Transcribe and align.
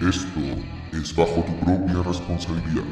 Esto 0.00 0.40
es 0.92 1.16
bajo 1.16 1.42
tu 1.42 1.56
propia 1.64 2.02
responsabilidad. 2.02 2.84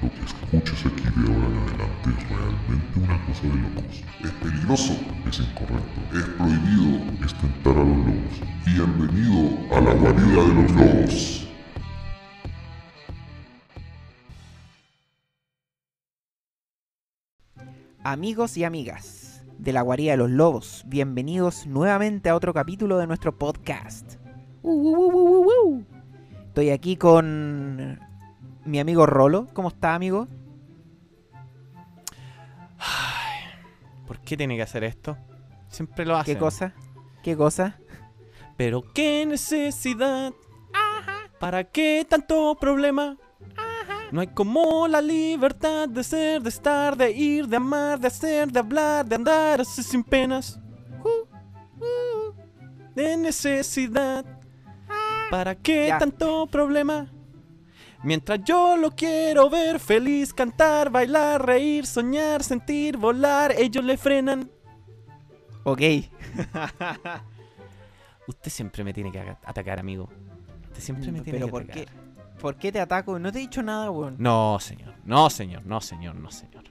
Lo 0.00 0.08
que 0.08 0.24
escuches 0.24 0.86
aquí 0.86 1.02
de 1.02 1.30
ahora 1.30 1.46
en 1.46 1.58
adelante 1.58 2.08
es 2.08 2.28
realmente 2.30 3.00
una 3.00 3.26
cosa 3.26 3.42
de 3.42 3.54
locos. 3.54 4.02
Es 4.24 4.30
peligroso, 4.30 4.92
es 5.28 5.40
incorrecto, 5.40 6.00
es 6.14 6.24
prohibido, 6.24 7.04
es 7.22 7.34
tentar 7.34 7.76
a 7.76 7.84
los 7.84 7.98
lobos. 7.98 8.40
Bienvenido 8.64 9.76
a 9.76 9.80
la 9.82 9.92
guarida 9.92 10.42
de 10.42 10.54
los 10.54 10.72
lobos. 10.72 11.48
Amigos 18.02 18.56
y 18.56 18.64
amigas 18.64 19.44
de 19.58 19.72
la 19.74 19.82
Guarida 19.82 20.12
de 20.12 20.16
los 20.16 20.30
Lobos, 20.30 20.84
bienvenidos 20.86 21.66
nuevamente 21.66 22.30
a 22.30 22.34
otro 22.34 22.54
capítulo 22.54 22.96
de 22.96 23.06
nuestro 23.06 23.36
podcast. 23.36 24.14
Uh, 24.62 24.70
uh, 24.70 25.12
uh, 25.12 25.40
uh, 25.40 25.76
uh. 25.76 25.97
Estoy 26.58 26.70
aquí 26.70 26.96
con 26.96 28.00
mi 28.64 28.80
amigo 28.80 29.06
Rolo. 29.06 29.46
¿Cómo 29.52 29.68
está, 29.68 29.94
amigo? 29.94 30.26
Ay, 32.78 33.44
¿Por 34.08 34.18
qué 34.18 34.36
tiene 34.36 34.56
que 34.56 34.62
hacer 34.62 34.82
esto? 34.82 35.16
Siempre 35.68 36.04
lo 36.04 36.16
hace. 36.16 36.32
¿Qué 36.32 36.36
cosa? 36.36 36.74
¿Qué 37.22 37.36
cosa? 37.36 37.78
Pero 38.56 38.82
qué 38.92 39.24
necesidad. 39.24 40.32
¿Para 41.38 41.62
qué 41.62 42.04
tanto 42.10 42.56
problema? 42.56 43.16
No 44.10 44.20
hay 44.20 44.26
como 44.26 44.88
la 44.88 45.00
libertad 45.00 45.88
de 45.88 46.02
ser, 46.02 46.42
de 46.42 46.48
estar, 46.48 46.96
de 46.96 47.08
ir, 47.12 47.46
de 47.46 47.56
amar, 47.56 48.00
de 48.00 48.08
hacer, 48.08 48.50
de 48.50 48.58
hablar, 48.58 49.06
de 49.06 49.14
andar 49.14 49.60
así 49.60 49.84
sin 49.84 50.02
penas. 50.02 50.58
Uh, 51.04 51.84
uh, 51.84 52.34
de 52.96 53.16
necesidad. 53.16 54.37
¿Para 55.30 55.54
qué 55.54 55.88
Ya. 55.88 55.98
tanto 55.98 56.46
problema? 56.46 57.10
Mientras 58.02 58.40
yo 58.44 58.76
lo 58.76 58.92
quiero 58.92 59.50
ver 59.50 59.80
feliz, 59.80 60.32
cantar, 60.32 60.90
bailar, 60.90 61.44
reír, 61.44 61.86
soñar, 61.86 62.44
sentir, 62.44 62.96
volar, 62.96 63.52
ellos 63.58 63.84
le 63.84 63.96
frenan. 63.96 64.50
Ok. 65.64 65.80
Usted 68.26 68.50
siempre 68.50 68.84
me 68.84 68.92
tiene 68.92 69.10
que 69.10 69.20
atacar, 69.44 69.78
amigo. 69.80 70.08
Usted 70.68 70.80
siempre 70.82 71.10
me 71.10 71.20
tiene 71.20 71.38
Pero 71.38 71.46
que 71.46 71.50
¿por 71.52 71.62
atacar. 71.62 71.84
qué? 71.84 71.90
¿Por 72.40 72.56
qué 72.56 72.70
te 72.72 72.80
ataco? 72.80 73.18
No 73.18 73.32
te 73.32 73.38
he 73.38 73.42
dicho 73.42 73.62
nada, 73.62 73.90
weón. 73.90 74.16
No, 74.18 74.58
señor. 74.60 74.94
No, 75.04 75.28
señor. 75.30 75.64
No, 75.66 75.80
señor. 75.80 76.14
No, 76.14 76.30
señor. 76.30 76.64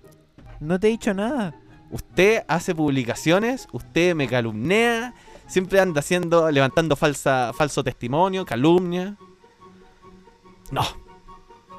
No 0.60 0.80
te 0.80 0.88
he 0.88 0.92
dicho 0.92 1.14
nada. 1.14 1.54
Usted 1.90 2.44
hace 2.48 2.76
publicaciones, 2.76 3.68
usted 3.72 4.14
me 4.16 4.28
calumnia, 4.28 5.14
siempre 5.48 5.80
anda 5.80 6.00
haciendo, 6.00 6.50
levantando 6.52 6.96
falsa, 6.96 7.52
falso 7.54 7.84
testimonio, 7.84 8.46
calumnia. 8.46 9.16
No. 10.72 10.84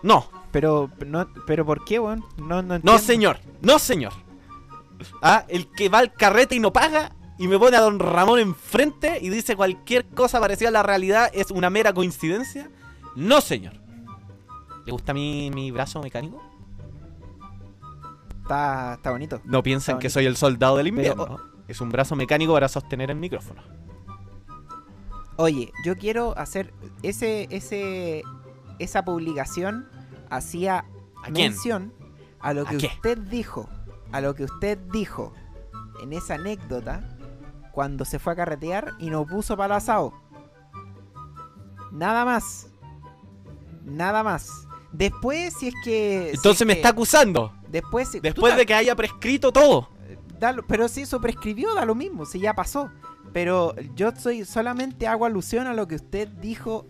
No. 0.03 0.29
Pero, 0.51 0.91
no, 1.07 1.29
pero 1.47 1.67
¿por 1.67 1.85
qué, 1.85 1.99
weón? 1.99 2.25
No, 2.39 2.63
no, 2.63 2.79
No, 2.83 2.99
señor. 2.99 3.39
No, 3.61 3.79
señor. 3.79 4.13
Ah, 5.23 5.45
el 5.49 5.71
que 5.71 5.89
va 5.89 5.99
al 5.99 6.13
carrete 6.13 6.55
y 6.57 6.61
no 6.61 6.73
paga 6.73 7.13
y 7.39 7.47
me 7.49 7.59
pone 7.59 7.77
a 7.77 7.81
don 7.81 7.99
Ramón 7.99 8.41
enfrente 8.41 9.19
y 9.21 9.29
dice 9.29 9.55
cualquier 9.57 10.07
cosa 10.07 10.41
parecida 10.41 10.69
a 10.71 10.73
la 10.73 10.83
realidad 10.83 11.31
es 11.35 11.51
una 11.51 11.71
mera 11.71 11.93
coincidencia. 11.93 12.71
No, 13.15 13.41
señor. 13.41 13.75
¿Le 14.87 14.93
gusta 14.93 15.13
mi, 15.13 15.51
mi 15.51 15.71
brazo 15.71 16.01
mecánico? 16.03 16.43
Está, 18.43 18.95
está 18.95 19.11
bonito. 19.11 19.41
No 19.45 19.63
piensen 19.63 19.93
Está 19.97 20.01
que 20.01 20.07
bonito. 20.07 20.15
soy 20.15 20.27
el 20.27 20.37
soldado 20.37 20.77
del 20.79 20.87
Pero- 20.95 21.13
invierno. 21.13 21.48
Es 21.69 21.81
un 21.81 21.91
brazo 21.91 22.17
mecánico 22.17 22.53
para 22.55 22.69
sostener 22.69 23.11
el 23.11 23.17
micrófono. 23.19 23.63
Oye, 25.37 25.71
yo 25.85 25.97
quiero 25.97 26.37
hacer 26.37 26.73
ese, 27.03 27.47
ese, 27.51 28.23
esa 28.81 29.05
publicación 29.05 29.89
hacía 30.31 30.85
mención 31.31 31.93
a 32.41 32.53
lo 32.55 32.63
¿A 32.63 32.71
que 32.71 32.77
usted 32.79 33.19
dijo, 33.19 33.69
a 34.11 34.21
lo 34.21 34.35
que 34.35 34.45
usted 34.45 34.79
dijo 34.93 35.33
en 36.03 36.13
esa 36.13 36.35
anécdota 36.35 37.17
cuando 37.73 38.05
se 38.05 38.19
fue 38.19 38.33
a 38.33 38.37
carretear 38.37 38.95
y 38.99 39.11
no 39.11 39.25
puso 39.27 39.57
para 39.57 39.75
el 39.75 39.79
asado. 39.79 40.13
Nada 41.93 42.25
más. 42.25 42.69
Nada 43.85 44.23
más. 44.23 44.67
Después, 44.93 45.55
si 45.59 45.69
es 45.69 45.75
que. 45.85 46.29
si 46.31 46.37
Entonces 46.37 46.63
es 46.63 46.67
me 46.67 46.73
que- 46.75 46.79
está 46.81 46.89
acusando. 46.91 47.53
Después, 47.69 48.09
si- 48.09 48.21
Después 48.21 48.57
de 48.57 48.67
que 48.67 48.75
haya 48.75 48.97
prescrito 48.97 49.53
todo. 49.53 49.89
Da 50.39 50.53
lo- 50.53 50.67
pero 50.67 50.89
si 50.89 51.03
eso 51.03 51.21
prescribió, 51.21 51.75
da 51.75 51.85
lo 51.85 51.95
mismo, 51.95 52.25
si 52.25 52.41
ya 52.41 52.55
pasó. 52.55 52.91
Pero 53.33 53.75
yo 53.95 54.11
soy 54.17 54.45
solamente 54.45 55.07
hago 55.07 55.25
alusión 55.27 55.67
a 55.67 55.75
lo 55.75 55.87
que 55.87 55.97
usted 55.97 56.29
dijo 56.29 56.87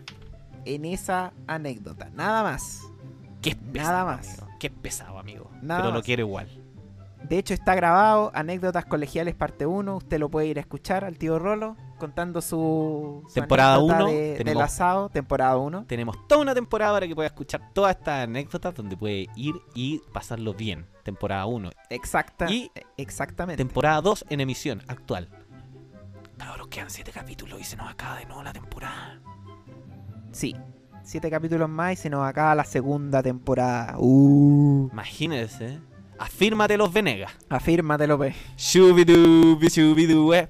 en 0.65 0.85
esa 0.85 1.33
anécdota. 1.47 2.09
Nada 2.15 2.43
más. 2.43 2.81
Qué 3.41 3.55
Nada 3.55 3.71
pesado, 3.71 4.05
más. 4.07 4.27
amigo. 4.39 4.47
Qué 4.59 4.69
pesado, 4.69 5.19
amigo. 5.19 5.49
Nada 5.61 5.81
Pero 5.81 5.91
lo 5.93 5.99
más. 5.99 6.05
quiero 6.05 6.21
igual. 6.23 6.47
De 7.23 7.37
hecho, 7.37 7.53
está 7.53 7.75
grabado, 7.75 8.31
Anécdotas 8.33 8.85
Colegiales 8.85 9.35
parte 9.35 9.65
1. 9.65 9.97
Usted 9.97 10.19
lo 10.19 10.29
puede 10.29 10.47
ir 10.47 10.57
a 10.57 10.61
escuchar 10.61 11.03
al 11.03 11.17
tío 11.17 11.37
Rolo 11.39 11.75
contando 11.99 12.41
su, 12.41 13.23
su 13.27 13.33
Temporada 13.33 13.75
anécdota 13.75 14.03
uno, 14.03 14.07
de- 14.11 14.43
del 14.43 14.61
asado, 14.61 15.09
temporada 15.09 15.57
1. 15.57 15.85
Tenemos 15.85 16.27
toda 16.27 16.41
una 16.41 16.55
temporada 16.55 16.93
para 16.93 17.07
que 17.07 17.13
pueda 17.13 17.27
escuchar 17.27 17.71
todas 17.73 17.95
estas 17.95 18.23
anécdotas 18.23 18.73
donde 18.73 18.97
puede 18.97 19.27
ir 19.35 19.53
y 19.75 20.01
pasarlo 20.13 20.53
bien. 20.55 20.87
Temporada 21.03 21.45
1. 21.45 21.69
Exacta, 21.91 22.49
Y- 22.49 22.71
exactamente. 22.97 23.63
Temporada 23.63 24.01
2 24.01 24.25
en 24.29 24.39
emisión 24.41 24.81
actual. 24.87 25.29
Ahora 26.39 26.63
quedan 26.69 26.89
7 26.89 27.11
capítulos 27.11 27.59
y 27.59 27.63
se 27.63 27.75
nos 27.75 27.89
acaba 27.91 28.17
de 28.17 28.25
nuevo 28.25 28.41
la 28.43 28.53
temporada. 28.53 29.19
sí. 30.31 30.55
Siete 31.01 31.31
capítulos 31.31 31.67
más 31.67 31.93
y 31.93 31.95
se 31.95 32.09
nos 32.09 32.27
acaba 32.27 32.53
la 32.53 32.63
segunda 32.63 33.23
temporada. 33.23 33.95
Uh, 33.97 34.89
Imagínense. 34.91 35.79
Afírmate 36.19 36.77
los 36.77 36.93
Venegas. 36.93 37.31
afírmate, 37.49 38.05
López. 38.05 38.35
Shubidubi, 38.57 39.69
shubidu, 39.69 40.33
eh. 40.35 40.47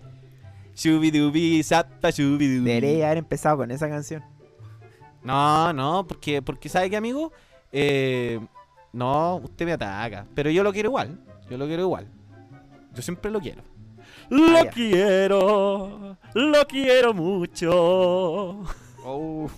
Shubidubi, 0.79 1.61
zappa, 1.61 2.09
shubidu. 2.09 2.63
Debería 2.63 3.07
haber 3.07 3.17
empezado 3.17 3.57
con 3.57 3.69
esa 3.71 3.89
canción. 3.89 4.23
No, 5.21 5.73
no, 5.73 6.07
porque, 6.07 6.41
porque 6.41 6.69
¿sabe 6.69 6.89
qué, 6.89 6.95
amigo? 6.95 7.33
Eh, 7.73 8.39
no, 8.93 9.35
usted 9.43 9.65
me 9.65 9.73
ataca. 9.73 10.25
Pero 10.33 10.49
yo 10.49 10.63
lo 10.63 10.71
quiero 10.71 10.87
igual. 10.87 11.19
Yo 11.49 11.57
lo 11.57 11.67
quiero 11.67 11.81
igual. 11.83 12.07
Yo 12.93 13.01
siempre 13.01 13.29
lo 13.29 13.41
quiero. 13.41 13.61
Lo 14.29 14.57
Ah, 14.59 14.65
quiero, 14.73 16.17
lo 16.33 16.67
quiero 16.67 17.13
mucho. 17.13 17.69
Oh. 19.03 19.49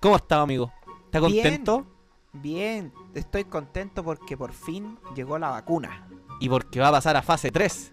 ¿Cómo 0.00 0.16
está, 0.16 0.40
amigo? 0.40 0.72
¿Está 1.04 1.20
Bien. 1.20 1.42
contento? 1.42 1.86
Bien, 2.32 2.92
estoy 3.14 3.44
contento 3.44 4.02
porque 4.02 4.36
por 4.38 4.52
fin 4.52 4.98
llegó 5.14 5.38
la 5.38 5.50
vacuna. 5.50 6.08
Y 6.40 6.48
porque 6.48 6.80
va 6.80 6.88
a 6.88 6.92
pasar 6.92 7.16
a 7.16 7.22
fase 7.22 7.50
3. 7.50 7.92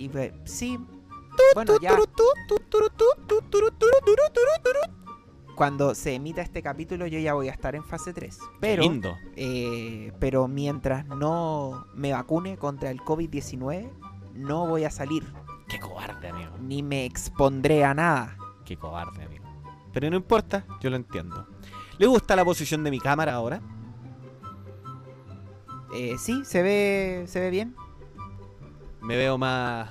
Y 0.00 0.08
pues, 0.08 0.32
sí, 0.44 0.78
bueno, 1.54 1.74
ya 1.78 1.94
cuando 5.54 5.94
se 5.94 6.14
emita 6.14 6.40
este 6.40 6.62
capítulo 6.62 7.06
yo 7.06 7.18
ya 7.18 7.34
voy 7.34 7.48
a 7.48 7.52
estar 7.52 7.74
en 7.74 7.84
fase 7.84 8.14
3. 8.14 8.38
Pero, 8.60 8.82
lindo. 8.82 9.14
eh, 9.36 10.10
pero 10.18 10.48
mientras 10.48 11.06
no 11.06 11.86
me 11.94 12.12
vacune 12.14 12.56
contra 12.56 12.90
el 12.90 13.00
COVID-19, 13.00 13.90
no 14.36 14.66
voy 14.66 14.84
a 14.84 14.90
salir, 14.90 15.22
Qué 15.68 15.78
cobarde, 15.78 16.28
amigo. 16.30 16.52
ni 16.62 16.82
me 16.82 17.04
expondré 17.04 17.84
a 17.84 17.92
nada. 17.92 18.38
Qué 18.64 18.78
cobarde, 18.78 19.22
amigo. 19.22 19.44
Pero 19.92 20.08
no 20.08 20.16
importa, 20.16 20.64
yo 20.80 20.88
lo 20.88 20.96
entiendo. 20.96 21.46
¿Le 21.98 22.06
gusta 22.06 22.34
la 22.36 22.44
posición 22.46 22.82
de 22.84 22.90
mi 22.90 23.00
cámara 23.00 23.34
ahora? 23.34 23.60
Eh, 25.94 26.16
sí, 26.18 26.42
se 26.46 26.62
ve, 26.62 27.24
se 27.26 27.38
ve 27.38 27.50
bien, 27.50 27.74
Me 29.02 29.16
veo 29.16 29.38
más, 29.38 29.88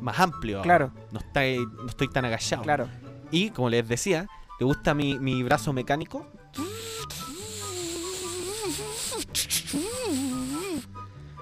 más 0.00 0.18
amplio. 0.20 0.58
ahora. 0.58 0.64
claro, 0.66 0.92
No, 1.10 1.18
está, 1.20 1.40
no 1.82 1.88
estoy 1.88 2.08
tan 2.08 2.24
agachado. 2.24 2.62
claro. 2.62 2.88
Y 3.30 3.50
como 3.50 3.70
les 3.70 3.88
decía, 3.88 4.26
¿le 4.60 4.66
gusta 4.66 4.94
mi, 4.94 5.18
mi 5.18 5.42
brazo 5.42 5.72
mecánico? 5.72 6.26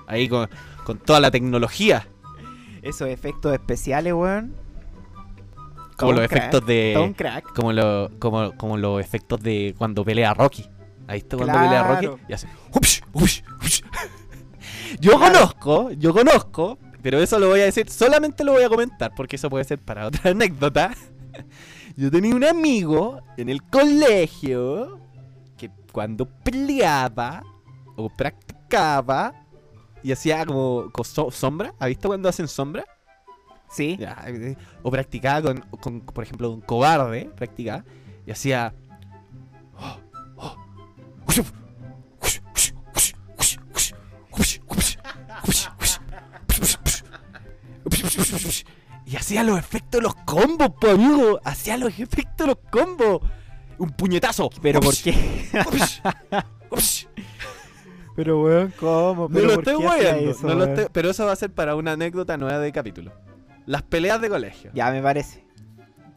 Ahí 0.06 0.28
con, 0.28 0.48
con 0.84 0.98
toda 0.98 1.20
la 1.20 1.30
tecnología. 1.30 2.06
Esos 2.82 3.08
efectos 3.08 3.52
especiales, 3.52 4.12
weón. 4.12 4.54
Como 5.96 6.12
los 6.12 6.28
crack, 6.28 6.32
efectos 6.40 6.66
de. 6.66 7.14
crack. 7.16 7.52
Como, 7.54 7.72
lo- 7.72 8.10
como, 8.18 8.56
como 8.56 8.76
los 8.78 9.00
efectos 9.00 9.40
de 9.42 9.74
cuando 9.76 10.04
pelea 10.04 10.32
Rocky. 10.34 10.64
¿Has 11.06 11.14
visto 11.14 11.36
cuando 11.36 11.58
pelea 11.58 11.82
Rocky? 11.82 12.06
Claro. 12.06 12.18
Y 12.28 12.32
hace. 12.32 12.48
"Upsh, 12.72 13.00
upsh, 13.12 13.42
upsh". 13.62 13.82
Yo 15.00 15.16
Claro. 15.18 15.32
conozco, 15.34 15.90
yo 15.92 16.12
conozco, 16.12 16.78
pero 17.02 17.18
eso 17.20 17.38
lo 17.38 17.48
voy 17.48 17.60
a 17.60 17.64
decir, 17.64 17.88
solamente 17.90 18.44
lo 18.44 18.52
voy 18.52 18.62
a 18.64 18.68
comentar, 18.68 19.12
porque 19.16 19.36
eso 19.36 19.48
puede 19.48 19.64
ser 19.64 19.78
para 19.78 20.06
otra 20.08 20.30
anécdota. 20.32 20.92
Yo 21.96 22.10
tenía 22.10 22.34
un 22.34 22.44
amigo 22.44 23.20
en 23.36 23.48
el 23.48 23.62
colegio 23.62 24.98
que 25.56 25.70
cuando 25.92 26.26
peleaba 26.26 27.42
o 27.96 28.08
practicaba 28.08 29.34
y 30.02 30.12
hacía 30.12 30.44
como 30.46 30.90
co- 30.92 31.04
so- 31.04 31.30
sombra, 31.30 31.74
¿has 31.78 31.88
visto 31.88 32.08
cuando 32.08 32.28
hacen 32.28 32.48
sombra? 32.48 32.84
Sí. 33.70 33.96
Ya, 33.98 34.24
o 34.82 34.90
practicaba 34.90 35.42
con, 35.42 35.58
con, 35.80 36.00
por 36.00 36.24
ejemplo, 36.24 36.50
un 36.50 36.60
cobarde, 36.60 37.30
practicaba, 37.36 37.84
y 38.26 38.30
hacía... 38.32 38.74
Y 49.06 49.16
hacía 49.16 49.42
los 49.42 49.58
efectos 49.58 50.00
de 50.00 50.02
los 50.02 50.14
combos, 50.14 50.70
po, 50.80 50.90
amigo. 50.90 51.40
Hacía 51.44 51.76
los 51.76 51.98
efectos 51.98 52.36
de 52.38 52.46
los 52.46 52.58
combos. 52.70 53.20
Un 53.78 53.90
puñetazo. 53.90 54.50
Pero 54.62 54.80
¿por 54.80 54.94
qué? 54.96 55.48
Pero 58.16 58.42
weón, 58.42 58.72
¿cómo? 58.78 59.22
No 59.22 59.28
¿Pero 59.34 59.46
lo 59.46 59.52
estoy 59.54 59.74
eso, 60.28 60.46
no 60.46 60.54
lo 60.54 60.64
estoy- 60.64 60.86
pero 60.92 61.10
eso 61.10 61.24
va 61.24 61.32
a 61.32 61.36
ser 61.36 61.50
para 61.52 61.74
una 61.74 61.92
anécdota 61.92 62.36
nueva 62.36 62.58
de 62.58 62.70
capítulo. 62.72 63.12
Las 63.66 63.82
peleas 63.82 64.20
de 64.20 64.28
colegio. 64.28 64.70
Ya 64.74 64.90
me 64.90 65.00
parece. 65.02 65.44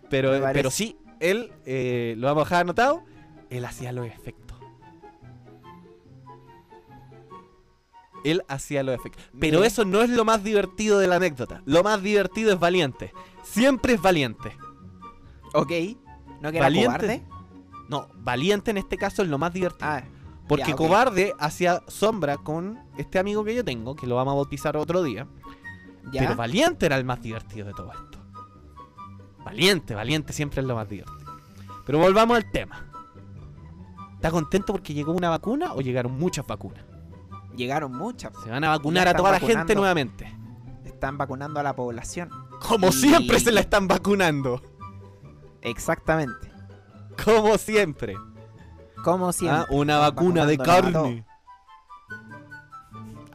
Pero, 0.10 0.32
me 0.32 0.40
parece. 0.40 0.54
pero 0.60 0.72
sí, 0.72 0.98
él, 1.20 1.52
eh, 1.66 2.16
lo 2.18 2.28
vamos 2.28 2.42
a 2.42 2.46
dejar 2.46 2.62
anotado, 2.62 3.04
él 3.50 3.64
hacía 3.66 3.92
los 3.94 4.06
efectos. 4.08 4.43
Él 8.24 8.44
hacía 8.48 8.84
los 8.84 8.96
efectos. 8.96 9.24
Pero 9.40 9.58
Mira. 9.60 9.68
eso 9.68 9.86
no 9.86 10.02
es 10.02 10.10
lo 10.10 10.24
más 10.26 10.44
divertido 10.44 11.00
de 11.00 11.08
la 11.08 11.16
anécdota. 11.18 11.62
Lo 11.66 11.84
más 11.84 12.02
divertido 12.02 12.54
es 12.54 12.60
valiente. 12.60 13.12
Siempre 13.44 13.94
es 13.94 14.02
valiente. 14.02 14.56
Ok. 15.54 15.72
¿No 16.42 16.52
que 16.52 16.58
era 16.58 16.66
Valiente. 16.66 16.86
cobarde? 16.98 17.24
No, 17.90 18.08
valiente 18.16 18.72
en 18.72 18.78
este 18.78 18.98
caso 18.98 19.22
es 19.22 19.28
lo 19.28 19.38
más 19.38 19.54
divertido. 19.54 19.90
Ah, 19.90 20.04
Porque 20.48 20.70
ya, 20.72 20.76
cobarde 20.76 21.34
hacía 21.40 21.82
sombra 21.88 22.38
con 22.38 22.80
este 22.98 23.20
amigo 23.20 23.44
que 23.44 23.54
yo 23.56 23.64
tengo, 23.64 23.96
que 23.96 24.08
lo 24.08 24.16
vamos 24.16 24.32
a 24.34 24.36
bautizar 24.36 24.76
otro 24.78 25.04
día. 25.04 25.28
ya. 26.12 26.22
Pero 26.22 26.36
Valiente 26.36 26.86
era 26.86 26.98
el 26.98 27.06
más 27.06 27.22
divertido 27.22 27.68
de 27.68 27.74
todo 27.74 27.92
esto. 27.92 28.20
Valiente, 29.44 29.94
Valiente 29.96 30.34
siempre 30.34 30.62
es 30.62 30.68
lo 30.68 30.76
más 30.76 30.88
divertido. 30.90 31.18
Pero 31.86 32.00
volvamos 32.00 32.38
al 32.38 32.50
tema. 32.52 32.90
¿Está 34.16 34.32
contento 34.32 34.72
porque 34.74 34.94
llegó 34.94 35.12
una 35.12 35.30
vacuna 35.30 35.74
o 35.74 35.82
llegaron 35.82 36.14
muchas 36.18 36.48
vacunas? 36.48 36.86
Llegaron 37.56 37.92
muchas. 37.96 38.32
Se 38.44 38.50
van 38.50 38.64
a 38.64 38.70
vacunar 38.70 39.08
a 39.08 39.14
toda 39.14 39.32
la 39.32 39.40
gente 39.40 39.76
nuevamente. 39.76 40.34
Están 40.86 41.18
vacunando 41.18 41.60
a 41.60 41.64
la 41.64 41.76
población. 41.76 42.30
Como 42.68 42.88
Y- 42.88 42.92
siempre 42.94 43.40
se 43.40 43.52
la 43.52 43.60
están 43.62 43.88
vacunando. 43.88 44.62
Exactamente. 45.62 46.52
Como 47.24 47.58
siempre. 47.58 48.16
Como 49.04 49.32
siempre. 49.34 49.62
Ah, 49.62 49.68
una 49.70 49.98
vacuna 49.98 50.46
de 50.46 50.58
carne. 50.58 51.26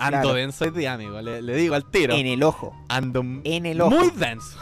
Ando 0.01 0.21
Claro. 0.21 0.35
denso 0.35 0.65
hoy 0.65 0.71
día, 0.71 0.95
amigo. 0.95 1.21
Le, 1.21 1.43
le 1.43 1.57
digo 1.57 1.75
al 1.75 1.85
tiro. 1.91 2.15
En 2.15 2.27
el 2.27 2.43
ojo. 2.43 2.75
Ando 2.89 3.21
m- 3.21 3.41
En 3.45 3.67
el 3.67 3.81
ojo. 3.81 3.91
muy 3.91 4.11
denso. 4.11 4.59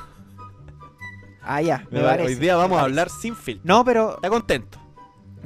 Ah, 1.42 1.60
ya. 1.60 1.86
Me 1.90 2.00
parece, 2.00 2.28
hoy 2.28 2.34
día 2.36 2.56
vamos 2.56 2.78
a 2.78 2.82
hablar 2.82 3.08
sin 3.10 3.36
filtro. 3.36 3.62
No, 3.64 3.84
pero 3.84 4.14
¿Está 4.16 4.30
contento? 4.30 4.78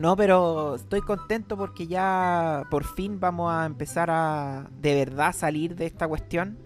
No, 0.01 0.17
pero 0.17 0.77
estoy 0.77 1.03
contento 1.03 1.57
porque 1.59 1.87
ya 1.87 2.65
por 2.71 2.85
fin 2.85 3.21
vamos 3.21 3.53
a 3.53 3.67
empezar 3.67 4.09
a 4.11 4.67
de 4.81 4.95
verdad 4.95 5.35
salir 5.35 5.77
de 5.77 5.85
esta 5.87 6.09
cuestión. 6.09 6.59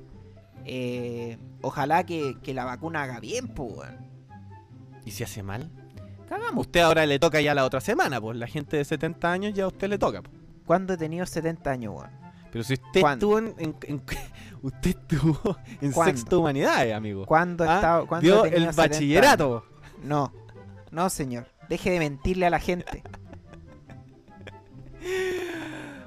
Eh, 0.65 1.37
ojalá 1.61 2.05
que, 2.07 2.37
que 2.43 2.55
la 2.55 2.65
vacuna 2.65 3.03
haga 3.03 3.19
bien, 3.21 3.49
pues, 3.49 3.73
weón. 3.77 3.97
¿Y 5.05 5.11
si 5.11 5.25
hace 5.25 5.43
mal? 5.43 5.69
Cagamos. 6.29 6.67
Usted 6.67 6.81
ahora 6.81 7.05
le 7.07 7.19
toca 7.19 7.41
ya 7.41 7.55
la 7.55 7.65
otra 7.65 7.81
semana, 7.81 8.21
pues 8.21 8.39
la 8.39 8.47
gente 8.47 8.77
de 8.77 8.85
70 8.85 9.31
años 9.33 9.53
ya 9.53 9.65
a 9.65 9.67
usted 9.69 9.89
le 9.89 9.99
toca. 9.99 10.23
pues. 10.23 10.35
¿Cuándo 10.65 10.95
he 10.95 10.97
tenido 10.97 11.27
70 11.27 11.71
años, 11.71 11.95
weón? 11.97 12.11
Pero 12.53 12.63
si 12.65 12.75
usted 12.75 13.01
¿Cuándo? 13.01 13.27
estuvo 13.39 13.39
en, 13.39 13.55
en- 13.59 13.77
en- 13.83 14.03
usted 14.63 14.91
estuvo 14.91 15.57
en 15.81 15.91
¿Cuándo? 15.93 16.17
sexto 16.17 16.39
humanidades, 16.41 16.95
amigo. 16.95 17.27
¿Cuándo 17.27 17.65
he 17.65 17.69
Ah, 17.69 17.75
estado- 17.75 18.07
cuándo 18.07 18.25
Dio 18.27 18.45
el 18.45 18.53
70 18.71 18.73
bachillerato. 18.77 19.65
años? 19.67 20.05
No, 20.05 20.33
no, 20.93 21.11
señor. 21.11 21.49
Deje 21.69 21.91
de 21.91 21.99
mentirle 21.99 22.47
a 22.47 22.51
la 22.51 22.61
gente. 22.61 23.03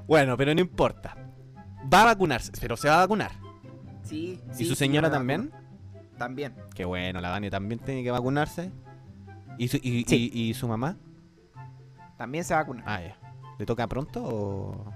Bueno, 0.07 0.37
pero 0.37 0.53
no 0.55 0.61
importa. 0.61 1.15
Va 1.93 2.01
a 2.01 2.05
vacunarse, 2.05 2.51
pero 2.59 2.75
se 2.77 2.87
va 2.89 2.95
a 2.95 2.99
vacunar. 2.99 3.31
Sí. 4.03 4.41
¿Y 4.57 4.65
su 4.65 4.75
señora 4.75 5.11
también? 5.11 5.51
También. 6.17 6.55
Qué 6.73 6.85
bueno, 6.85 7.19
la 7.21 7.29
Dani 7.29 7.49
también 7.49 7.79
tiene 7.79 8.03
que 8.03 8.11
vacunarse. 8.11 8.71
¿Y 9.57 9.67
su, 9.67 9.77
y, 9.77 10.03
Sí. 10.07 10.31
y- 10.33 10.41
y 10.49 10.53
su 10.53 10.67
mamá? 10.67 10.97
También 12.17 12.43
se 12.43 12.53
vacuna. 12.53 12.83
Ah, 12.85 13.01
ya. 13.01 13.17
¿Le 13.59 13.65
toca 13.65 13.85
pronto 13.87 14.23
o...? 14.23 14.93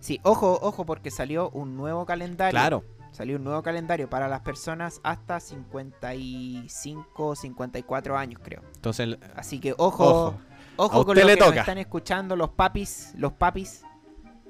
Sí, 0.00 0.18
ojo, 0.24 0.58
ojo, 0.60 0.84
porque 0.84 1.10
salió 1.10 1.48
un 1.50 1.76
nuevo 1.76 2.04
calendario. 2.04 2.50
Claro. 2.50 2.84
Salió 3.12 3.36
un 3.36 3.44
nuevo 3.44 3.62
calendario 3.62 4.08
para 4.10 4.26
las 4.28 4.40
personas 4.40 5.00
hasta 5.04 5.38
55, 5.38 7.36
54 7.36 8.16
años, 8.16 8.40
creo. 8.42 8.62
Entonces, 8.74 9.00
el- 9.04 9.18
Así 9.36 9.60
que 9.60 9.72
ojo, 9.76 10.04
ojo. 10.04 10.34
ojo, 10.76 11.04
con 11.04 11.16
lo 11.16 11.26
que 11.26 11.36
nos 11.36 11.56
están 11.56 11.78
escuchando 11.78 12.36
los 12.36 12.50
papis, 12.50 13.12
los 13.16 13.32
papis 13.34 13.84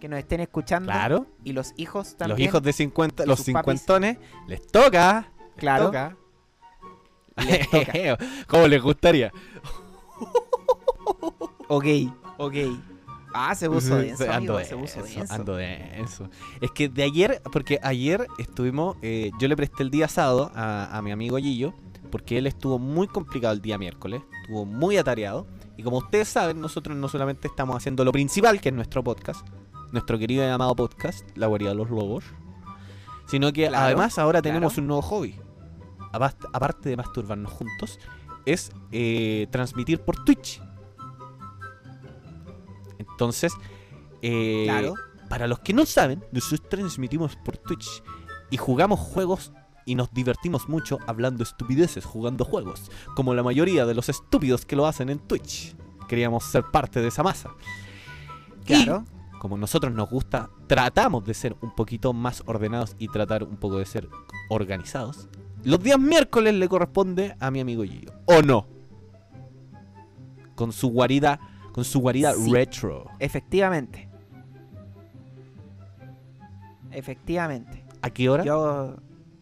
que 0.03 0.09
nos 0.09 0.19
estén 0.19 0.41
escuchando 0.41 0.91
Claro. 0.91 1.27
y 1.45 1.53
los 1.53 1.75
hijos 1.77 2.17
también. 2.17 2.37
Los 2.37 2.45
hijos 2.49 2.61
de 2.65 2.73
50, 2.73 3.23
y 3.23 3.27
los 3.29 3.39
sus 3.39 3.53
papis. 3.53 3.81
cincuentones, 3.81 4.19
les 4.49 4.67
toca. 4.67 5.31
les 5.39 5.55
Claro. 5.61 5.85
toca. 5.87 6.17
Les 7.47 7.71
toca. 7.71 8.19
¿Cómo 8.49 8.67
les 8.67 8.83
gustaría? 8.83 9.33
Ok, 11.69 11.85
ok. 12.39 12.55
Ah, 13.33 13.55
se 13.55 13.71
puso 13.71 13.97
denso, 13.97 14.25
ando 14.31 14.57
amigo, 14.59 14.65
se 14.69 14.77
puso 14.77 15.01
ando 15.33 15.55
denso. 15.57 16.29
Es 16.61 16.73
que 16.73 16.89
de 16.89 17.05
ayer, 17.05 17.41
porque 17.53 17.79
ayer 17.83 18.27
estuvimos, 18.39 18.97
eh, 19.03 19.31
yo 19.39 19.47
le 19.47 19.57
presté 19.57 19.85
el 19.85 19.91
día 19.91 20.09
sábado 20.09 20.51
a, 20.55 20.99
a 20.99 21.01
mi 21.01 21.13
amigo 21.13 21.39
Gillo, 21.39 21.73
porque 22.11 22.37
él 22.39 22.47
estuvo 22.49 22.79
muy 22.81 23.07
complicado 23.07 23.55
el 23.55 23.63
día 23.63 23.79
miércoles, 23.79 24.21
estuvo 24.43 24.67
muy 24.67 24.97
atareado. 24.99 25.47
Y 25.79 25.83
como 25.85 25.99
ustedes 25.99 26.27
saben, 26.29 26.61
nosotros 26.61 26.95
no 26.97 27.09
solamente 27.09 27.47
estamos 27.49 27.77
haciendo 27.77 28.05
lo 28.05 28.11
principal, 28.13 28.61
que 28.61 28.69
es 28.69 28.75
nuestro 28.75 29.03
podcast, 29.03 29.47
nuestro 29.93 30.19
querido 30.19 30.45
y 30.45 30.49
amado 30.49 30.75
podcast, 30.75 31.25
La 31.37 31.47
Guarida 31.47 31.71
de 31.71 31.77
los 31.77 31.91
Lobos, 31.91 32.25
sino 33.27 33.53
que 33.53 33.69
Claro, 33.69 33.85
además 33.87 34.19
ahora 34.19 34.41
claro. 34.43 34.55
tenemos 34.55 34.79
un 34.79 34.87
nuevo 34.87 35.03
hobby. 35.03 35.39
Apart- 36.13 36.49
Aparte 36.53 36.89
de 36.89 36.97
masturbarnos 36.97 37.53
juntos, 37.53 37.99
es 38.45 38.73
eh, 38.91 39.47
transmitir 39.51 40.01
por 40.01 40.25
Twitch. 40.25 40.61
Entonces, 42.99 43.53
eh, 44.23 44.65
Claro. 44.67 44.95
para 45.29 45.47
los 45.47 45.61
que 45.61 45.73
no 45.73 45.87
saben, 45.87 46.25
nosotros 46.33 46.69
transmitimos 46.69 47.37
por 47.37 47.57
Twitch 47.57 48.03
y 48.51 48.57
jugamos 48.57 49.01
juegos 49.01 49.53
y 49.85 49.95
nos 49.97 50.13
divertimos 50.13 50.69
mucho 50.69 50.99
hablando 51.07 51.43
estupideces, 51.43 52.05
jugando 52.05 52.45
juegos, 52.45 52.91
como 53.17 53.35
la 53.35 53.43
mayoría 53.43 53.85
de 53.87 53.95
los 53.95 54.09
estúpidos 54.09 54.65
que 54.65 54.77
lo 54.77 54.87
hacen 54.87 55.09
en 55.11 55.19
Twitch. 55.19 55.75
Queríamos 56.09 56.45
ser 56.45 56.65
parte 56.71 57.01
de 57.01 57.09
esa 57.09 57.23
masa. 57.23 57.51
Claro. 58.65 59.05
Y, 59.07 59.22
como 59.43 59.57
nosotros 59.59 59.93
nos 59.93 60.09
gusta, 60.09 60.51
tratamos 60.69 61.25
de 61.25 61.35
ser 61.35 61.57
un 61.63 61.75
poquito 61.75 62.13
más 62.13 62.45
ordenados 62.47 62.95
y 63.01 63.09
tratar 63.09 63.43
un 63.43 63.57
poco 63.57 63.79
de 63.79 63.85
ser 63.85 64.09
organizados. 64.49 65.29
Los 65.65 65.83
días 65.83 65.99
miércoles 65.99 66.55
le 66.55 66.69
corresponde 66.69 67.35
a 67.41 67.51
mi 67.51 67.59
amigo 67.59 67.83
Gillo. 67.83 68.13
¿O 68.27 68.41
no? 68.41 68.69
Con 70.55 70.71
su 70.71 70.91
guarida, 70.91 71.41
con 71.73 71.83
su 71.83 71.99
guarida 71.99 72.35
Sí. 72.35 72.53
retro. 72.53 73.11
Efectivamente. 73.19 74.09
Efectivamente. 76.93 77.85
¿A 78.01 78.11
qué 78.11 78.29
hora? 78.29 78.45
Yo 78.45 78.95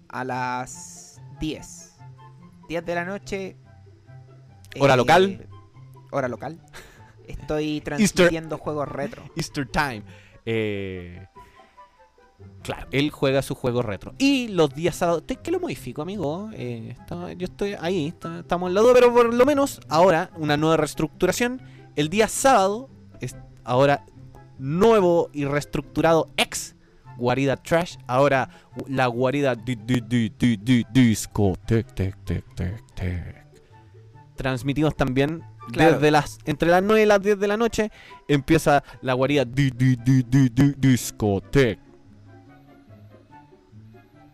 a 0.09 0.25
las 0.25 1.21
10. 1.40 1.99
10 2.69 2.87
de 2.87 2.95
la 2.95 3.04
noche. 3.04 3.59
¿Hora 4.78 4.97
local? 4.97 5.47
Hora 6.11 6.28
local. 6.28 6.59
Estoy 7.39 7.81
transmitiendo 7.81 8.59
juegos 8.59 8.89
retro. 8.89 9.23
Easter 9.37 9.67
Time. 9.67 10.03
Eh, 10.47 11.27
claro, 12.63 12.87
él 12.91 13.11
juega 13.11 13.43
su 13.43 13.55
juego 13.55 13.83
retro. 13.83 14.15
Y 14.19 14.49
los 14.49 14.75
días 14.75 14.97
sábados. 14.97 15.25
¿te- 15.27 15.37
¿Qué 15.37 15.51
lo 15.51 15.61
modifico, 15.61 16.03
amigo? 16.03 16.51
Eh, 16.55 16.97
está- 16.99 17.33
yo 17.33 17.45
estoy 17.45 17.75
ahí, 17.81 18.09
está- 18.09 18.41
estamos 18.41 18.69
al 18.69 18.75
lado, 18.75 18.93
pero 18.95 19.13
por 19.13 19.33
lo 19.35 19.45
menos 19.47 19.81
ahora 19.89 20.31
una 20.37 20.57
nueva 20.57 20.77
reestructuración. 20.77 21.61
El 21.97 22.09
día 22.09 22.29
sábado 22.29 22.89
es 23.21 23.37
ahora 23.65 24.05
nuevo 24.59 25.29
y 25.33 25.45
reestructurado 25.45 26.31
ex 26.37 26.75
guarida 27.17 27.57
trash. 27.57 27.97
Ahora 28.07 28.49
la 28.89 29.07
guarida 29.07 29.55
di- 29.55 29.75
di- 29.77 30.01
di- 30.01 30.33
di- 30.39 30.57
di- 30.57 30.85
disco. 30.93 31.55
Tec, 31.67 31.93
tec, 31.95 32.17
tec, 32.25 32.45
tec, 32.55 32.83
tec. 32.95 33.47
Transmitimos 34.37 34.97
también 34.97 35.43
Claro. 35.73 35.95
desde 35.95 36.11
las 36.11 36.39
entre 36.45 36.69
las 36.69 36.83
9 36.83 37.03
y 37.03 37.07
las 37.07 37.21
10 37.23 37.39
de 37.39 37.49
la 37.49 37.57
noche 37.57 37.91
empieza 38.29 38.83
la 39.03 39.15
guarida 39.15 39.45
di, 39.45 39.71
di, 39.71 39.97
di, 39.97 40.23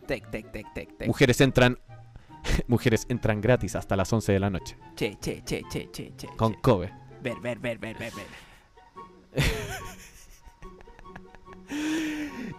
tec, 0.06 0.30
tec, 0.30 0.52
tec, 0.52 0.96
tec. 0.96 1.06
Mujeres 1.06 1.40
entran 1.40 1.78
mujeres 2.68 3.06
entran 3.08 3.40
gratis 3.40 3.74
hasta 3.76 3.96
las 3.96 4.12
11 4.12 4.32
de 4.32 4.38
la 4.38 4.50
noche 4.50 4.76
Che, 4.94 5.18
che, 5.20 5.42
che, 5.44 5.62
che, 5.70 5.90
che, 5.90 6.12
che. 6.16 6.28
con 6.36 6.52
che. 6.52 6.60
Kobe. 6.60 6.92
Ver, 7.22 7.40
ver, 7.40 7.58
ver, 7.58 7.78
ver, 7.78 7.96
ver, 7.98 8.12
ver. 8.14 8.26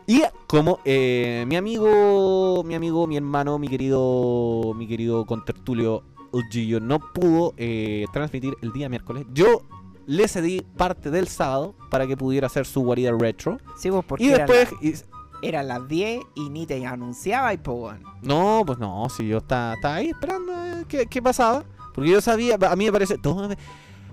Y 0.09 0.21
como 0.47 0.79
eh, 0.85 1.43
mi 1.47 1.57
amigo, 1.57 2.63
mi 2.63 2.75
amigo, 2.75 3.07
mi 3.07 3.17
hermano, 3.17 3.57
mi 3.57 3.67
querido, 3.67 4.73
mi 4.75 4.87
querido 4.87 5.25
contertulio 5.25 6.03
Gillo 6.49 6.79
no 6.79 6.99
pudo 6.99 7.53
eh, 7.57 8.05
transmitir 8.13 8.55
el 8.61 8.71
día 8.73 8.89
miércoles, 8.89 9.25
yo 9.33 9.61
le 10.05 10.27
cedí 10.27 10.61
parte 10.77 11.11
del 11.11 11.27
sábado 11.27 11.75
para 11.89 12.07
que 12.07 12.15
pudiera 12.17 12.47
hacer 12.47 12.65
su 12.65 12.81
guarida 12.81 13.11
retro. 13.17 13.59
Sí, 13.77 13.89
pues 13.91 14.05
porque 14.05 14.23
Y 14.23 14.27
después... 14.29 14.69
eran 15.41 15.67
las 15.67 15.87
10 15.87 16.21
y 16.35 16.49
ni 16.49 16.65
te 16.65 16.85
anunciaba 16.85 17.53
y 17.53 17.57
pues 17.57 17.99
no, 18.23 18.63
pues 18.65 18.79
no, 18.79 19.07
si 19.09 19.27
yo 19.27 19.37
estaba, 19.39 19.73
estaba 19.73 19.95
ahí 19.95 20.09
esperando 20.09 20.53
eh, 20.53 20.85
qué, 20.87 21.07
qué 21.07 21.21
pasaba. 21.21 21.63
Porque 21.93 22.09
yo 22.11 22.21
sabía, 22.21 22.57
a 22.69 22.75
mí 22.75 22.85
me 22.85 22.91
parece... 22.91 23.17
todo 23.17 23.47
me- 23.49 23.57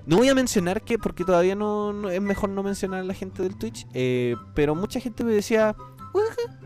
no 0.07 0.17
voy 0.19 0.29
a 0.29 0.35
mencionar 0.35 0.83
que, 0.83 0.99
porque 0.99 1.25
todavía 1.25 1.55
no, 1.55 1.93
no- 1.93 2.11
es 2.11 2.21
mejor 2.21 2.51
no 2.51 2.63
mencionar 2.63 3.01
a 3.01 3.05
la 3.05 3.15
gente 3.15 3.43
del 3.43 3.57
Twitch, 3.57 3.87
eh, 3.95 4.37
pero 4.55 4.75
mucha 4.75 5.01
gente 5.01 5.23
me 5.25 5.33
decía, 5.33 5.75
"Oiga, 6.13 6.59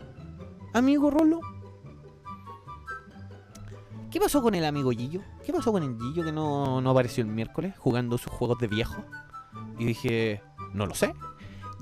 amigo 0.75 1.11
Rolo, 1.11 1.41
¿qué 4.11 4.19
pasó 4.21 4.43
con 4.43 4.55
el 4.55 4.65
amigo 4.65 4.91
Gillo? 4.91 5.21
¿Qué 5.49 5.53
pasó 5.55 5.73
con 5.73 5.83
el 5.83 5.97
Gillo 5.99 6.27
que 6.27 6.31
no, 6.31 6.83
no 6.83 6.91
apareció 6.91 7.23
el 7.25 7.31
miércoles 7.31 7.73
jugando 7.79 8.19
sus 8.19 8.31
juegos 8.31 8.59
de 8.59 8.67
viejo? 8.69 9.03
Y 9.79 9.87
dije, 9.87 10.43
no 10.75 10.85
lo 10.85 10.95
sé. 10.95 11.15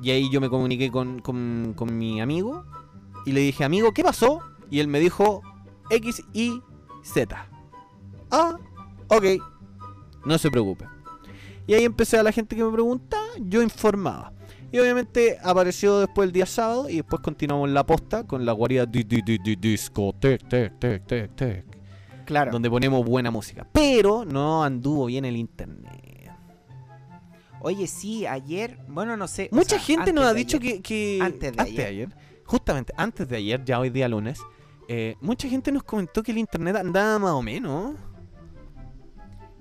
Y 0.00 0.12
ahí 0.12 0.30
yo 0.30 0.40
me 0.40 0.48
comuniqué 0.48 0.88
con, 0.92 1.18
con- 1.18 1.72
con 1.74 1.98
mi 1.98 2.20
amigo 2.20 2.64
y 3.24 3.32
le 3.32 3.40
dije, 3.40 3.64
amigo, 3.64 3.90
¿qué 3.92 4.04
pasó? 4.04 4.38
Y 4.70 4.78
él 4.78 4.86
me 4.86 5.00
dijo, 5.00 5.42
X, 5.90 6.22
Y, 6.32 6.62
Z. 7.02 7.44
Ah, 8.30 8.56
ok, 9.08 9.24
no 10.24 10.38
se 10.38 10.48
preocupe. 10.48 10.86
Y 11.66 11.74
ahí 11.74 11.84
empecé 11.84 12.20
a 12.20 12.22
la 12.22 12.30
gente 12.30 12.54
que 12.54 12.62
me 12.62 12.70
preguntaba, 12.70 13.26
yo 13.40 13.62
informaba. 13.62 14.32
Y 14.70 14.78
obviamente 14.78 15.38
apareció 15.42 15.98
después 15.98 16.28
el 16.28 16.32
día 16.32 16.46
sábado 16.46 16.88
y 16.88 16.98
después 16.98 17.20
continuamos 17.20 17.68
la 17.70 17.84
posta 17.84 18.24
con 18.28 18.44
la 18.46 18.52
guarida 18.52 18.86
di, 18.86 19.02
di, 19.02 19.22
di, 19.22 19.38
di, 19.38 19.56
disco, 19.56 20.14
tec, 20.20 20.48
tec, 20.48 20.78
tec, 20.78 21.04
tec, 21.04 21.34
tec, 21.34 21.64
Claro. 22.26 22.52
donde 22.52 22.68
ponemos 22.68 23.04
buena 23.06 23.30
música. 23.30 23.66
Pero 23.72 24.24
no 24.26 24.62
anduvo 24.62 25.06
bien 25.06 25.24
el 25.24 25.36
internet. 25.36 26.30
Oye, 27.60 27.86
sí, 27.86 28.26
ayer, 28.26 28.78
bueno, 28.88 29.16
no 29.16 29.26
sé. 29.26 29.48
o 29.50 29.56
Mucha 29.56 29.70
sea, 29.70 29.78
gente 29.80 30.12
nos 30.12 30.24
ha 30.26 30.34
dicho 30.34 30.58
ayer. 30.58 30.74
que, 30.76 30.82
que- 30.82 31.18
Antes 31.22 31.56
de 31.56 31.84
ayer. 31.84 32.08
justamente 32.44 32.92
antes 32.96 33.26
de 33.28 33.36
ayer, 33.36 33.64
ya 33.64 33.80
hoy 33.80 33.90
día 33.90 34.08
lunes, 34.08 34.40
eh, 34.88 35.16
mucha 35.20 35.48
gente 35.48 35.72
nos 35.72 35.82
comentó 35.82 36.22
que 36.22 36.30
el 36.32 36.38
internet 36.38 36.76
andaba 36.76 37.18
más 37.18 37.32
o 37.32 37.42
menos. 37.42 37.94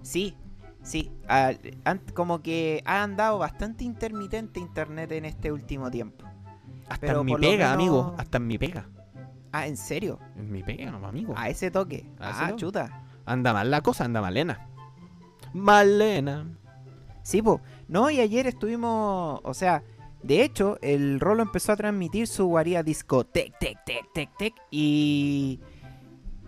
Sí, 0.01 0.35
sí. 0.83 1.11
an- 1.27 2.01
como 2.13 2.41
que 2.41 2.83
ha 2.85 3.01
andado 3.01 3.39
bastante 3.39 3.83
intermitente 3.83 4.59
internet 4.59 5.11
en 5.13 5.25
este 5.25 5.51
último 5.51 5.89
tiempo. 5.89 6.25
Hasta 6.87 7.07
Pero 7.07 7.21
en 7.21 7.25
mi 7.25 7.35
pega, 7.35 7.69
menos- 7.69 7.73
amigo. 7.73 8.15
Hasta 8.19 8.37
en 8.37 8.45
mi 8.47 8.57
pega. 8.59 8.87
Ah, 9.55 9.67
¿en 9.67 9.77
serio? 9.77 10.19
En 10.35 10.51
mi 10.51 10.63
pega, 10.63 10.89
amigo. 10.89 11.33
A 11.37 11.47
ese 11.47 11.71
toque. 11.71 12.05
A 12.19 12.31
ese 12.31 12.39
ah, 12.43 12.47
toque. 12.49 12.59
chuta. 12.59 13.03
Anda 13.25 13.53
mal 13.53 13.71
la 13.71 13.79
cosa, 13.79 14.03
anda 14.03 14.19
malena. 14.19 14.67
Malena. 15.53 16.45
Sí, 17.23 17.41
po. 17.41 17.61
No, 17.87 18.09
y 18.09 18.19
ayer 18.19 18.47
estuvimos, 18.47 19.39
o 19.43 19.53
sea, 19.53 19.81
de 20.21 20.43
hecho, 20.43 20.77
el 20.81 21.21
Rolo 21.21 21.41
empezó 21.41 21.71
a 21.71 21.77
transmitir 21.77 22.27
su 22.27 22.47
guarida 22.47 22.83
disco 22.83 23.23
tec, 23.23 23.57
tec, 23.57 23.77
tec, 23.85 24.11
tec, 24.13 24.29
tec, 24.37 24.53
y 24.71 25.61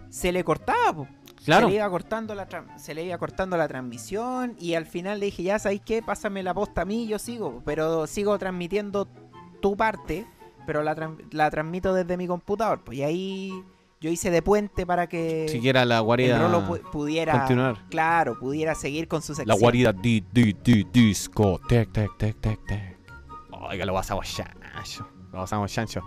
se 0.09 0.33
le 0.33 0.43
cortaba, 0.43 0.93
po. 0.93 1.07
Claro. 1.45 1.67
Se 1.67 1.71
le 1.71 1.77
iba 1.77 1.89
cortando 1.89 2.35
la 2.35 2.47
se 2.75 2.93
le 2.93 3.05
iba 3.05 3.17
cortando 3.17 3.55
la 3.55 3.69
transmisión 3.69 4.57
y 4.59 4.73
al 4.73 4.85
final 4.85 5.21
le 5.21 5.27
dije, 5.27 5.43
ya 5.43 5.59
sabéis 5.59 5.81
qué, 5.85 6.01
pásame 6.01 6.43
la 6.43 6.53
posta 6.53 6.81
a 6.81 6.85
mí, 6.85 7.07
yo 7.07 7.19
sigo, 7.19 7.61
pero 7.63 8.05
sigo 8.05 8.37
transmitiendo 8.37 9.07
tu 9.61 9.77
parte, 9.77 10.25
pero 10.67 10.83
la, 10.83 10.95
tran- 10.95 11.17
la 11.31 11.49
transmito 11.49 11.95
desde 11.95 12.15
mi 12.17 12.27
computador, 12.27 12.81
pues 12.83 12.99
y 12.99 13.03
ahí 13.03 13.63
yo 13.99 14.11
hice 14.11 14.29
de 14.29 14.43
puente 14.43 14.85
para 14.85 15.07
que 15.09 15.47
Siquiera 15.49 15.83
la 15.85 15.97
el 15.97 16.03
guarida. 16.03 16.37
Rolo 16.37 16.61
pu- 16.67 16.81
pudiera, 16.91 17.39
continuar. 17.39 17.83
claro, 17.89 18.37
pudiera 18.39 18.75
seguir 18.75 19.07
con 19.07 19.23
su 19.23 19.33
sección. 19.33 19.47
La 19.47 19.55
guarida 19.59 19.91
di, 19.91 20.23
di, 20.31 20.53
di, 20.63 20.83
disco. 20.93 21.59
Tec, 21.67 21.91
tec, 21.91 22.15
tec, 22.17 22.39
tec, 22.39 22.63
tec. 22.67 22.97
Oiga, 23.49 23.85
lo 23.87 23.93
pasamos 23.95 24.27
chancho. 24.27 25.07
Lo 25.33 25.39
pasamos 25.39 25.71
chancho. 25.71 26.01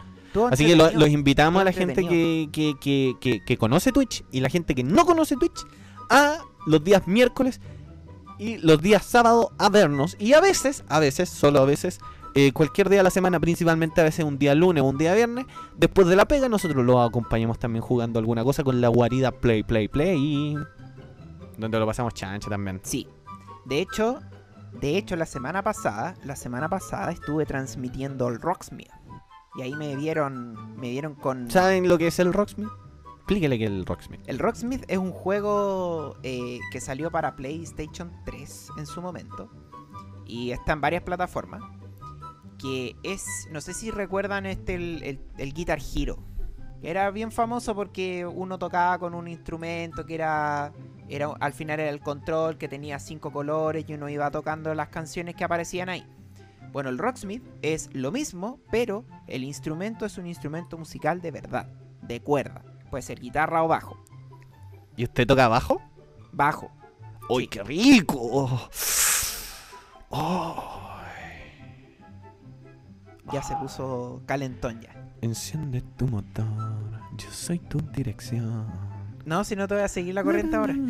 Así 0.52 0.64
que 0.64 0.76
lo- 0.76 0.92
los 0.92 1.08
invitamos 1.08 1.60
a 1.60 1.64
la 1.64 1.72
gente 1.72 2.06
que, 2.06 2.48
que, 2.52 2.74
que, 2.80 3.14
que, 3.20 3.44
que 3.44 3.56
conoce 3.56 3.90
Twitch 3.90 4.22
y 4.30 4.38
la 4.38 4.48
gente 4.48 4.76
que 4.76 4.84
no 4.84 5.04
conoce 5.04 5.34
Twitch 5.34 5.66
a 6.08 6.38
los 6.66 6.84
días 6.84 7.08
miércoles 7.08 7.60
y 8.38 8.58
los 8.58 8.80
días 8.80 9.04
sábado 9.04 9.50
a 9.58 9.68
vernos. 9.68 10.16
Y 10.20 10.34
a 10.34 10.40
veces, 10.40 10.84
a 10.88 11.00
veces, 11.00 11.28
solo 11.28 11.58
a 11.60 11.64
veces, 11.64 11.98
eh, 12.34 12.52
cualquier 12.52 12.88
día 12.88 12.98
de 12.98 13.04
la 13.04 13.10
semana, 13.10 13.40
principalmente 13.40 14.00
a 14.00 14.04
veces 14.04 14.24
un 14.24 14.38
día 14.38 14.54
lunes 14.54 14.82
o 14.82 14.86
un 14.86 14.98
día 14.98 15.14
viernes, 15.14 15.46
después 15.76 16.06
de 16.06 16.16
la 16.16 16.26
pega, 16.26 16.48
nosotros 16.48 16.84
los 16.84 17.08
acompañamos 17.08 17.58
también 17.58 17.82
jugando 17.82 18.18
alguna 18.18 18.44
cosa 18.44 18.62
con 18.62 18.80
la 18.80 18.88
guarida 18.88 19.32
Play, 19.32 19.62
Play, 19.62 19.88
Play. 19.88 20.56
Donde 21.56 21.78
lo 21.78 21.86
pasamos 21.86 22.14
chancho 22.14 22.48
también. 22.48 22.80
Sí. 22.82 23.08
De 23.64 23.80
hecho, 23.80 24.20
de 24.80 24.96
hecho 24.96 25.16
la 25.16 25.26
semana 25.26 25.62
pasada, 25.62 26.14
la 26.24 26.36
semana 26.36 26.68
pasada 26.68 27.10
estuve 27.12 27.46
transmitiendo 27.46 28.28
el 28.28 28.40
Rocksmith. 28.40 28.90
Y 29.56 29.62
ahí 29.62 29.74
me 29.74 29.96
vieron, 29.96 30.76
me 30.76 30.90
vieron 30.90 31.16
con 31.16 31.50
¿Saben 31.50 31.88
lo 31.88 31.98
que 31.98 32.06
es 32.06 32.18
el 32.20 32.32
Rocksmith? 32.32 32.68
Explíquele 33.16 33.58
que 33.58 33.64
es 33.64 33.70
el 33.70 33.84
Rocksmith. 33.84 34.20
el 34.26 34.38
Rocksmith 34.38 34.84
es 34.88 34.98
un 34.98 35.12
juego 35.12 36.16
eh, 36.22 36.58
que 36.72 36.80
salió 36.80 37.10
para 37.10 37.36
PlayStation 37.36 38.12
3 38.24 38.68
en 38.78 38.86
su 38.86 39.02
momento 39.02 39.50
y 40.26 40.52
está 40.52 40.72
en 40.72 40.80
varias 40.80 41.02
plataformas. 41.02 41.62
Que 42.60 42.94
es, 43.02 43.24
no 43.50 43.60
sé 43.60 43.72
si 43.74 43.90
recuerdan 43.90 44.44
este 44.46 44.74
el, 44.74 45.02
el- 45.02 45.20
el 45.38 45.52
Guitar 45.54 45.78
Hero. 45.94 46.18
Era 46.82 47.10
bien 47.10 47.30
famoso 47.30 47.74
porque 47.74 48.24
uno 48.26 48.58
tocaba 48.58 48.98
con 48.98 49.14
un 49.14 49.28
instrumento 49.28 50.06
que 50.06 50.14
era, 50.14 50.72
era 51.08 51.28
al 51.40 51.52
final 51.52 51.78
era 51.80 51.90
el 51.90 52.00
control 52.00 52.56
que 52.58 52.68
tenía 52.68 52.98
cinco 52.98 53.30
colores 53.32 53.84
y 53.86 53.92
uno 53.94 54.08
iba 54.08 54.30
tocando 54.30 54.74
las 54.74 54.88
canciones 54.88 55.34
que 55.36 55.44
aparecían 55.44 55.88
ahí. 55.90 56.06
Bueno, 56.72 56.88
el 56.88 56.98
Rocksmith 56.98 57.42
es 57.62 57.90
lo 57.92 58.10
mismo, 58.12 58.60
pero 58.70 59.04
el 59.26 59.44
instrumento 59.44 60.06
es 60.06 60.16
un 60.18 60.26
instrumento 60.26 60.78
musical 60.78 61.20
de 61.20 61.30
verdad, 61.32 61.66
de 62.02 62.20
cuerda. 62.20 62.62
Puede 62.90 63.02
ser 63.02 63.20
guitarra 63.20 63.62
o 63.62 63.68
bajo. 63.68 63.96
¿Y 64.96 65.04
usted 65.04 65.26
toca 65.26 65.46
abajo? 65.46 65.82
Bajo. 66.32 66.70
¡Uy, 67.28 67.46
qué 67.46 67.62
rico! 67.62 68.48
¡Ay! 70.10 70.89
Ya 73.32 73.42
se 73.42 73.54
puso 73.56 74.22
calentón 74.26 74.80
ya. 74.80 74.90
Enciende 75.20 75.82
tu 75.96 76.06
motor, 76.08 76.46
yo 77.16 77.30
soy 77.30 77.58
tu 77.58 77.78
dirección. 77.92 78.66
No, 79.24 79.44
si 79.44 79.54
no 79.54 79.68
te 79.68 79.74
voy 79.74 79.82
a 79.84 79.88
seguir 79.88 80.14
la 80.14 80.24
corriente 80.24 80.56
ahora. 80.56 80.74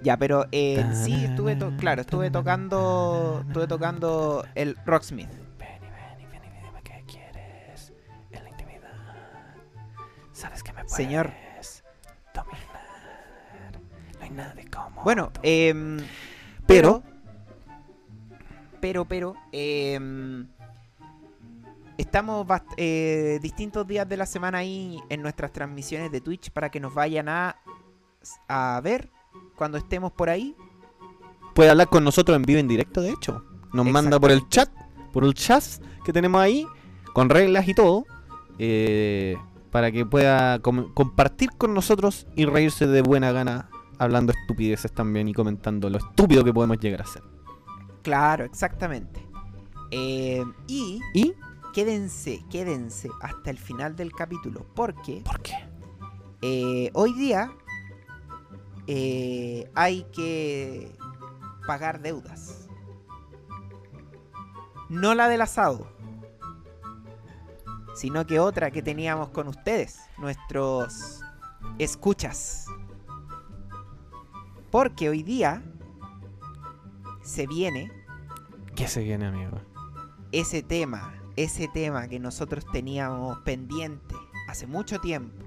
Ya, 0.00 0.16
pero 0.16 0.46
eh, 0.52 0.84
sí, 0.92 1.24
estuve, 1.24 1.56
to- 1.56 1.72
claro, 1.76 2.02
estuve 2.02 2.30
tocando, 2.30 3.42
estuve 3.48 3.66
tocando 3.66 4.46
el 4.54 4.76
Rocksmith. 4.86 5.28
Ven 5.58 5.68
y 5.82 5.86
ven 5.90 6.20
y 6.20 6.26
ven 6.26 6.44
y 6.44 6.64
dime 6.64 6.82
qué 6.84 7.02
quieres 7.04 7.92
en 8.30 8.44
la 8.44 8.48
intimidad. 8.50 8.92
Sabes 10.32 10.62
que 10.62 10.72
me 10.72 10.82
puedes 10.84 10.92
Señor. 10.92 11.32
dominar. 12.32 13.80
No 14.18 14.24
hay 14.24 14.30
nada 14.30 14.54
de 14.54 14.66
cómo. 14.70 15.02
Bueno, 15.02 15.32
em, 15.42 15.98
pero, 16.64 17.02
pero, 18.80 19.04
pero, 19.04 19.34
em, 19.52 20.46
estamos 21.96 22.46
eh, 22.76 23.38
distintos 23.42 23.86
días 23.86 24.08
de 24.08 24.16
la 24.16 24.26
semana 24.26 24.58
ahí 24.58 24.98
en 25.08 25.22
nuestras 25.22 25.52
transmisiones 25.52 26.10
de 26.12 26.20
Twitch 26.20 26.50
para 26.50 26.70
que 26.70 26.80
nos 26.80 26.94
vayan 26.94 27.28
a, 27.28 27.56
a 28.48 28.80
ver 28.82 29.10
cuando 29.56 29.78
estemos 29.78 30.12
por 30.12 30.28
ahí. 30.30 30.54
puede 31.54 31.70
hablar 31.70 31.88
con 31.88 32.04
nosotros 32.04 32.36
en 32.36 32.42
vivo 32.42 32.60
en 32.60 32.68
directo, 32.68 33.00
de 33.00 33.10
hecho. 33.10 33.44
Nos 33.72 33.84
manda 33.86 34.18
por 34.20 34.30
el 34.30 34.48
chat, 34.48 34.70
por 35.12 35.24
el 35.24 35.34
chat 35.34 35.62
que 36.04 36.12
tenemos 36.12 36.40
ahí, 36.40 36.66
con 37.12 37.28
reglas 37.28 37.66
y 37.68 37.74
todo, 37.74 38.06
eh, 38.58 39.36
para 39.72 39.90
que 39.92 40.06
pueda 40.06 40.60
com- 40.60 40.92
compartir 40.94 41.50
con 41.58 41.74
nosotros 41.74 42.26
y 42.36 42.44
reírse 42.46 42.86
de 42.86 43.02
buena 43.02 43.32
gana, 43.32 43.68
hablando 43.98 44.32
estupideces 44.32 44.92
también 44.92 45.28
y 45.28 45.34
comentando 45.34 45.90
lo 45.90 45.98
estúpido 45.98 46.44
que 46.44 46.54
podemos 46.54 46.78
llegar 46.78 47.02
a 47.02 47.06
ser. 47.06 47.22
Claro, 48.02 48.44
exactamente. 48.44 49.26
Em, 49.90 50.52
y 50.66 51.00
¿Y 51.14 51.34
quédense, 51.72 52.44
quédense 52.50 53.08
hasta 53.22 53.50
el 53.50 53.58
final 53.58 53.96
del 53.96 54.12
capítulo, 54.12 54.66
porque 54.74 55.22
por 55.24 55.40
qué? 55.40 55.54
eh, 56.42 56.90
hoy 56.94 57.12
día 57.14 57.50
eh, 58.86 59.70
hay 59.74 60.04
que 60.12 60.92
pagar 61.66 62.00
deudas. 62.00 62.68
No 64.88 65.14
la 65.14 65.28
del 65.28 65.42
asado, 65.42 65.86
sino 67.94 68.26
que 68.26 68.40
otra 68.40 68.70
que 68.70 68.82
teníamos 68.82 69.28
con 69.30 69.48
ustedes, 69.48 70.00
nuestros 70.18 71.20
escuchas. 71.78 72.66
Porque 74.70 75.08
hoy 75.10 75.22
día 75.22 75.62
se 77.28 77.46
viene 77.46 77.92
¿Qué 78.74 78.88
se 78.88 79.02
viene, 79.02 79.26
amigo? 79.26 79.60
ese 80.32 80.62
tema, 80.62 81.14
ese 81.36 81.68
tema 81.68 82.08
que 82.08 82.18
nosotros 82.18 82.64
teníamos 82.72 83.38
pendiente 83.40 84.14
hace 84.48 84.66
mucho 84.66 84.98
tiempo. 84.98 85.44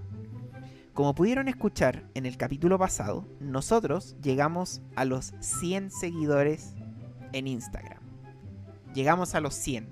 Como 0.93 1.15
pudieron 1.15 1.47
escuchar 1.47 2.09
en 2.13 2.25
el 2.25 2.37
capítulo 2.37 2.77
pasado, 2.77 3.25
nosotros 3.39 4.15
llegamos 4.21 4.81
a 4.95 5.05
los 5.05 5.33
100 5.39 5.91
seguidores 5.91 6.75
en 7.31 7.47
Instagram. 7.47 7.99
Llegamos 8.93 9.33
a 9.33 9.39
los 9.39 9.55
100. 9.55 9.87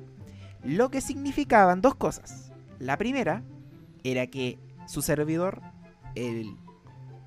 Lo 0.64 0.92
que 0.92 1.02
significaban 1.02 1.82
dos 1.82 1.96
cosas. 1.96 2.52
La 2.80 2.98
primera 2.98 3.44
era 4.04 4.28
que 4.28 4.60
su 4.88 5.02
servidor, 5.02 5.62
el, 6.16 6.56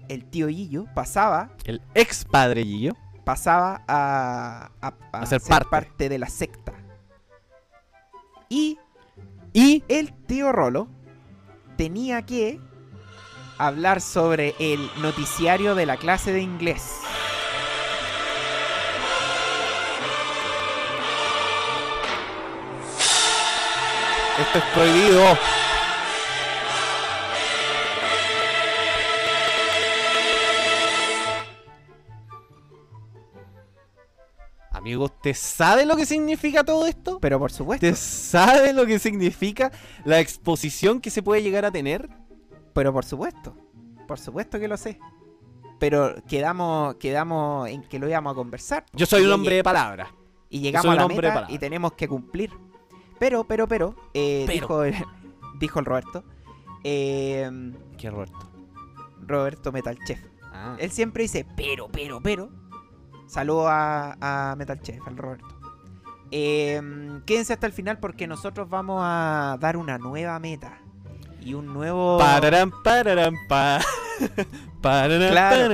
el 0.09 0.25
tío 0.25 0.49
Gillo, 0.49 0.87
pasaba 0.95 1.57
El 1.65 1.81
ex 1.95 2.25
padre 2.25 2.65
Gillo. 2.65 2.95
Pasaba 3.25 3.83
a, 3.89 4.71
a- 4.81 4.95
a 5.13 5.19
A 5.21 5.27
ser 5.27 5.41
ser, 5.41 5.51
parte. 5.51 5.69
parte. 5.71 6.09
de 6.09 6.19
la 6.19 6.29
secta. 6.29 6.73
Y 8.49 8.79
Y 9.55 9.85
el 9.89 10.13
tío 10.27 10.51
Rolo 10.53 10.89
tenía 11.77 12.23
que 12.23 12.59
hablar 13.59 14.01
sobre 14.01 14.55
el 14.59 14.91
noticiario 15.01 15.75
de 15.75 15.85
la 15.87 15.97
clase 15.99 16.33
de 16.33 16.41
inglés. 16.41 17.01
esto 24.39 24.59
es 24.59 24.65
prohibido. 24.75 25.39
Amigo, 34.83 35.05
¿usted 35.05 35.35
sabe 35.35 35.87
lo 35.87 35.97
que 35.97 36.05
significa 36.07 36.65
todo 36.65 36.87
esto? 36.87 37.19
Pero 37.21 37.39
por 37.39 37.53
supuesto, 37.53 37.87
¿Usted 37.87 37.97
sabe 37.99 38.73
lo 38.73 38.85
que 38.85 38.99
significa 38.99 39.71
la 40.05 40.19
exposición 40.19 41.01
que 41.01 41.09
se 41.11 41.23
puede 41.23 41.43
llegar 41.43 41.65
a 41.65 41.71
tener? 41.71 42.09
pero 42.75 42.93
por 42.93 43.05
supuesto, 43.05 43.55
por 44.09 44.19
supuesto 44.19 44.59
que 44.59 44.67
lo 44.67 44.77
sé. 44.77 44.99
Pero 45.79 46.15
quedamos, 46.27 46.95
quedamos 46.97 47.69
en 47.69 47.83
que 47.83 47.99
lo 47.99 48.09
íbamos 48.09 48.33
a 48.33 48.35
conversar. 48.35 48.87
Yo 48.93 49.05
soy 49.07 49.25
un 49.25 49.33
hombre 49.33 49.57
de 49.57 49.63
palabra. 49.63 50.15
Y 50.49 50.61
llegamos 50.61 50.93
a 50.93 50.95
la 50.97 51.09
meta 51.09 51.47
y 51.49 51.59
tenemos 51.59 51.93
que 51.93 52.09
cumplir. 52.09 52.51
Pero, 53.19 53.45
pero, 53.45 53.69
pero, 53.69 53.95
eh, 54.15 54.45
Pero. 54.47 54.61
Dijo, 54.61 54.85
el, 54.85 54.95
dijo 55.61 55.79
el 55.81 55.85
Roberto. 55.85 56.25
eh, 56.83 57.51
¿Qué, 57.99 58.11
Roberto? 58.11 58.51
Roberto 59.27 59.71
Metal 59.71 59.99
Chef. 60.07 60.21
Ah. 60.53 60.77
Él 60.79 60.91
siempre 60.91 61.23
dice, 61.23 61.47
pero, 61.57 61.89
pero, 61.89 62.21
pero. 62.21 62.51
Saludo 63.33 63.67
a, 63.67 64.15
a 64.21 64.55
Metal 64.57 64.79
Chef, 64.83 65.01
al 65.07 65.17
Roberto. 65.17 65.47
Eh, 66.31 66.79
quédense 67.25 67.55
hasta 67.55 67.67
el 67.67 67.73
final 67.73 67.99
porque 67.99 68.27
nosotros 68.27 68.69
vamos 68.69 69.01
a 69.03 69.57
dar 69.59 69.79
una 69.79 69.97
nueva 69.97 70.39
meta. 70.39 70.79
Y 71.41 71.55
un 71.55 71.73
nuevo... 71.73 72.19
Pararán, 72.19 72.71
pararán, 72.85 73.35
pa. 73.49 73.81
Claro. 74.83 75.73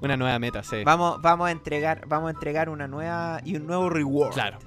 Una 0.00 0.16
nueva 0.16 0.38
meta, 0.38 0.62
sí. 0.62 0.82
Vamos, 0.84 1.20
vamos 1.20 1.48
a 1.48 1.50
entregar, 1.50 2.06
vamos 2.06 2.28
a 2.28 2.30
entregar 2.30 2.70
una 2.70 2.88
nueva 2.88 3.40
y 3.44 3.56
un 3.56 3.66
nuevo 3.66 3.90
reward 3.90 4.32
Claro. 4.32 4.58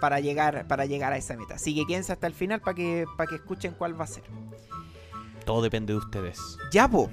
para 0.00 0.20
llegar, 0.20 0.66
para 0.68 0.86
llegar 0.86 1.12
a 1.12 1.18
esa 1.18 1.36
meta. 1.36 1.56
Así 1.56 1.74
que 1.74 1.84
quédense 1.84 2.12
hasta 2.12 2.26
el 2.28 2.32
final 2.32 2.60
para 2.62 2.74
que, 2.74 3.04
para 3.18 3.28
que 3.28 3.34
escuchen 3.36 3.74
cuál 3.76 4.00
va 4.00 4.04
a 4.04 4.06
ser. 4.06 4.22
Todo 5.44 5.60
depende 5.60 5.92
de 5.92 5.98
ustedes. 5.98 6.38
Ya, 6.72 6.88
po. 6.88 7.10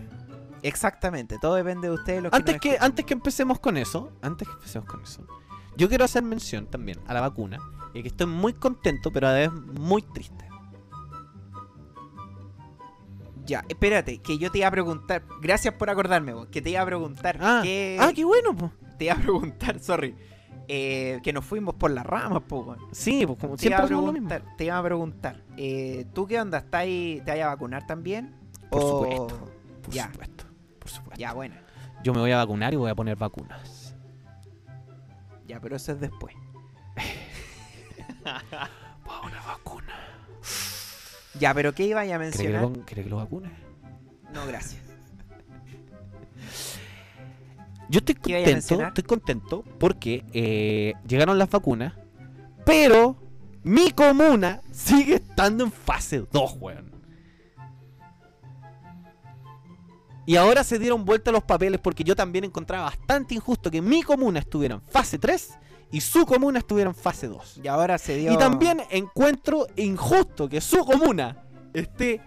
Exactamente, 0.67 1.38
todo 1.39 1.55
depende 1.55 1.88
de 1.89 1.93
ustedes. 1.93 2.24
Los 2.24 2.34
Antes 2.34 2.60
que, 2.60 2.77
antes 2.79 3.05
que 3.05 3.13
empecemos 3.13 3.60
con 3.60 3.77
eso, 3.77 4.12
antes 4.22 4.48
que 4.48 4.53
empecemos 4.55 4.89
con 4.89 5.01
eso, 5.01 5.25
yo 5.77 5.88
quiero 5.89 6.05
hacer 6.05 6.24
mención 6.24 6.65
también 6.67 7.00
a 7.07 7.13
la 7.13 7.22
vacuna. 7.22 7.60
Y 7.93 8.01
que 8.01 8.10
estoy 8.10 8.27
muy 8.27 8.53
contento, 8.53 9.12
pero 9.12 9.27
a 9.27 9.31
la 9.31 9.38
vez 9.38 9.51
muy 9.53 10.01
triste. 10.01 10.45
Ya, 13.45 13.63
espérate, 13.69 14.17
que 14.22 14.38
yo 14.38 14.51
te 14.51 14.57
iba 14.60 14.67
a 14.67 14.72
preguntar. 14.72 15.24
Gracias 15.39 15.74
por 15.75 15.89
acordarme, 15.89 16.34
vos, 16.34 16.48
que 16.48 16.62
te 16.62 16.72
iba 16.72 16.81
a 16.81 16.86
preguntar. 16.86 17.38
Ah, 17.39 17.60
que- 17.63 17.98
ah 18.01 18.12
qué 18.13 18.25
bueno, 18.25 18.55
pues. 18.55 18.72
Te 18.98 19.05
iba 19.05 19.13
a 19.13 19.17
preguntar, 19.17 19.80
sorry. 19.80 20.15
eh, 20.67 21.19
que 21.21 21.32
nos 21.32 21.45
fuimos 21.45 21.75
por 21.75 21.91
las 21.91 22.04
ramas, 22.04 22.41
po. 22.47 22.75
Sí, 22.91 23.23
pues 23.28 23.38
como 23.38 23.56
Te 23.56 23.67
iba 23.67 23.78
siempre 23.78 23.95
a 23.95 24.01
lo 24.01 24.12
mismo. 24.12 24.28
preguntar, 24.30 24.58
te 24.58 24.63
iba 24.65 24.78
a 24.80 24.84
preguntar. 24.84 25.43
eh, 25.58 26.08
¿Tú 26.12 26.25
qué 26.25 26.41
onda? 26.41 26.58
¿Estás 26.58 26.82
ahí- 26.82 27.21
¿Te 27.23 27.32
vayas 27.32 27.45
a 27.45 27.49
vacunar 27.49 27.86
también? 27.86 28.34
Por 28.71 28.82
O- 28.82 28.89
supuesto. 28.89 29.51
Por 29.84 29.93
ya, 29.93 30.12
supuesto. 30.12 30.35
Por 30.86 30.91
supuesto. 30.91 31.19
ya, 31.19 31.34
bueno. 31.34 31.56
Yo 32.04 32.13
me 32.13 32.19
voy 32.19 32.32
a 32.32 32.38
vacunar 32.38 32.71
y 32.76 32.78
voy 32.78 32.91
a 32.91 32.95
poner 32.95 33.17
vacunas. 33.17 33.95
Ya, 35.48 35.60
pero 35.60 35.78
eso 35.78 35.93
es 35.93 36.00
después. 36.00 36.36
Pa' 38.24 39.21
una 39.26 39.41
vacuna. 39.41 39.91
Ya, 41.39 41.56
pero 41.56 41.74
¿qué 41.74 41.88
iba 41.88 42.02
a 42.02 42.04
¿Quiere 42.04 42.19
que, 42.19 42.24
mencionar? 42.24 42.62
lo, 42.62 42.71
quiere 42.86 43.04
que 43.04 43.10
lo 43.10 43.15
vacune? 43.17 43.50
No, 44.32 44.45
gracias. 44.45 44.80
Yo 47.89 47.98
estoy 47.98 48.13
¿Qué 48.13 48.30
iba 48.30 48.39
a 48.39 48.43
contento, 48.54 48.88
estoy 48.88 49.04
contento 49.04 49.63
porque 49.80 50.24
eh, 50.34 50.93
llegaron 51.08 51.39
las 51.39 51.50
vacunas, 51.50 51.93
pero 52.63 53.15
mi 53.63 53.89
comuna 53.89 54.62
sigue 54.71 55.15
estando 55.15 55.63
en 55.63 55.71
fase 55.71 56.28
2, 56.32 56.58
weón. 56.60 56.94
Y 60.25 60.38
ahora 60.38 60.63
se 60.63 60.79
dieron 60.79 61.05
vuelta 61.05 61.31
los 61.31 61.43
papeles 61.43 61.79
porque 61.79 62.03
yo 62.03 62.15
también 62.15 62.45
encontraba 62.45 62.85
bastante 62.85 63.35
injusto 63.35 63.69
que 63.69 63.81
mi 63.81 64.01
comuna 64.01 64.39
estuviera 64.39 64.75
en 64.75 64.81
fase 64.81 65.19
3 65.19 65.59
y 65.91 66.01
su 66.01 66.25
comuna 66.25 66.59
estuviera 66.59 66.89
en 66.89 66.95
fase 66.95 67.27
2. 67.27 67.61
Y 67.63 67.67
ahora 67.67 67.97
se 67.97 68.17
dio. 68.17 68.33
Y 68.33 68.38
también 68.38 68.81
encuentro 68.89 69.67
injusto 69.75 70.49
que 70.49 70.61
su 70.61 70.83
comuna 70.83 71.45
esté 71.73 72.21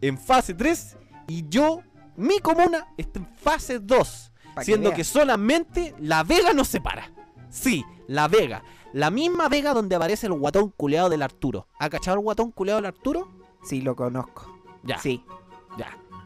en 0.00 0.18
fase 0.18 0.54
3 0.54 0.96
y 1.28 1.48
yo, 1.48 1.80
mi 2.16 2.38
comuna, 2.40 2.88
esté 2.96 3.20
en 3.20 3.26
fase 3.26 3.78
2. 3.78 4.32
Pa' 4.54 4.60
que 4.60 4.64
siendo 4.64 4.92
que, 4.92 5.04
solamente 5.04 5.94
La 5.98 6.22
Vega 6.22 6.52
nos 6.52 6.68
separa. 6.68 7.10
Sí, 7.50 7.84
La 8.08 8.28
Vega. 8.28 8.62
La 8.92 9.10
misma 9.10 9.48
Vega 9.48 9.74
donde 9.74 9.96
aparece 9.96 10.26
el 10.26 10.34
guatón 10.34 10.70
culeado 10.70 11.08
del 11.08 11.22
Arturo. 11.22 11.68
¿Ha 11.78 11.88
cachado 11.88 12.16
el 12.16 12.22
guatón 12.22 12.50
culeado 12.52 12.80
del 12.80 12.86
Arturo? 12.86 13.28
Sí, 13.64 13.80
lo 13.80 13.96
conozco. 13.96 14.52
Ya, 14.82 14.98
Sí. 14.98 15.24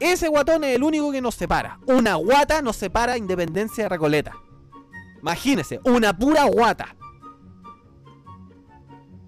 Ese 0.00 0.28
guatón 0.28 0.64
es 0.64 0.76
el 0.76 0.82
único 0.82 1.10
que 1.10 1.20
nos 1.20 1.34
separa. 1.34 1.78
Una 1.86 2.14
guata 2.14 2.62
nos 2.62 2.76
separa 2.76 3.16
Independencia 3.18 3.84
de 3.84 3.88
Recoleta. 3.88 4.36
Imagínese, 5.20 5.80
una 5.84 6.16
pura 6.16 6.44
guata. 6.44 6.94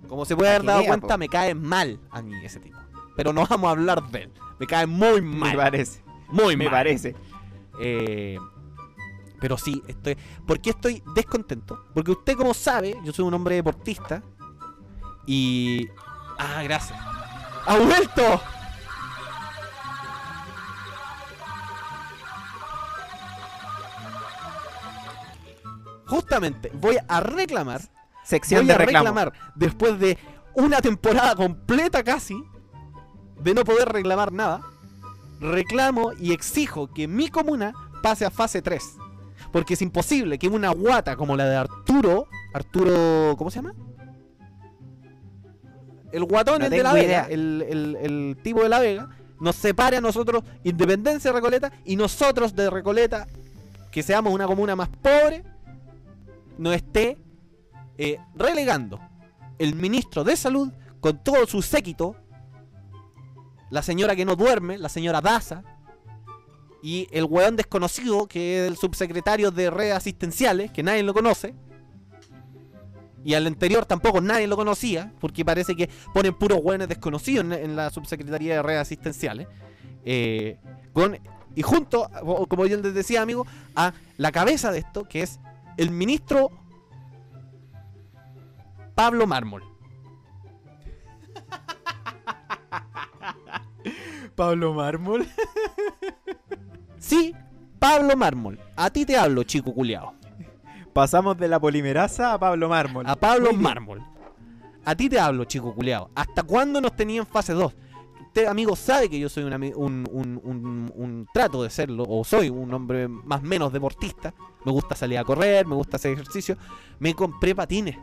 Como 0.08 0.24
se 0.24 0.36
puede 0.36 0.50
Pa' 0.50 0.54
haber 0.56 0.66
dado 0.66 0.84
cuenta, 0.86 1.08
po. 1.14 1.18
me 1.18 1.28
cae 1.28 1.54
mal 1.54 2.00
a 2.10 2.22
mí 2.22 2.34
ese 2.44 2.60
tipo. 2.60 2.78
Pero 3.16 3.32
no 3.32 3.46
vamos 3.46 3.68
a 3.68 3.70
hablar 3.70 4.02
de 4.10 4.22
él. 4.24 4.32
Me 4.58 4.66
cae 4.66 4.86
muy 4.86 5.20
mal. 5.20 5.50
Me 5.52 5.56
parece. 5.56 6.02
Muy 6.28 6.56
Me 6.56 6.64
mal. 6.64 6.72
parece. 6.72 7.14
Eh, 7.80 8.38
pero 9.40 9.56
sí, 9.56 9.82
estoy. 9.88 10.16
¿Por 10.46 10.60
qué 10.60 10.70
estoy 10.70 11.02
descontento? 11.14 11.84
Porque 11.94 12.10
usted, 12.12 12.36
como 12.36 12.54
sabe, 12.54 12.96
yo 13.04 13.12
soy 13.12 13.24
un 13.24 13.34
hombre 13.34 13.54
deportista. 13.56 14.22
Y. 15.26 15.88
Ah, 16.38 16.62
gracias. 16.62 16.98
¡Ha 17.66 17.76
vuelto! 17.78 18.40
Justamente, 26.10 26.70
voy 26.74 26.98
a 27.08 27.20
reclamar. 27.20 27.80
Sección 28.24 28.60
voy 28.60 28.66
de 28.68 28.74
a 28.74 28.78
reclamo. 28.78 29.04
reclamar 29.06 29.32
después 29.54 29.98
de 29.98 30.18
una 30.54 30.80
temporada 30.80 31.34
completa 31.36 32.02
casi 32.04 32.42
de 33.40 33.54
no 33.54 33.64
poder 33.64 33.88
reclamar 33.88 34.32
nada. 34.32 34.60
Reclamo 35.40 36.12
y 36.20 36.32
exijo 36.32 36.92
que 36.92 37.08
mi 37.08 37.28
comuna 37.28 37.72
pase 38.02 38.26
a 38.26 38.30
fase 38.30 38.60
3. 38.60 38.96
Porque 39.52 39.74
es 39.74 39.82
imposible 39.82 40.38
que 40.38 40.48
una 40.48 40.70
guata 40.70 41.16
como 41.16 41.36
la 41.36 41.46
de 41.46 41.56
Arturo. 41.56 42.26
Arturo. 42.52 43.34
¿Cómo 43.38 43.50
se 43.50 43.56
llama? 43.56 43.72
El 46.12 46.24
guatón 46.24 46.58
No 46.58 46.64
es 46.64 46.70
de 46.70 46.82
la 46.82 46.92
Vega. 46.92 47.26
el- 47.30 47.96
el 48.00 48.36
tipo 48.42 48.62
de 48.62 48.68
la 48.68 48.80
Vega. 48.80 49.08
Nos 49.40 49.56
separe 49.56 49.96
a 49.96 50.00
nosotros 50.00 50.42
Independencia 50.64 51.30
de 51.30 51.36
Recoleta. 51.36 51.72
Y 51.84 51.96
nosotros 51.96 52.54
de 52.54 52.68
Recoleta, 52.68 53.26
que 53.90 54.02
seamos 54.02 54.32
una 54.34 54.46
comuna 54.46 54.76
más 54.76 54.88
pobre, 54.88 55.44
nos 56.60 56.74
esté 56.74 57.16
eh, 57.96 58.18
relegando 58.34 59.00
el 59.58 59.74
ministro 59.74 60.24
de 60.24 60.36
salud 60.36 60.70
con 61.00 61.24
todo 61.24 61.46
su 61.46 61.62
séquito, 61.62 62.16
la 63.70 63.82
señora 63.82 64.14
que 64.14 64.26
no 64.26 64.36
duerme, 64.36 64.76
la 64.76 64.90
señora 64.90 65.22
Daza, 65.22 65.62
y 66.82 67.08
el 67.12 67.24
weón 67.24 67.56
desconocido 67.56 68.26
que 68.26 68.60
es 68.60 68.70
el 68.70 68.76
subsecretario 68.76 69.50
de 69.50 69.70
redes 69.70 69.94
asistenciales, 69.94 70.70
que 70.70 70.82
nadie 70.82 71.02
lo 71.02 71.14
conoce, 71.14 71.54
y 73.24 73.32
al 73.32 73.46
anterior 73.46 73.86
tampoco 73.86 74.20
nadie 74.20 74.46
lo 74.46 74.56
conocía, 74.56 75.14
porque 75.18 75.46
parece 75.46 75.74
que 75.74 75.88
ponen 76.12 76.34
puros 76.34 76.60
weones 76.62 76.88
desconocidos 76.88 77.56
en, 77.56 77.74
la 77.74 77.88
subsecretaría 77.88 78.56
de 78.56 78.62
redes 78.62 78.82
asistenciales, 78.82 79.46
eh, 80.04 80.58
con, 80.92 81.18
y 81.54 81.62
junto, 81.62 82.10
como 82.48 82.66
yo 82.66 82.76
les 82.76 82.92
decía, 82.92 83.22
amigo, 83.22 83.46
a 83.74 83.94
la 84.18 84.30
cabeza 84.30 84.70
de 84.70 84.80
esto, 84.80 85.04
que 85.04 85.22
es 85.22 85.40
el 85.80 85.90
ministro 85.90 86.50
Pablo 88.94 89.26
Mármol. 89.26 89.64
Pablo 94.36 94.74
Mármol. 94.74 95.26
Sí, 96.98 97.34
Pablo 97.78 98.14
Mármol. 98.14 98.60
A 98.76 98.90
ti 98.90 99.06
te 99.06 99.16
hablo, 99.16 99.42
chico 99.42 99.72
culiao. 99.72 100.12
Pasamos 100.92 101.38
de 101.38 101.48
la 101.48 101.58
polimerasa 101.58 102.34
a 102.34 102.38
Pablo 102.38 102.68
Mármol. 102.68 103.06
A 103.08 103.16
Pablo. 103.16 103.54
Mármol. 103.54 104.04
A 104.84 104.94
ti 104.94 105.08
te 105.08 105.18
hablo, 105.18 105.44
chico 105.44 105.74
culiao. 105.74 106.10
¿Hasta 106.14 106.42
cuándo 106.42 106.82
nos 106.82 106.94
tenía 106.94 107.20
en 107.20 107.26
fase 107.26 107.54
2? 107.54 107.74
Usted, 108.30 108.46
amigo, 108.46 108.76
sabe 108.76 109.08
que 109.10 109.18
yo 109.18 109.28
soy 109.28 109.42
un, 109.42 109.52
un, 109.52 110.08
un- 110.12 110.40
un- 110.44 110.92
un 110.94 111.26
trato 111.34 111.64
de 111.64 111.70
serlo, 111.70 112.04
o 112.08 112.22
soy 112.22 112.48
un 112.48 112.72
hombre 112.72 113.08
más 113.08 113.40
o 113.40 113.44
menos 113.44 113.72
deportista. 113.72 114.32
Me 114.64 114.70
gusta 114.70 114.94
salir 114.94 115.18
a 115.18 115.24
correr, 115.24 115.66
me 115.66 115.74
gusta 115.74 115.96
hacer 115.96 116.12
ejercicio. 116.12 116.56
Me 117.00 117.12
compré 117.14 117.56
patines. 117.56 117.96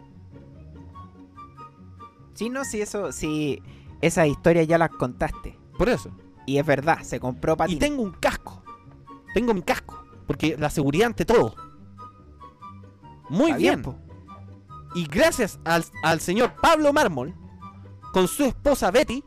Sí, 2.34 2.50
no, 2.50 2.66
sí, 2.66 2.82
eso, 2.82 3.12
sí. 3.13 3.62
Esas 4.02 4.28
historias 4.28 4.68
ya 4.68 4.78
las 4.78 4.90
contaste. 4.90 5.58
Por 5.78 5.88
eso. 5.90 6.12
Y 6.46 6.58
es 6.58 6.66
verdad, 6.66 7.02
se 7.04 7.20
compró 7.22 7.54
Y 7.54 7.56
patines. 7.58 7.80
tengo 7.80 8.04
un 8.04 8.12
casco. 8.12 8.62
Tengo 9.34 9.54
mi 9.54 9.62
casco. 9.62 10.04
Porque 10.28 10.58
la 10.58 10.70
seguridad 10.70 11.08
ante 11.08 11.24
todo. 11.26 11.56
Muy 13.30 13.52
Está 13.52 13.58
bien. 13.58 13.84
Y 14.94 15.06
gracias 15.08 15.60
al, 15.63 15.86
al 16.04 16.20
señor 16.20 16.54
Pablo 16.62 16.92
Mármol, 16.94 17.34
con 18.13 18.28
su 18.28 18.44
esposa 18.44 18.92
Betty, 18.92 19.24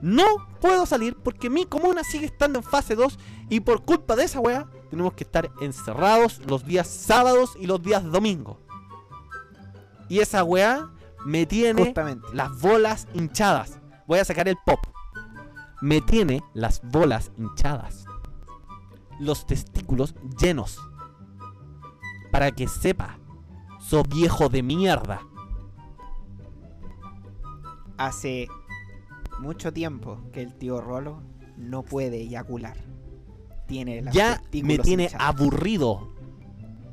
no 0.00 0.24
puedo 0.60 0.86
salir 0.86 1.16
porque 1.16 1.50
mi 1.50 1.64
comuna 1.64 2.04
sigue 2.04 2.26
estando 2.26 2.58
en 2.58 2.64
fase 2.64 2.94
2 2.94 3.18
y 3.48 3.60
por 3.60 3.84
culpa 3.84 4.16
de 4.16 4.24
esa 4.24 4.40
wea 4.40 4.66
tenemos 4.90 5.12
que 5.14 5.24
estar 5.24 5.50
encerrados 5.60 6.40
los 6.46 6.64
días 6.64 6.86
sábados 6.88 7.56
y 7.58 7.66
los 7.66 7.82
días 7.82 8.04
domingos. 8.04 8.58
Y 10.08 10.20
esa 10.20 10.44
wea 10.44 10.90
me 11.24 11.46
tiene 11.46 11.84
Justamente. 11.84 12.26
las 12.32 12.58
bolas 12.60 13.08
hinchadas. 13.12 13.78
Voy 14.06 14.18
a 14.18 14.24
sacar 14.24 14.48
el 14.48 14.56
pop. 14.64 14.80
Me 15.80 16.00
tiene 16.00 16.42
las 16.54 16.80
bolas 16.82 17.30
hinchadas. 17.36 18.06
Los 19.20 19.46
testículos 19.46 20.14
llenos. 20.40 20.78
Para 22.30 22.50
que 22.52 22.68
sepa, 22.68 23.18
so 23.80 24.02
viejo 24.02 24.48
de 24.48 24.62
mierda. 24.62 25.20
Hace 27.96 28.48
mucho 29.40 29.72
tiempo 29.72 30.20
que 30.32 30.42
el 30.42 30.54
tío 30.54 30.80
Rolo 30.80 31.22
no 31.56 31.82
puede 31.82 32.18
eyacular. 32.20 32.76
Tiene 33.66 34.02
Ya 34.12 34.40
me 34.62 34.78
tiene 34.78 35.04
hinchados. 35.04 35.26
aburrido. 35.26 36.14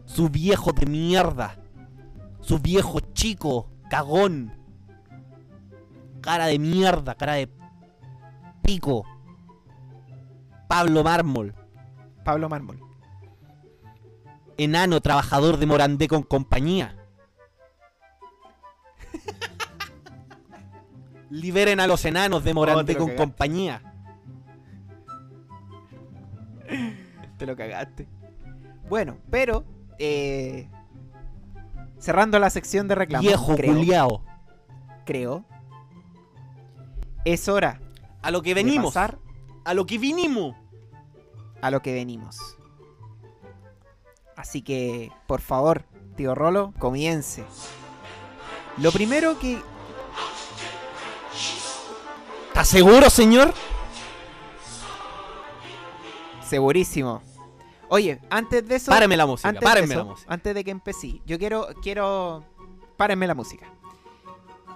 Su 0.06 0.30
viejo 0.30 0.72
de 0.72 0.86
mierda. 0.86 1.58
Su 2.42 2.60
viejo 2.60 3.00
chico, 3.14 3.70
cagón. 3.90 4.54
Cara 6.22 6.48
de 6.48 6.60
mierda, 6.60 7.16
cara 7.16 7.34
de 7.34 7.50
pico. 8.62 9.06
Pablo 10.68 11.04
Mármol. 11.04 11.54
Pablo 12.24 12.50
Mármol. 12.50 12.80
enano 14.58 15.02
trabajador 15.02 15.58
de 15.58 15.66
Morandé 15.66 16.08
con 16.08 16.24
compañía. 16.24 16.96
Liberen 21.30 21.80
a 21.80 21.88
los 21.88 22.06
enanos 22.06 22.44
de 22.44 22.54
Morandé 22.54 22.94
lo 22.94 23.00
con 23.00 23.08
cagaste. 23.10 23.24
compañía. 23.24 23.82
Te 27.38 27.46
lo 27.46 27.56
cagaste. 27.56 28.08
Bueno, 28.90 29.18
pero 29.30 29.64
eh, 30.00 30.70
cerrando 32.00 32.40
la 32.40 32.50
sección 32.50 32.88
de 32.88 32.96
reclamos, 32.96 33.26
Viejo 33.28 33.56
creo, 33.56 33.74
culiao. 33.76 34.24
creo, 35.06 35.46
es 37.26 37.48
hora 37.50 37.82
A 38.22 38.30
lo 38.32 38.42
que 38.42 38.50
de 38.50 38.64
venimos. 38.64 38.94
pasar 38.94 39.18
A 39.64 39.74
lo 39.74 39.86
que 39.86 39.98
vinimos. 39.98 40.56
a 41.62 41.72
lo 41.72 41.82
que 41.82 41.94
venimos. 41.94 42.38
Así 44.36 44.62
que, 44.62 45.12
por 45.28 45.42
favor, 45.42 45.86
tío 46.16 46.36
Rolo, 46.36 46.74
comience. 46.78 47.44
Lo 48.78 48.92
primero 48.92 49.40
que 49.40 49.60
¿Está 52.56 52.64
seguro, 52.64 53.10
señor? 53.10 53.54
segurísimo. 56.42 57.22
Oye, 57.90 58.22
antes 58.30 58.66
de 58.66 58.76
eso, 58.78 58.92
Páreme 58.92 59.18
la 59.18 59.26
música, 59.26 59.50
antes 59.50 59.60
de 59.60 59.66
párenme 59.66 59.94
eso, 59.94 59.98
la 59.98 60.04
música. 60.06 60.34
Antes 60.34 60.56
de 60.56 60.64
que 60.64 60.72
empecé, 60.72 61.22
yo 61.26 61.38
quiero, 61.38 61.68
quiero, 61.82 62.46
párenme 62.96 63.28
la 63.28 63.36
música. 63.36 63.68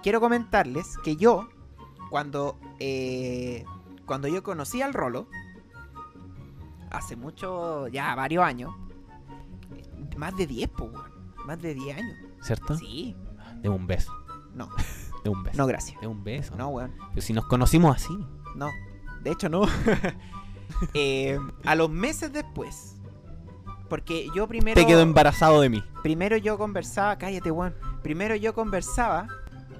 Quiero 0.03 0.19
comentarles 0.19 0.97
que 1.05 1.15
yo, 1.15 1.47
cuando, 2.09 2.59
eh, 2.79 3.63
cuando 4.05 4.27
yo 4.27 4.43
conocí 4.43 4.81
al 4.81 4.93
Rolo, 4.93 5.29
hace 6.91 7.15
mucho, 7.15 7.87
ya 7.87 8.13
varios 8.13 8.43
años, 8.43 8.75
más 10.17 10.35
de 10.35 10.47
10, 10.47 10.67
po, 10.67 10.83
weón. 10.83 11.33
más 11.45 11.61
de 11.61 11.75
10 11.75 11.97
años. 11.97 12.17
¿Cierto? 12.41 12.75
Sí, 12.75 13.15
De 13.61 13.69
un 13.69 13.87
beso. 13.87 14.11
No. 14.53 14.67
De 15.31 15.37
un 15.37 15.43
beso. 15.43 15.57
no, 15.57 15.67
gracias. 15.67 16.01
De 16.01 16.07
un 16.07 16.23
beso. 16.23 16.55
No, 16.55 16.69
weón, 16.69 16.93
Pero 17.09 17.21
si 17.21 17.33
nos 17.33 17.45
conocimos 17.47 17.95
así. 17.95 18.17
no. 18.55 18.69
De 19.23 19.31
hecho, 19.31 19.49
no. 19.49 19.63
Eh, 20.93 21.37
a 21.65 21.73
los 21.75 21.89
meses 21.89 22.31
después, 22.31 22.95
porque 23.89 24.27
yo 24.35 24.47
primero... 24.47 24.79
Te 24.79 24.85
quedó 24.85 25.01
embarazado 25.01 25.59
de 25.61 25.67
mí. 25.69 25.83
Primero 26.03 26.37
yo 26.37 26.57
conversaba, 26.59 27.17
cállate, 27.17 27.49
weón. 27.51 27.75
Primero 28.03 28.35
yo 28.35 28.53
conversaba 28.53 29.27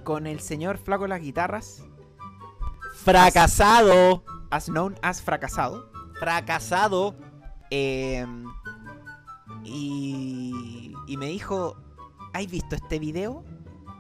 con 0.04 0.26
el 0.26 0.40
señor 0.40 0.78
Flaco 0.80 1.04
de 1.04 1.10
las 1.10 1.22
Guitarras, 1.22 1.84
Fracasado. 2.96 4.24
as 4.50 4.66
known 4.66 4.96
as 5.04 5.22
fracasado. 5.22 5.90
Fracasado. 6.20 7.16
eh, 7.70 8.26
y, 9.64 10.94
y 11.08 11.18
me 11.18 11.28
dijo, 11.28 11.78
¿has 12.34 12.50
visto 12.50 12.76
este 12.76 13.00
video? 13.00 13.44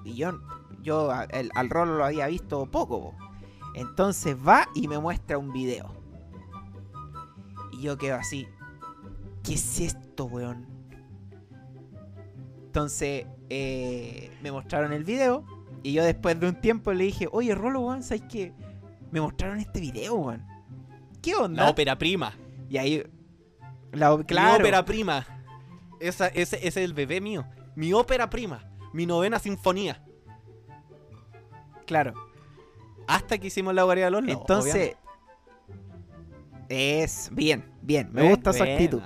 Y 0.03 0.15
yo, 0.15 0.39
yo 0.81 1.11
el- 1.29 1.51
al 1.55 1.69
rolo 1.69 1.97
lo 1.97 2.05
había 2.05 2.27
visto 2.27 2.65
poco. 2.65 3.01
po. 3.01 3.15
Entonces 3.75 4.35
va 4.35 4.67
y 4.75 4.87
me 4.87 4.97
muestra 4.99 5.37
un 5.37 5.51
video. 5.53 5.93
Y 7.71 7.83
yo 7.83 7.97
quedo 7.97 8.15
así, 8.17 8.47
¿qué 9.43 9.53
es 9.53 9.79
esto, 9.79 10.25
weón? 10.25 10.65
Entonces 12.65 13.25
eh, 13.49 14.31
me 14.41 14.51
mostraron 14.51 14.93
el 14.93 15.03
video. 15.03 15.43
Y 15.81 15.93
yo 15.93 16.03
después 16.03 16.39
de 16.39 16.49
un 16.49 16.59
tiempo 16.59 16.91
le 16.93 17.05
dije, 17.05 17.27
oye, 17.31 17.55
Rolo, 17.55 17.79
weón, 17.81 18.03
¿sabes 18.03 18.23
qué? 18.29 18.53
Me 19.11 19.21
mostraron 19.21 19.59
este 19.59 19.79
video, 19.79 20.15
weón. 20.15 20.45
¿Qué 21.21 21.35
onda? 21.35 21.63
La 21.63 21.69
ópera 21.69 21.97
prima. 21.97 22.33
Y 22.69 22.77
ahí. 22.77 23.03
La, 23.91 24.15
Mi 24.15 24.23
ópera 24.59 24.85
prima. 24.85 25.25
Esa, 25.99 26.27
ese, 26.27 26.57
ese 26.57 26.67
es 26.67 26.77
el 26.77 26.93
bebé 26.93 27.21
mío. 27.21 27.45
Mi 27.75 27.91
ópera 27.93 28.29
prima. 28.29 28.63
Mi 28.93 29.05
novena 29.05 29.39
sinfonía. 29.39 30.03
Claro. 31.89 32.13
Hasta 33.07 33.39
que 33.39 33.47
hicimos 33.47 33.73
la 33.73 33.81
guardia 33.81 34.05
de 34.05 34.11
los 34.11 34.21
lobos, 34.23 34.41
Entonces. 34.41 34.95
Es. 36.69 37.29
Bien, 37.33 37.65
bien. 37.81 38.09
Me 38.13 38.29
gusta 38.29 38.53
su 38.53 38.59
Buena. 38.59 38.73
actitud. 38.75 39.01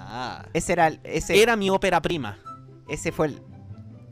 Ese 0.54 0.74
era 0.74 0.88
el. 0.88 1.00
Ese, 1.04 1.42
Era 1.42 1.56
mi 1.56 1.70
ópera 1.70 2.02
prima. 2.02 2.38
ese 2.90 3.12
fue 3.14 3.28
el. 3.28 3.42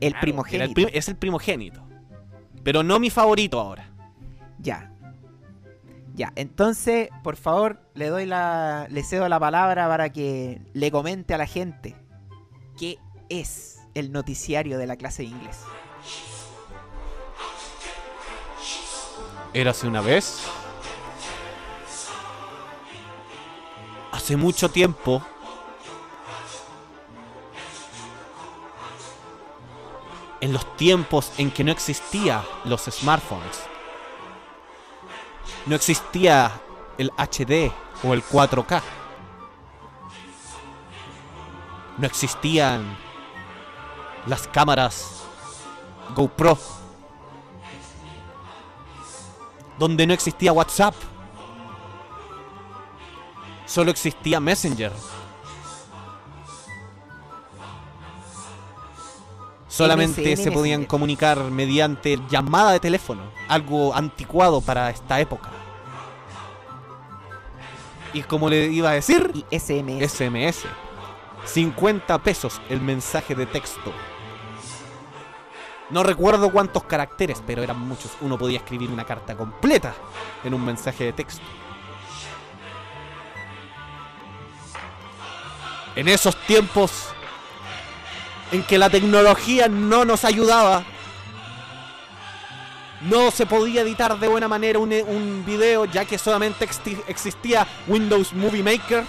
El 0.00 0.12
Claro, 0.12 0.22
primogénito. 0.22 0.56
era 0.56 0.64
el 0.64 0.72
prim- 0.74 0.88
es 0.92 1.08
el 1.08 1.16
primogénito. 1.16 1.82
Pero 2.64 2.82
no 2.82 2.98
mi 2.98 3.10
favorito 3.10 3.60
ahora. 3.60 3.90
Ya. 4.58 4.90
Ya. 6.14 6.32
Entonces, 6.34 7.10
por 7.22 7.36
favor, 7.36 7.78
le 7.94 8.08
doy 8.08 8.24
la. 8.24 8.86
Le 8.90 9.02
cedo 9.04 9.28
la 9.28 9.38
palabra 9.38 9.86
para 9.88 10.10
que 10.10 10.62
le 10.72 10.90
comente 10.90 11.34
a 11.34 11.38
la 11.38 11.46
gente. 11.46 11.94
¿Qué 12.78 12.98
es 13.28 13.80
el 13.94 14.12
noticiario 14.12 14.78
de 14.78 14.86
la 14.86 14.96
clase 14.96 15.22
de 15.24 15.28
inglés? 15.28 15.60
Érase 19.54 19.86
una 19.86 20.00
vez. 20.00 20.44
Hace 24.10 24.36
mucho 24.36 24.70
tiempo. 24.70 25.22
En 30.40 30.54
los 30.54 30.76
tiempos 30.76 31.32
en 31.36 31.50
que 31.50 31.64
no 31.64 31.70
existía 31.70 32.42
los 32.64 32.82
smartphones. 32.84 33.62
No 35.66 35.76
existía 35.76 36.50
el 36.96 37.10
HD 37.10 37.70
o 38.02 38.14
el 38.14 38.24
4K. 38.24 38.82
No 41.98 42.06
existían 42.06 42.96
las 44.26 44.48
cámaras 44.48 45.24
GoPro 46.14 46.58
donde 49.82 50.06
no 50.06 50.14
existía 50.14 50.52
WhatsApp. 50.52 50.94
Solo 53.66 53.90
existía 53.90 54.38
Messenger. 54.38 54.92
Solamente 59.66 60.20
MSN 60.20 60.36
se 60.44 60.52
podían 60.52 60.82
Messenger. 60.82 60.86
comunicar 60.86 61.50
mediante 61.50 62.16
llamada 62.30 62.70
de 62.70 62.78
teléfono, 62.78 63.22
algo 63.48 63.92
anticuado 63.92 64.60
para 64.60 64.88
esta 64.88 65.18
época. 65.18 65.50
Y 68.12 68.22
como 68.22 68.48
le 68.48 68.66
iba 68.66 68.90
a 68.90 68.92
decir, 68.92 69.32
Y 69.34 69.58
SMS. 69.58 70.12
SMS. 70.12 70.64
50 71.44 72.18
pesos 72.22 72.60
el 72.68 72.80
mensaje 72.80 73.34
de 73.34 73.46
texto. 73.46 73.92
No 75.92 76.02
recuerdo 76.02 76.50
cuántos 76.50 76.84
caracteres, 76.84 77.42
pero 77.46 77.62
eran 77.62 77.78
muchos. 77.78 78.12
Uno 78.22 78.38
podía 78.38 78.56
escribir 78.56 78.90
una 78.90 79.04
carta 79.04 79.36
completa 79.36 79.92
en 80.42 80.54
un 80.54 80.64
mensaje 80.64 81.04
de 81.04 81.12
texto. 81.12 81.44
En 85.94 86.08
esos 86.08 86.34
tiempos 86.46 87.08
en 88.52 88.62
que 88.62 88.78
la 88.78 88.88
tecnología 88.88 89.68
no 89.68 90.06
nos 90.06 90.24
ayudaba, 90.24 90.82
no 93.02 93.30
se 93.30 93.44
podía 93.44 93.82
editar 93.82 94.18
de 94.18 94.28
buena 94.28 94.48
manera 94.48 94.78
un, 94.78 95.44
video 95.44 95.84
ya 95.84 96.06
que 96.06 96.16
solamente 96.16 96.66
existía 97.06 97.66
Windows 97.86 98.32
Movie 98.32 98.62
Maker. 98.62 99.04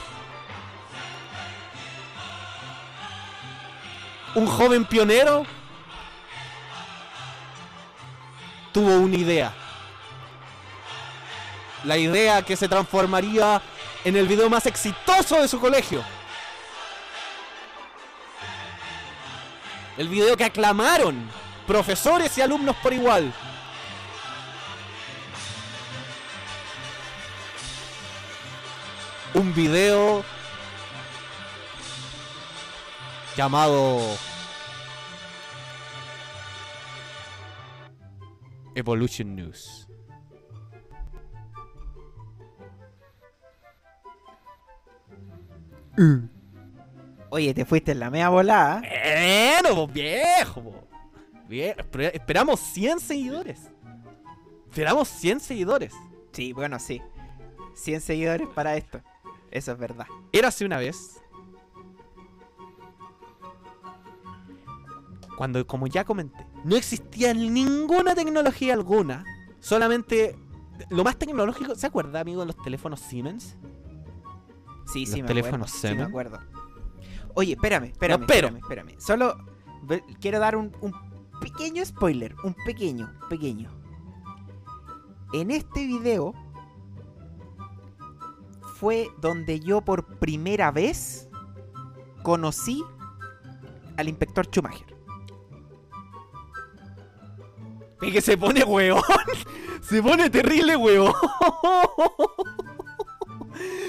Un 4.36 4.48
joven 4.48 4.84
pionero 4.84 5.46
tuvo 8.74 8.98
una 8.98 9.16
idea. 9.16 9.54
La 11.84 11.98
idea 11.98 12.42
que 12.42 12.58
se 12.58 12.68
transformaría 12.68 13.62
en 14.04 14.18
el 14.18 14.28
video 14.28 14.50
más 14.50 14.66
exitoso 14.66 15.42
de 15.42 15.48
su 15.48 15.60
colegio. 15.60 16.04
El 19.98 20.10
video 20.10 20.36
que 20.36 20.46
aclamaron 20.46 21.30
profesores 21.68 22.36
y 22.38 22.42
alumnos 22.42 22.76
por 22.78 22.94
igual. 22.94 23.32
Un 29.36 29.54
video 29.54 30.24
llamado 33.36 34.00
Evolution 38.76 39.36
News. 39.36 39.88
Oye, 47.30 47.54
te 47.54 47.66
fuiste 47.66 47.92
en 47.94 48.00
la 48.00 48.10
media 48.10 48.30
volada. 48.30 48.82
Bueno, 48.82 49.86
pues, 49.86 49.94
viejo. 49.94 50.88
Bien, 51.48 51.76
esper- 51.78 52.12
esperamos 52.14 52.60
100 52.60 53.00
seguidores. 53.00 53.72
Esperamos 54.70 55.08
100 55.08 55.40
seguidores. 55.40 55.94
Sí, 56.32 56.54
bueno, 56.54 56.80
sí. 56.80 57.02
100 57.76 58.02
seguidores 58.02 58.48
para 58.50 58.76
esto. 58.76 59.02
Eso 59.52 59.72
es 59.72 59.78
verdad. 59.78 60.06
Érase 60.32 60.66
una 60.66 60.78
vez. 60.78 61.20
Cuando, 65.38 65.66
como 65.66 65.88
ya 65.88 66.04
comenté, 66.06 66.46
no 66.64 66.76
existía 66.76 67.34
ninguna 67.34 68.16
tecnología 68.16 68.74
alguna. 68.74 69.24
Solamente 69.60 70.36
lo 70.90 71.04
más 71.04 71.18
tecnológico. 71.18 71.76
¿Se 71.76 71.88
acuerda, 71.88 72.20
amigo, 72.22 72.42
de 72.42 72.48
los 72.48 72.58
teléfonos 72.58 73.00
Siemens? 73.00 73.58
Sí, 74.92 75.06
Los 75.06 75.10
sí, 75.16 75.22
me 75.22 75.28
teléfonos 75.28 75.70
acuerdo. 75.74 75.90
Sí, 75.90 75.96
me 75.98 76.04
acuerdo. 76.04 76.40
Oye, 77.36 77.54
espérame, 77.54 77.86
espérame, 77.86 78.20
No, 78.22 78.28
pero- 78.28 78.48
espérame, 78.48 78.62
espérame. 78.86 79.00
Solo 79.02 79.38
quiero 80.20 80.40
dar 80.40 80.56
un, 80.56 80.72
un 80.82 80.94
pequeño 81.40 81.84
spoiler. 81.86 82.36
Un 82.44 82.56
pequeño, 82.66 83.12
pequeño. 83.30 83.70
En 85.34 85.50
este 85.52 85.86
video 85.88 86.34
fue 88.76 89.08
donde 89.20 89.60
yo 89.60 89.82
por 89.82 90.06
primera 90.20 90.72
vez 90.72 91.28
conocí 92.24 92.84
al 93.98 94.10
inspector 94.10 94.46
Schumacher. 94.48 94.93
Es 98.04 98.12
que 98.14 98.22
se 98.22 98.38
pone 98.38 98.64
hueón. 98.64 99.02
Se 99.82 100.02
pone 100.02 100.30
terrible 100.30 100.76
hueón. 100.76 101.14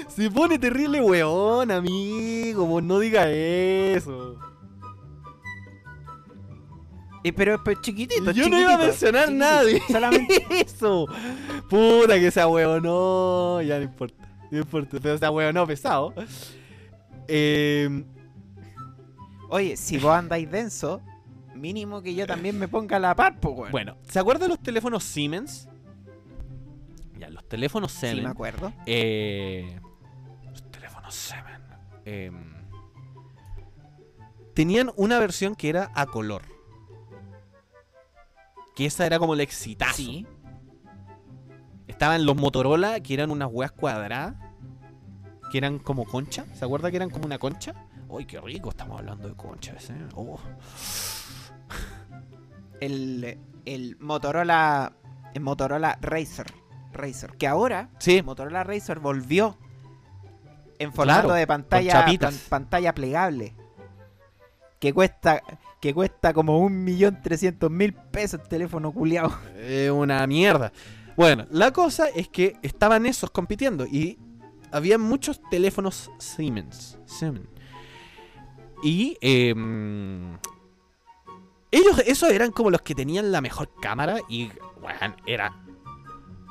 Se 0.07 0.29
pone 0.31 0.59
terrible 0.59 1.01
hueón, 1.01 1.71
amigo. 1.71 2.65
Vos 2.65 2.83
no 2.83 2.99
diga 2.99 3.29
eso. 3.29 4.37
Eh, 7.23 7.33
pero, 7.33 7.61
pero 7.63 7.81
chiquitito, 7.81 8.31
Yo 8.31 8.47
no 8.49 8.59
iba 8.59 8.75
a 8.75 8.77
mencionar 8.77 9.29
de 9.29 9.81
Solamente 9.89 10.45
eso. 10.61 11.07
Puta 11.69 12.19
que 12.19 12.29
sea 12.29 12.47
hueón. 12.47 12.83
No, 12.83 13.61
ya 13.61 13.77
no 13.77 13.83
importa. 13.83 14.29
No 14.51 14.59
importa. 14.59 14.97
Pero 15.01 15.17
sea 15.17 15.31
hueón, 15.31 15.55
no, 15.55 15.65
pesado. 15.65 16.13
Eh, 17.27 18.03
Oye, 19.49 19.77
si 19.77 19.97
vos 19.97 20.11
andáis 20.13 20.49
denso, 20.49 21.01
mínimo 21.55 22.01
que 22.01 22.13
yo 22.13 22.27
también 22.27 22.59
me 22.59 22.67
ponga 22.67 22.97
a 22.97 22.99
la 22.99 23.15
par, 23.15 23.39
pues, 23.39 23.55
weón. 23.57 23.71
bueno, 23.71 23.97
¿se 24.09 24.19
acuerdan 24.19 24.43
de 24.43 24.49
los 24.49 24.59
teléfonos 24.63 25.03
Siemens? 25.03 25.67
Ya, 27.17 27.29
los 27.29 27.47
teléfonos 27.47 27.91
sí, 27.91 27.99
Siemens. 27.99 28.23
me 28.23 28.29
acuerdo. 28.29 28.73
Eh, 28.85 29.79
los 30.51 30.69
teléfonos 30.71 31.15
Seven. 31.15 31.61
em, 32.05 32.53
tenían 34.53 34.91
una 34.95 35.19
versión 35.19 35.55
que 35.55 35.69
era 35.69 35.91
a 35.95 36.05
color. 36.05 36.43
Que 38.75 38.85
esa 38.85 39.05
era 39.05 39.19
como 39.19 39.33
el 39.33 39.39
exitazo. 39.41 39.95
Sí. 39.95 40.27
Estaban 41.87 42.25
los 42.25 42.35
Motorola, 42.35 42.99
que 42.99 43.13
eran 43.13 43.31
unas 43.31 43.47
weas 43.51 43.71
cuadradas. 43.71 44.35
Que 45.51 45.59
eran 45.59 45.79
como 45.79 46.03
concha. 46.05 46.45
¿Se 46.53 46.65
acuerda 46.65 46.89
que 46.91 46.97
eran 46.97 47.09
como 47.09 47.25
una 47.25 47.37
concha? 47.39 47.73
¡Uy, 48.09 48.25
qué 48.25 48.41
rico! 48.41 48.69
Estamos 48.69 48.99
hablando 48.99 49.29
de 49.29 49.35
conchas, 49.35 49.89
¿eh? 49.89 49.95
Oh. 50.15 50.37
El, 52.81 53.37
el 53.65 53.97
Motorola. 53.99 54.93
El 55.33 55.41
Motorola 55.41 55.97
Racer. 56.01 56.45
Racer. 56.93 57.31
Que 57.37 57.47
ahora 57.47 57.89
Sí, 57.99 58.21
Motorola 58.21 58.63
Racer 58.63 58.99
volvió 58.99 59.57
en 60.79 60.93
formato 60.93 61.21
Claro, 61.27 61.33
de 61.35 61.47
pantalla, 61.47 62.05
pan- 62.19 62.33
pantalla 62.49 62.93
plegable. 62.93 63.55
Que 64.79 64.93
cuesta, 64.93 65.41
que 65.81 65.93
cuesta 65.93 66.33
como 66.33 66.59
un 66.59 66.83
millón 66.83 67.21
trescientos 67.21 67.71
mil 67.71 67.93
pesos 67.93 68.41
el 68.41 68.47
teléfono 68.47 68.91
culiao. 68.91 69.33
Eh, 69.55 69.89
una 69.89 70.25
mierda. 70.27 70.71
Bueno, 71.17 71.45
la 71.49 71.71
cosa 71.71 72.07
es 72.09 72.27
que 72.27 72.57
estaban 72.61 73.05
esos 73.05 73.31
compitiendo 73.31 73.85
y 73.85 74.19
había 74.71 74.97
muchos 74.97 75.41
teléfonos 75.49 76.11
Siemens. 76.17 76.97
Siemens. 77.05 77.47
Y 78.83 79.17
em, 79.21 80.37
ellos, 81.75 82.01
esos 82.05 82.29
eran 82.29 82.51
como 82.51 82.69
los 82.69 82.81
que 82.81 82.95
tenían 82.95 83.31
la 83.31 83.41
mejor 83.41 83.69
cámara 83.81 84.19
y, 84.29 84.49
weón, 84.81 85.15
era... 85.25 85.61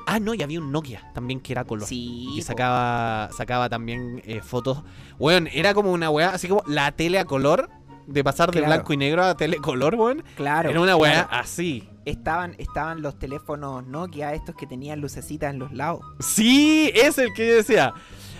Ah, 0.07 0.21
no, 0.21 0.35
y 0.35 0.43
había 0.43 0.61
un 0.61 0.71
Nokia 0.71 1.11
también 1.15 1.41
que 1.41 1.53
era 1.53 1.65
color. 1.65 1.89
Sí. 1.89 2.29
y 2.35 2.41
po. 2.41 2.47
sacaba, 2.47 3.31
sacaba 3.33 3.71
también 3.71 4.23
eh, 4.27 4.43
fotos. 4.43 4.83
Weón, 5.19 5.49
era 5.51 5.73
como 5.73 5.93
una 5.93 6.11
weá, 6.11 6.29
así 6.29 6.47
como 6.47 6.63
la 6.67 6.93
tele 6.93 7.19
a 7.19 7.25
color, 7.25 7.71
de 8.07 8.23
pasar 8.23 8.51
de 8.51 8.61
blanco 8.61 8.93
y 8.93 8.99
negro 8.99 9.25
a 9.25 9.35
tele 9.35 9.57
color, 9.57 9.95
weón. 9.95 10.23
Claro. 10.37 10.69
era 10.69 10.81
una 10.81 10.95
weá 10.97 11.27
claro. 11.27 11.43
así. 11.43 11.89
Estaban, 12.05 12.55
estaban 12.59 13.01
los 13.01 13.19
teléfonos 13.19 13.87
Nokia, 13.87 14.35
estos 14.35 14.55
que 14.55 14.67
tenían 14.67 15.01
lucecitas 15.01 15.55
en 15.55 15.59
los 15.59 15.73
lados. 15.73 16.03
Sí, 16.21 16.93
es 16.95 17.17
el 17.17 17.33
que 17.33 17.49
yo 17.49 17.55
decía. 17.55 17.95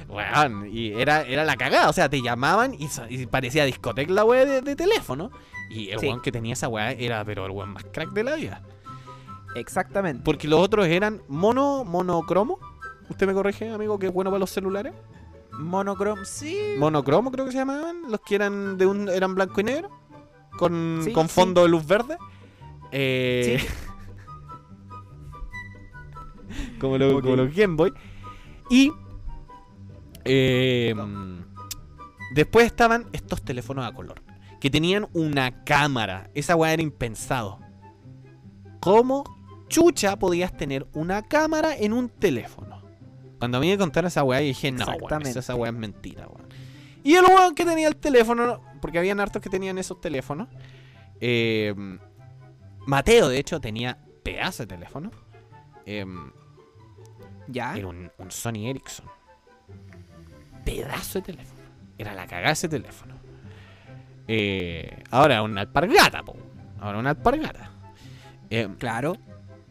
Weón, 0.09 0.69
y 0.71 0.93
era, 0.93 1.23
era 1.23 1.45
la 1.45 1.57
cagada. 1.57 1.89
O 1.89 1.93
sea, 1.93 2.09
te 2.09 2.21
llamaban 2.23 2.75
y, 2.75 3.27
parecía 3.27 3.65
discoteca 3.65 4.13
la 4.13 4.25
weá 4.25 4.45
de, 4.45 4.61
de 4.63 4.77
teléfono. 4.77 5.31
Y 5.71 5.91
el 5.91 5.99
Sí. 6.01 6.07
weón 6.07 6.21
que 6.23 6.31
tenía 6.33 6.53
esa 6.53 6.69
weá 6.69 6.93
era, 6.93 7.25
pero 7.25 7.47
el 7.47 7.53
weón 7.53 7.71
más 7.73 7.85
crack 7.85 8.11
de 8.11 8.25
la 8.25 8.35
vida. 8.37 8.63
Exactamente. 9.57 10.23
Porque 10.25 10.49
los 10.49 10.61
otros 10.61 10.87
eran 10.87 11.23
mono, 11.29 11.85
monocromo. 11.85 12.59
¿Usted 13.09 13.27
me 13.27 13.35
corrige, 13.35 13.71
amigo, 13.71 13.99
que 13.99 14.07
es 14.07 14.13
bueno 14.13 14.31
para 14.31 14.41
los 14.41 14.51
celulares? 14.51 14.93
Monochrome, 15.53 16.25
sí. 16.25 16.59
Monocromo 16.79 17.31
creo 17.31 17.45
que 17.45 17.53
se 17.53 17.59
llamaban. 17.59 18.11
Los 18.11 18.21
que 18.21 18.35
eran 18.35 18.77
de 18.77 18.87
un 18.87 19.09
eran 19.09 19.35
blanco 19.35 19.61
y 19.61 19.65
negro. 19.65 19.91
Con, 20.59 21.01
Sí, 21.05 21.13
con 21.13 21.29
sí. 21.29 21.35
fondo 21.35 21.63
de 21.63 21.69
luz 21.69 21.87
verde. 21.87 22.17
Eh, 22.93 23.59
Sí. 23.61 23.69
como, 26.81 26.99
lo- 26.99 27.21
como 27.21 27.37
los 27.37 27.55
Game 27.55 27.75
Boy. 27.77 27.93
Y 28.71 28.93
eh, 30.25 30.95
después 32.35 32.67
estaban 32.67 33.07
estos 33.13 33.43
teléfonos 33.43 33.87
a 33.87 33.93
color. 33.93 34.23
Que 34.61 34.71
tenían 34.71 35.09
una 35.13 35.65
cámara. 35.65 36.31
Esa 36.35 36.57
weá 36.57 36.73
era 36.73 36.83
impensado. 36.83 37.61
¿Cómo 38.81 39.25
chucha 39.69 40.19
podías 40.19 40.57
tener 40.57 40.87
una 40.95 41.23
cámara 41.23 41.77
en 41.77 41.93
un 41.93 42.09
teléfono? 42.09 42.83
Cuando 43.39 43.59
a 43.59 43.61
mí 43.61 43.69
me 43.69 43.77
contaron 43.79 44.09
esa 44.09 44.23
weá, 44.23 44.41
yo 44.41 44.47
dije, 44.47 44.73
no, 44.73 44.87
weón, 44.87 45.27
esa 45.27 45.55
weá 45.55 45.71
es 45.71 45.77
mentira, 45.77 46.27
weón. 46.29 46.49
Y 47.03 47.15
el 47.15 47.25
weón 47.25 47.55
que 47.55 47.65
tenía 47.67 47.89
el 47.89 47.97
teléfono, 47.97 48.63
porque 48.81 48.99
habían 48.99 49.21
hartos 49.21 49.43
que 49.43 49.51
tenían 49.51 49.77
esos 49.79 50.01
teléfonos, 50.01 50.49
Eh, 51.21 51.75
Mateo, 52.87 53.29
de 53.29 53.39
hecho, 53.39 53.61
tenía 53.61 53.99
pedazo 54.23 54.65
de 54.65 54.67
teléfono. 54.67 55.11
Eh, 55.87 56.05
¿Ya? 57.49 57.77
era 57.77 57.87
un, 57.87 58.11
un 58.19 58.31
Sony 58.31 58.67
Ericsson. 58.69 59.07
Pedazo 60.65 61.19
de 61.21 61.23
teléfono. 61.33 61.61
Era 61.99 62.15
la 62.15 62.27
cagada 62.27 62.53
ese 62.53 62.69
teléfono. 62.69 63.15
Eh, 64.27 65.03
ahora 65.11 65.43
una 65.43 65.63
alpargata, 65.63 66.23
po. 66.23 66.37
Ahora 66.81 66.99
una 66.99 67.11
alpargata. 67.11 67.71
Eh, 68.51 68.69
Claro, 68.79 69.17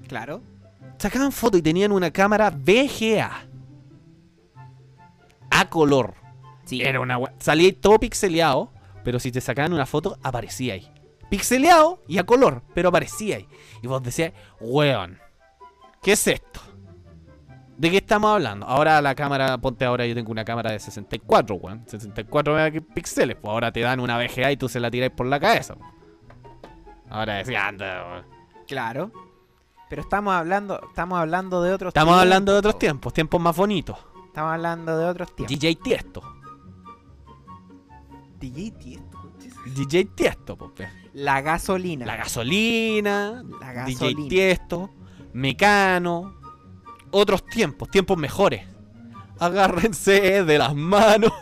claro. 0.07 0.41
sacaban 0.97 1.31
fotos 1.31 1.59
y 1.59 1.63
tenían 1.63 1.91
una 1.91 2.11
cámara 2.11 2.49
VGA. 2.49 3.47
A 5.49 5.69
color. 5.69 6.15
Sí. 6.65 6.81
Era 6.81 6.99
una 6.99 7.19
Salía 7.39 7.73
todo 7.79 7.99
pixeleado, 7.99 8.71
pero 9.03 9.19
si 9.19 9.31
te 9.31 9.41
sacaban 9.41 9.73
una 9.73 9.85
foto, 9.85 10.17
aparecía 10.23 10.73
ahí. 10.75 10.89
Pixeleado 11.29 12.01
y 12.07 12.17
a 12.19 12.23
color, 12.25 12.63
pero 12.73 12.89
aparecía 12.89 13.37
ahí. 13.37 13.47
Y 13.81 13.87
vos 13.87 14.01
decías, 14.01 14.33
weón, 14.59 15.19
¿qué 16.01 16.13
es 16.13 16.27
esto? 16.27 16.61
¿De 17.77 17.89
qué 17.89 17.97
estamos 17.97 18.31
hablando? 18.31 18.65
Ahora 18.65 19.01
la 19.01 19.15
cámara, 19.15 19.57
ponte 19.57 19.83
ahora, 19.85 20.05
yo 20.05 20.13
tengo 20.13 20.31
una 20.31 20.45
cámara 20.45 20.71
de 20.71 20.79
64, 20.79 21.55
weón. 21.55 21.83
64 21.87 22.55
megapíxeles. 22.55 23.35
Pues 23.35 23.51
ahora 23.51 23.71
te 23.71 23.79
dan 23.81 23.99
una 23.99 24.17
VGA 24.17 24.51
y 24.51 24.57
tú 24.57 24.69
se 24.69 24.79
la 24.79 24.91
tiras 24.91 25.09
por 25.09 25.25
la 25.25 25.39
cabeza. 25.39 25.75
Ahora 27.09 27.35
decía, 27.35 27.67
anda, 27.67 28.03
weón. 28.07 28.25
Claro. 28.67 29.11
Pero 29.89 30.01
estamos 30.01 30.33
hablando, 30.33 30.79
estamos 30.87 31.19
hablando 31.19 31.61
de 31.61 31.73
otros 31.73 31.89
Estamos 31.89 32.17
hablando 32.17 32.51
de 32.53 32.57
otros 32.59 32.73
po. 32.73 32.79
tiempos, 32.79 33.13
tiempos 33.13 33.41
más 33.41 33.55
bonitos. 33.55 33.97
Estamos 34.27 34.53
hablando 34.53 34.97
de 34.97 35.05
otros 35.05 35.35
tiempos. 35.35 35.59
DJ 35.59 35.75
Tiesto. 35.75 36.21
DJ 38.39 38.71
Tiesto. 38.71 39.31
DJ 39.65 40.05
Tiesto, 40.05 40.57
pues. 40.57 40.89
La 41.13 41.41
gasolina. 41.41 42.05
La 42.05 42.15
gasolina, 42.15 43.43
La 43.61 43.85
DJ 43.85 43.93
gasolina. 43.93 44.29
Tiesto, 44.29 44.89
Mecano, 45.33 46.35
otros 47.13 47.45
tiempos, 47.45 47.89
tiempos 47.89 48.17
mejores. 48.17 48.65
Agárrense 49.39 50.43
de 50.43 50.57
las 50.57 50.75
manos. 50.75 51.31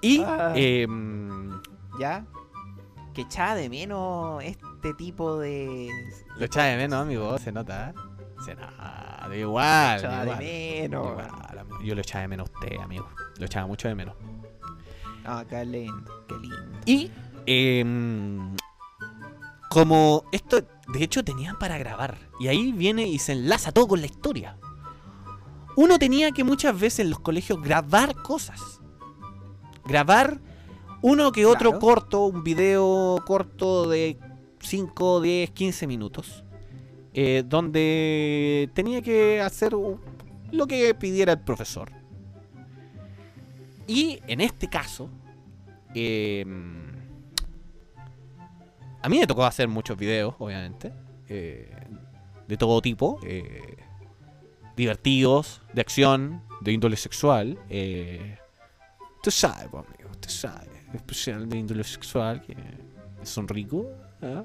y 0.00 0.22
Ah. 0.22 0.52
em, 0.54 1.60
¿Ya? 1.98 2.24
Que 3.12 3.22
echaba 3.22 3.56
de 3.56 3.68
menos 3.68 4.42
este 4.44 4.94
tipo 4.94 5.38
de... 5.38 5.88
lo 6.38 6.44
echaba 6.46 6.66
de 6.68 6.76
menos, 6.76 7.02
amigo, 7.02 7.36
se 7.38 7.52
nota. 7.52 7.90
¿eh? 7.90 7.94
Se 8.44 8.54
nota, 8.54 9.28
igual. 9.36 9.98
Echaba 9.98 10.16
de 10.18 10.22
igual, 10.24 10.38
menos. 10.38 11.08
igual, 11.10 11.58
amigo. 11.58 11.78
Yo 11.82 11.94
lo 11.94 12.00
echaba 12.00 12.22
de 12.22 12.28
menos 12.28 12.48
a 12.48 12.52
usted, 12.54 12.76
amigo. 12.80 13.08
Lo 13.38 13.44
echaba 13.46 13.66
mucho 13.66 13.88
de 13.88 13.94
menos. 13.94 14.14
Ah, 15.26 15.44
qué 15.48 15.64
lindo, 15.66 16.24
qué 16.26 16.34
lindo. 16.38 16.78
Y 16.86 17.10
em, 17.46 18.56
como 19.68 20.24
esto, 20.32 20.62
de 20.92 21.04
hecho, 21.04 21.22
tenían 21.24 21.58
para 21.58 21.78
grabar. 21.78 22.18
Y 22.40 22.48
ahí 22.48 22.72
viene 22.72 23.06
y 23.06 23.18
se 23.18 23.32
enlaza 23.32 23.72
todo 23.72 23.86
con 23.88 24.00
la 24.00 24.06
historia. 24.06 24.56
Uno 25.76 25.98
tenía 25.98 26.32
que 26.32 26.44
muchas 26.44 26.78
veces 26.78 27.00
en 27.00 27.10
los 27.10 27.20
colegios 27.20 27.60
grabar 27.62 28.14
cosas. 28.16 28.80
Grabar 29.86 30.40
uno 31.02 31.32
que 31.32 31.46
otro 31.46 31.70
Claro. 31.70 31.78
corto, 31.80 32.24
un 32.26 32.42
video 32.44 33.22
corto 33.26 33.88
de 33.88 34.18
5, 34.60 35.20
10, 35.20 35.50
15 35.50 35.86
minutos. 35.86 36.44
eh, 37.12 37.42
donde 37.44 38.70
tenía 38.72 39.02
que 39.02 39.40
hacer 39.40 39.72
lo 39.72 40.66
que 40.68 40.94
pidiera 40.94 41.32
el 41.32 41.40
profesor. 41.40 41.90
Y 43.88 44.20
en 44.28 44.40
este 44.40 44.68
caso, 44.68 45.10
eh, 45.92 46.44
a 49.02 49.08
mí 49.08 49.18
me 49.18 49.26
tocó 49.26 49.44
hacer 49.44 49.68
muchos 49.68 49.96
videos, 49.96 50.34
obviamente, 50.38 50.92
eh, 51.28 51.70
de 52.46 52.56
todo 52.56 52.80
tipo, 52.82 53.18
eh, 53.24 53.76
divertidos, 54.76 55.62
de 55.72 55.80
acción, 55.80 56.42
de 56.60 56.72
índole 56.72 56.96
sexual. 56.96 57.58
Eh, 57.68 58.36
tú 59.22 59.30
sabes, 59.30 59.68
pues, 59.70 59.84
amigo, 59.86 60.10
tú 60.20 60.28
sabes, 60.28 60.68
especial 60.92 61.48
de 61.48 61.58
índole 61.58 61.84
sexual, 61.84 62.42
que 62.42 62.56
son 63.22 63.48
ricos. 63.48 63.86
¿ah? 64.22 64.44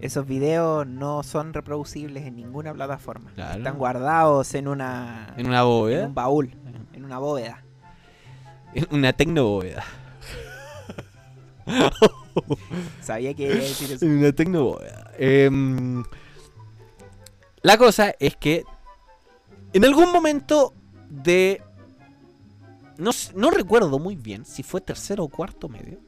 Esos 0.00 0.26
videos 0.26 0.86
no 0.86 1.22
son 1.22 1.52
reproducibles 1.52 2.24
en 2.24 2.36
ninguna 2.36 2.72
plataforma. 2.72 3.32
Claro. 3.34 3.58
Están 3.58 3.78
guardados 3.78 4.54
en 4.54 4.68
una... 4.68 5.34
En 5.36 5.46
una 5.46 5.60
en 5.60 5.64
bóveda, 5.64 6.06
un 6.06 6.14
baúl, 6.14 6.54
en 6.92 7.04
una 7.04 7.18
bóveda. 7.18 7.62
en 8.74 8.86
una 8.90 9.12
tecnobóveda. 9.12 9.84
Sabía 13.00 13.34
que 13.34 13.44
iba 13.44 13.54
a 13.54 13.58
decir 13.58 13.92
eso. 13.92 14.06
Una 14.06 14.32
tecnobóveda. 14.32 15.12
Em, 15.18 16.04
la 17.62 17.76
cosa 17.78 18.14
es 18.18 18.36
que 18.36 18.64
en 19.72 19.84
algún 19.84 20.12
momento 20.12 20.74
de... 21.08 21.62
No, 22.96 23.10
no 23.34 23.50
recuerdo 23.50 23.98
muy 23.98 24.16
bien 24.16 24.44
si 24.44 24.62
fue 24.62 24.80
tercero 24.80 25.24
o 25.24 25.28
cuarto 25.28 25.68
medio. 25.68 25.98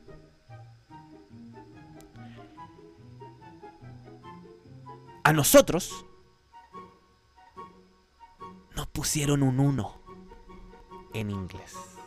A 5.23 5.33
nosotros 5.33 6.05
nos 8.75 8.87
pusieron 8.88 9.42
un 9.42 9.61
1 9.61 10.01
en 11.14 11.31
inglés. 11.31 12.00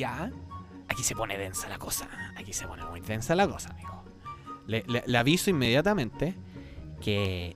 ¿Ya? 0.00 0.32
Aquí 0.88 1.02
se 1.04 1.14
pone 1.14 1.36
densa 1.36 1.68
la 1.68 1.78
cosa. 1.78 2.08
Aquí 2.36 2.54
se 2.54 2.66
pone 2.66 2.82
muy 2.86 3.00
densa 3.02 3.34
la 3.34 3.46
cosa, 3.46 3.68
amigo. 3.70 4.02
Le, 4.66 4.82
le- 4.88 5.04
le 5.06 5.18
aviso 5.18 5.50
inmediatamente 5.50 6.34
que 7.02 7.54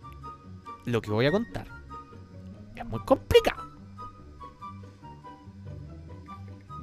lo 0.85 1.01
que 1.01 1.11
voy 1.11 1.25
a 1.25 1.31
contar 1.33 1.67
es 2.77 2.85
muy 2.85 3.01
complicado. 3.01 3.65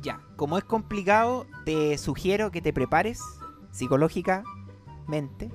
Ya. 0.02 0.20
Como 0.36 0.58
es 0.58 0.64
complicado, 0.64 1.46
te 1.64 1.96
sugiero 2.00 2.50
que 2.50 2.60
te 2.64 2.74
prepares 2.74 3.22
psicológicamente, 3.70 5.52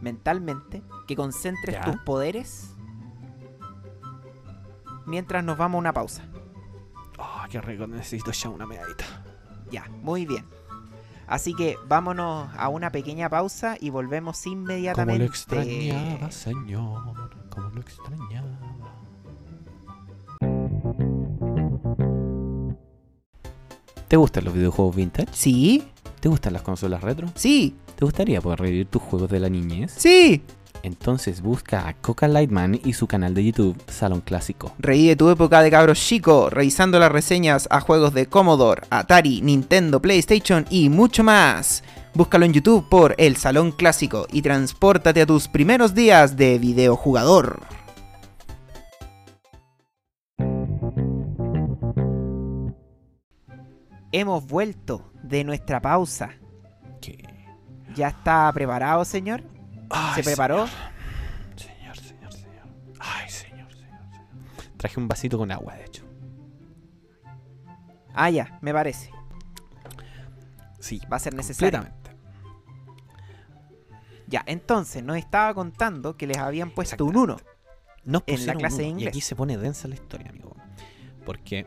mentalmente, 0.00 0.82
que 1.06 1.14
concentres 1.14 1.74
Ya. 1.74 1.84
tus 1.84 1.96
poderes 2.00 2.74
mientras 5.04 5.44
nos 5.44 5.58
vamos 5.58 5.76
a 5.76 5.80
una 5.80 5.92
pausa. 5.92 6.24
Oh, 7.18 7.44
qué 7.50 7.60
rico, 7.60 7.86
necesito 7.86 8.32
ya 8.32 8.48
una 8.48 8.66
medallita. 8.66 9.04
Ya, 9.70 9.84
muy 10.02 10.26
bien. 10.26 10.44
Así 11.26 11.54
que 11.54 11.76
vámonos 11.88 12.48
a 12.56 12.68
una 12.68 12.92
pequeña 12.92 13.28
pausa 13.28 13.76
y 13.80 13.90
volvemos 13.90 14.42
Como 14.42 14.52
inmediatamente. 14.54 15.18
lo 15.18 15.24
extrañaba, 15.24 16.30
señor. 16.30 17.02
Como 17.50 17.68
lo 17.70 17.80
extrañaba. 17.80 18.46
¿Te 24.08 24.16
gustan 24.16 24.44
los 24.44 24.54
videojuegos 24.54 24.94
vintage? 24.94 25.28
Sí, 25.32 25.82
¿Te 26.20 26.28
gustan 26.28 26.52
las 26.52 26.62
consolas 26.62 27.02
retro? 27.02 27.28
sí, 27.34 27.74
¿Te 27.96 28.04
gustaría 28.04 28.40
poder 28.42 28.60
revivir 28.60 28.86
tus 28.88 29.00
juegos 29.02 29.30
de 29.30 29.40
la 29.40 29.48
niñez? 29.48 29.92
sí. 29.96 30.42
Entonces 30.82 31.42
busca 31.42 31.88
a 31.88 31.94
Coca 31.94 32.28
Lightman 32.28 32.80
y 32.84 32.92
su 32.92 33.06
canal 33.06 33.34
de 33.34 33.44
YouTube 33.44 33.82
Salón 33.88 34.20
Clásico. 34.20 34.72
Reí 34.78 35.14
tu 35.16 35.30
época 35.30 35.62
de 35.62 35.70
cabros 35.70 35.98
chico, 36.00 36.50
revisando 36.50 36.98
las 36.98 37.12
reseñas 37.12 37.68
a 37.70 37.80
juegos 37.80 38.14
de 38.14 38.26
Commodore, 38.26 38.82
Atari, 38.90 39.40
Nintendo, 39.42 40.00
PlayStation 40.00 40.66
y 40.70 40.88
mucho 40.88 41.24
más. 41.24 41.82
Búscalo 42.14 42.46
en 42.46 42.52
YouTube 42.52 42.88
por 42.88 43.14
El 43.18 43.36
Salón 43.36 43.72
Clásico 43.72 44.26
y 44.32 44.42
transpórtate 44.42 45.22
a 45.22 45.26
tus 45.26 45.48
primeros 45.48 45.94
días 45.94 46.36
de 46.36 46.58
videojugador. 46.58 47.60
Hemos 54.12 54.46
vuelto 54.46 55.12
de 55.22 55.44
nuestra 55.44 55.82
pausa. 55.82 56.30
¿Qué? 57.02 57.18
¿Ya 57.94 58.08
está 58.08 58.50
preparado, 58.54 59.04
señor? 59.04 59.42
¿Se 60.14 60.22
preparó? 60.22 60.66
Señor, 61.56 61.96
señor, 61.98 62.32
señor. 62.32 62.68
Ay, 62.98 63.28
señor, 63.28 63.70
señor, 63.72 64.00
señor. 64.02 64.76
Traje 64.76 65.00
un 65.00 65.08
vasito 65.08 65.38
con 65.38 65.50
agua, 65.52 65.74
de 65.74 65.84
hecho. 65.84 66.04
Ah, 68.14 68.30
ya, 68.30 68.58
me 68.62 68.72
parece. 68.72 69.10
Sí, 70.80 71.00
Va 71.12 71.16
a 71.16 71.20
ser 71.20 71.34
necesario. 71.34 71.78
completamente. 71.80 72.16
Ya, 74.28 74.42
entonces 74.46 75.04
nos 75.04 75.16
estaba 75.16 75.54
contando 75.54 76.16
que 76.16 76.26
les 76.26 76.38
habían 76.38 76.70
puesto 76.70 77.04
un 77.04 77.16
1. 77.16 77.36
Nos 78.04 78.22
En 78.26 78.46
la 78.46 78.54
clase 78.54 78.78
de 78.78 78.82
uno, 78.84 78.88
Y 78.88 78.92
inglés. 78.92 79.08
aquí 79.08 79.20
se 79.20 79.36
pone 79.36 79.56
densa 79.58 79.86
la 79.88 79.94
historia, 79.94 80.30
amigo. 80.30 80.54
Porque 81.24 81.66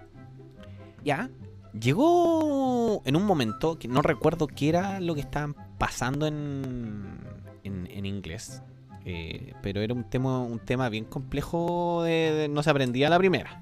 ¿Ya? 1.03 1.29
llegó 1.77 3.01
en 3.05 3.15
un 3.15 3.25
momento 3.25 3.77
que 3.77 3.87
no 3.87 4.01
recuerdo 4.01 4.47
qué 4.47 4.69
era 4.69 4.99
lo 4.99 5.15
que 5.15 5.21
estaban 5.21 5.53
pasando 5.77 6.27
en, 6.27 7.19
en, 7.63 7.87
en 7.91 8.05
inglés. 8.05 8.61
eh, 9.05 9.53
pero 9.61 9.81
era 9.81 9.93
un 9.93 10.03
tema, 10.09 10.39
un 10.39 10.59
tema 10.59 10.89
bien 10.89 11.05
complejo 11.05 12.03
de, 12.03 12.31
de- 12.33 12.47
no 12.49 12.61
se 12.63 12.69
aprendía 12.69 13.07
a 13.07 13.09
la 13.09 13.17
primera. 13.17 13.61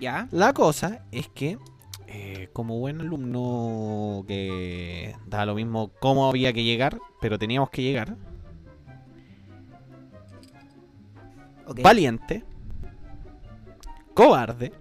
¿Ya? 0.00 0.28
La 0.30 0.52
cosa 0.54 1.04
es 1.12 1.28
que, 1.28 1.58
eh, 2.06 2.48
como 2.54 2.78
buen 2.78 3.00
alumno 3.00 4.24
que 4.26 5.14
daba 5.26 5.46
lo 5.46 5.54
mismo 5.54 5.90
cómo 6.00 6.28
había 6.28 6.52
que 6.52 6.64
llegar, 6.64 6.98
pero 7.20 7.38
teníamos 7.38 7.68
que 7.70 7.82
llegar, 7.82 8.16
valiente, 11.82 12.44
cobarde 14.14 14.72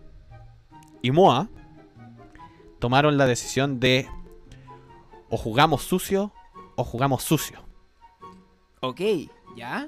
y 1.01 1.11
Moa 1.11 1.49
tomaron 2.79 3.17
la 3.17 3.25
decisión 3.25 3.79
de 3.79 4.07
o 5.29 5.37
jugamos 5.37 5.83
sucio 5.83 6.31
o 6.79 6.83
jugamos 6.85 7.23
sucio. 7.23 7.59
Ok. 8.79 9.01
¿Ya? 9.57 9.87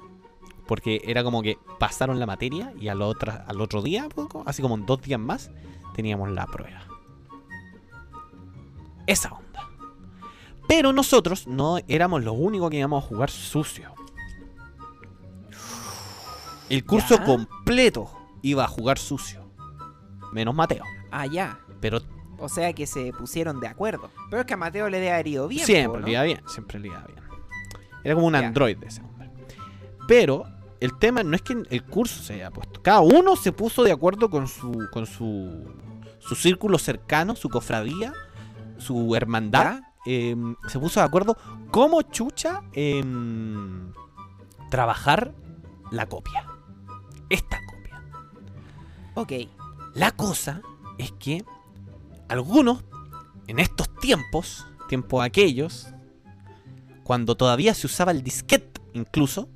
Porque 0.67 1.01
era 1.05 1.23
como 1.23 1.41
que 1.41 1.57
pasaron 1.79 2.19
la 2.19 2.25
materia 2.25 2.73
y 2.77 2.89
al, 2.89 3.01
otra, 3.01 3.45
al 3.47 3.61
otro 3.61 3.81
día, 3.81 4.09
poco, 4.09 4.43
así 4.45 4.61
como 4.61 4.75
en 4.75 4.85
dos 4.85 5.01
días 5.01 5.19
más, 5.19 5.51
teníamos 5.95 6.29
la 6.31 6.45
prueba. 6.47 6.83
Esa 9.07 9.31
onda. 9.31 9.69
Pero 10.67 10.91
nosotros 10.91 11.47
no 11.47 11.77
éramos 11.87 12.23
los 12.23 12.35
únicos 12.37 12.69
que 12.69 12.77
íbamos 12.77 13.03
a 13.03 13.07
jugar 13.07 13.29
sucio. 13.29 13.93
El 16.69 16.85
curso 16.85 17.17
¿Ya? 17.17 17.23
completo 17.23 18.11
iba 18.41 18.65
a 18.65 18.67
jugar 18.67 18.97
sucio. 18.97 19.49
Menos 20.33 20.55
Mateo. 20.55 20.83
Ah, 21.09 21.25
ya. 21.25 21.59
Pero 21.79 22.01
O 22.41 22.49
sea 22.49 22.73
que 22.73 22.85
se 22.87 23.13
pusieron 23.13 23.59
de 23.59 23.67
acuerdo. 23.67 24.09
Pero 24.29 24.41
es 24.41 24.45
que 24.47 24.53
a 24.53 24.57
Mateo 24.57 24.89
le 24.89 24.97
debe 24.99 25.11
haber 25.13 25.27
ido 25.27 25.47
bien. 25.47 25.65
siempre 25.65 26.01
¿no? 26.01 26.05
le 26.07 26.11
iba 26.13 26.23
bien, 26.23 26.41
siempre 26.47 26.79
le 26.79 26.87
iba 26.87 27.03
bien. 27.05 27.19
Era 28.03 28.15
como 28.15 28.27
un 28.27 28.33
Ya. 28.33 28.39
android 28.47 28.77
ese 28.83 29.01
hombre. 29.01 29.29
Pero 30.07 30.45
el 30.79 30.97
tema 30.97 31.21
no 31.23 31.35
es 31.35 31.41
que 31.43 31.61
el 31.69 31.83
curso 31.85 32.21
se 32.23 32.33
haya 32.33 32.49
puesto. 32.51 32.81
Cada 32.81 33.01
uno 33.01 33.35
se 33.35 33.51
puso 33.51 33.83
de 33.83 33.91
acuerdo 33.91 34.29
con 34.29 34.47
su 34.47 34.87
con 34.91 35.05
su 35.05 35.71
su 36.19 36.35
círculo 36.35 36.77
cercano, 36.79 37.35
su 37.35 37.49
cofradía, 37.49 38.13
su 38.77 39.15
hermandad. 39.15 39.81
eh, 40.07 40.35
se 40.67 40.79
puso 40.79 40.99
de 40.99 41.05
acuerdo 41.05 41.37
cómo 41.69 42.01
chucha 42.01 42.63
em, 42.73 43.91
trabajar 44.71 45.33
la 45.91 46.07
copia. 46.07 46.47
Esta 47.29 47.59
copia. 47.67 48.03
Ok. 49.13 49.31
La 49.93 50.11
cosa 50.11 50.61
es 50.97 51.11
que 51.13 51.43
algunos, 52.31 52.83
en 53.47 53.59
estos 53.59 53.93
tiempos, 53.99 54.65
tiempos 54.87 55.23
aquellos, 55.23 55.87
cuando 57.03 57.35
todavía 57.35 57.73
se 57.73 57.87
usaba 57.87 58.11
el 58.11 58.23
disquete 58.23 58.81
incluso, 58.93 59.49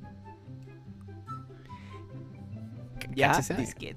Ya. 3.14 3.38
Disquete. 3.40 3.96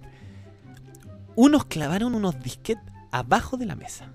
unos 1.36 1.66
clavaron 1.66 2.16
unos 2.16 2.40
disquetes 2.40 2.84
abajo 3.12 3.58
de 3.58 3.66
la 3.66 3.76
mesa. 3.76 4.14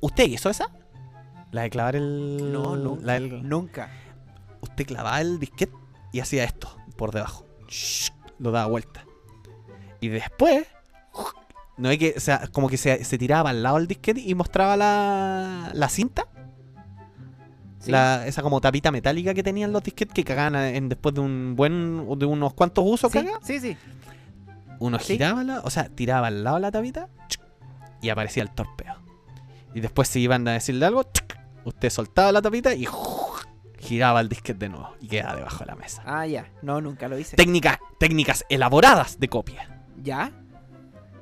¿Usted 0.00 0.24
hizo 0.24 0.50
esa? 0.50 0.66
La 1.52 1.62
de 1.62 1.70
clavar 1.70 1.94
el... 1.94 2.50
No, 2.52 2.74
nunca. 2.74 3.06
la 3.06 3.12
del- 3.12 3.48
Nunca. 3.48 3.90
Usted 4.60 4.86
clavaba 4.86 5.20
el 5.20 5.38
disquete 5.38 5.72
y 6.10 6.18
hacía 6.18 6.42
esto 6.42 6.76
por 6.96 7.12
debajo. 7.12 7.46
Shhh, 7.68 8.10
Lo 8.40 8.50
daba 8.50 8.66
vuelta. 8.68 9.04
Y 10.00 10.08
después, 10.08 10.66
no 11.76 11.88
hay 11.88 11.98
que, 11.98 12.14
o 12.16 12.20
sea, 12.20 12.46
como 12.52 12.68
que 12.68 12.76
se, 12.76 13.04
se 13.04 13.18
tiraba 13.18 13.50
al 13.50 13.62
lado 13.62 13.76
del 13.78 13.86
disquete 13.86 14.20
y 14.20 14.34
mostraba 14.34 14.76
la, 14.76 15.70
la 15.72 15.88
cinta. 15.88 16.26
Sí. 17.78 17.90
La- 17.90 18.26
esa 18.26 18.42
como 18.42 18.60
tapita 18.60 18.92
metálica 18.92 19.34
que 19.34 19.42
tenían 19.42 19.72
los 19.72 19.82
disquetes 19.82 20.14
que 20.14 20.22
cagaban 20.24 20.54
en, 20.56 20.88
después 20.88 21.14
de 21.14 21.20
un 21.20 21.54
buen 21.56 22.06
de 22.18 22.26
unos 22.26 22.54
cuantos 22.54 22.84
usos 22.86 23.10
sí, 23.10 23.18
caga. 23.18 23.38
sí, 23.42 23.58
sí. 23.58 23.76
Uno 24.78 24.98
Sí. 24.98 25.14
giraba 25.14 25.42
la, 25.42 25.60
o 25.60 25.70
sea, 25.70 25.88
tiraba 25.88 26.28
al 26.28 26.44
lado 26.44 26.58
la 26.60 26.70
tapita 26.70 27.08
y 28.00 28.08
aparecía 28.10 28.42
el 28.42 28.50
torpeo. 28.50 28.94
Y 29.74 29.80
después 29.80 30.08
se 30.08 30.20
iban 30.20 30.46
a 30.46 30.52
decirle 30.52 30.86
algo, 30.86 31.04
usted 31.64 31.90
soltaba 31.90 32.30
la 32.30 32.42
tapita 32.42 32.74
y 32.74 32.86
giraba 33.78 34.20
el 34.20 34.28
disquete 34.28 34.58
de 34.60 34.68
nuevo 34.68 34.94
y 35.00 35.08
quedaba 35.08 35.34
debajo 35.36 35.58
de 35.60 35.66
la 35.66 35.74
mesa. 35.74 36.02
Ah, 36.06 36.26
ya. 36.26 36.46
No, 36.62 36.80
nunca 36.80 37.08
lo 37.08 37.18
hice. 37.18 37.36
Técnica- 37.36 37.80
técnicas 37.98 38.44
elaboradas 38.48 39.18
de 39.18 39.28
copia. 39.28 39.68
¿Ya? 40.02 40.30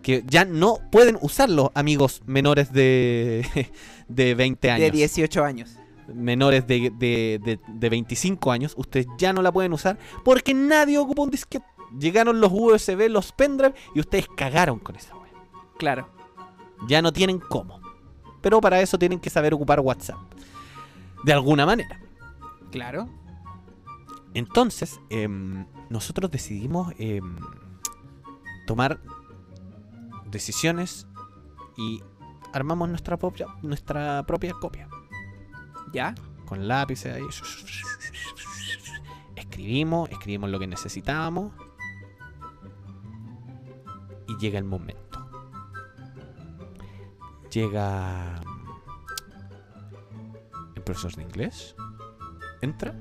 Que 0.03 0.25
ya 0.27 0.45
no 0.45 0.79
pueden 0.91 1.19
usarlo 1.21 1.73
amigos 1.75 2.23
menores 2.27 2.73
de, 2.73 3.71
de 4.09 4.35
20 4.35 4.71
años. 4.71 4.81
De 4.85 4.91
18 4.91 5.45
años. 5.45 5.77
menores 6.15 6.67
de, 6.67 6.91
de, 6.91 7.41
de- 7.45 7.61
de 7.69 7.89
25 7.91 8.51
años, 8.51 8.75
ustedes 8.77 9.07
ya 9.19 9.33
no 9.33 9.43
la 9.43 9.53
pueden 9.53 9.73
usar 9.73 9.99
porque 10.25 10.55
nadie 10.55 10.99
ocupa 10.99 11.23
un 11.23 11.31
disquete. 11.31 11.65
Llegaron 11.99 12.41
los 12.41 12.51
USB, 12.53 13.09
los 13.11 13.33
pendrive 13.33 13.75
y 13.95 14.01
ustedes 14.01 14.27
cagaron 14.37 14.79
con 14.79 14.97
esa 14.97 15.15
wea. 15.17 15.33
Claro. 15.79 16.09
Ya 16.89 17.03
no 17.03 17.13
tienen 17.13 17.39
cómo. 17.41 17.81
Pero 18.41 18.61
para 18.61 18.81
eso 18.81 18.99
tienen 18.99 19.21
que 19.21 19.29
saber 19.29 19.53
ocupar 19.55 19.81
WhatsApp. 19.81 20.17
De 21.25 21.33
alguna 21.33 21.67
manera. 21.67 22.01
Claro. 22.71 23.09
Entonces, 24.35 25.01
em, 25.11 25.67
nosotros 25.89 26.31
decidimos 26.31 26.93
em, 26.99 27.37
tomar 28.67 29.01
decisiones 30.31 31.07
y 31.77 32.03
armamos 32.53 32.89
nuestra 32.89 33.17
propia, 33.17 33.47
nuestra 33.63 34.25
propia 34.27 34.53
copia. 34.55 34.89
¿Ya? 35.93 36.15
Con 36.47 36.69
lápices 36.69 37.15
ahí. 37.15 37.25
Escribimos, 39.37 40.11
escribimos 40.11 40.51
lo 40.51 40.59
que 40.59 40.67
necesitábamos. 40.67 41.53
Y 44.29 44.37
llega 44.37 44.59
el 44.59 44.65
momento. 44.65 45.27
Llega 47.51 48.41
el 50.75 50.83
profesor 50.83 51.15
de 51.17 51.23
inglés. 51.23 51.75
Entra 52.61 52.95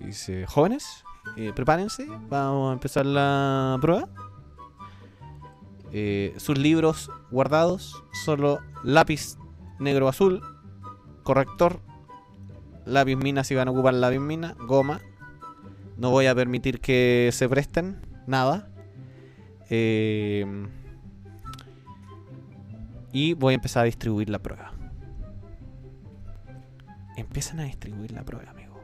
y 0.00 0.06
dice, 0.06 0.46
jóvenes, 0.46 1.04
eh, 1.36 1.52
prepárense, 1.54 2.06
vamos 2.28 2.70
a 2.70 2.72
empezar 2.74 3.04
la 3.04 3.76
prueba. 3.80 4.08
Eh, 5.96 6.34
sus 6.38 6.58
libros 6.58 7.08
guardados, 7.30 8.02
solo 8.24 8.58
lápiz 8.82 9.38
negro 9.78 10.08
azul, 10.08 10.42
corrector, 11.22 11.78
lápiz 12.84 13.14
mina 13.14 13.44
si 13.44 13.54
van 13.54 13.68
a 13.68 13.70
ocupar 13.70 13.94
lápiz 13.94 14.18
mina, 14.18 14.56
goma. 14.58 15.00
No 15.96 16.10
voy 16.10 16.26
a 16.26 16.34
permitir 16.34 16.80
que 16.80 17.30
se 17.32 17.48
presten 17.48 18.00
nada. 18.26 18.68
Eh, 19.70 20.66
y 23.12 23.34
voy 23.34 23.52
a 23.52 23.54
empezar 23.54 23.82
a 23.82 23.84
distribuir 23.84 24.30
la 24.30 24.40
prueba. 24.40 24.72
Empiezan 27.16 27.60
a 27.60 27.62
distribuir 27.62 28.10
la 28.10 28.24
prueba, 28.24 28.50
amigo. 28.50 28.80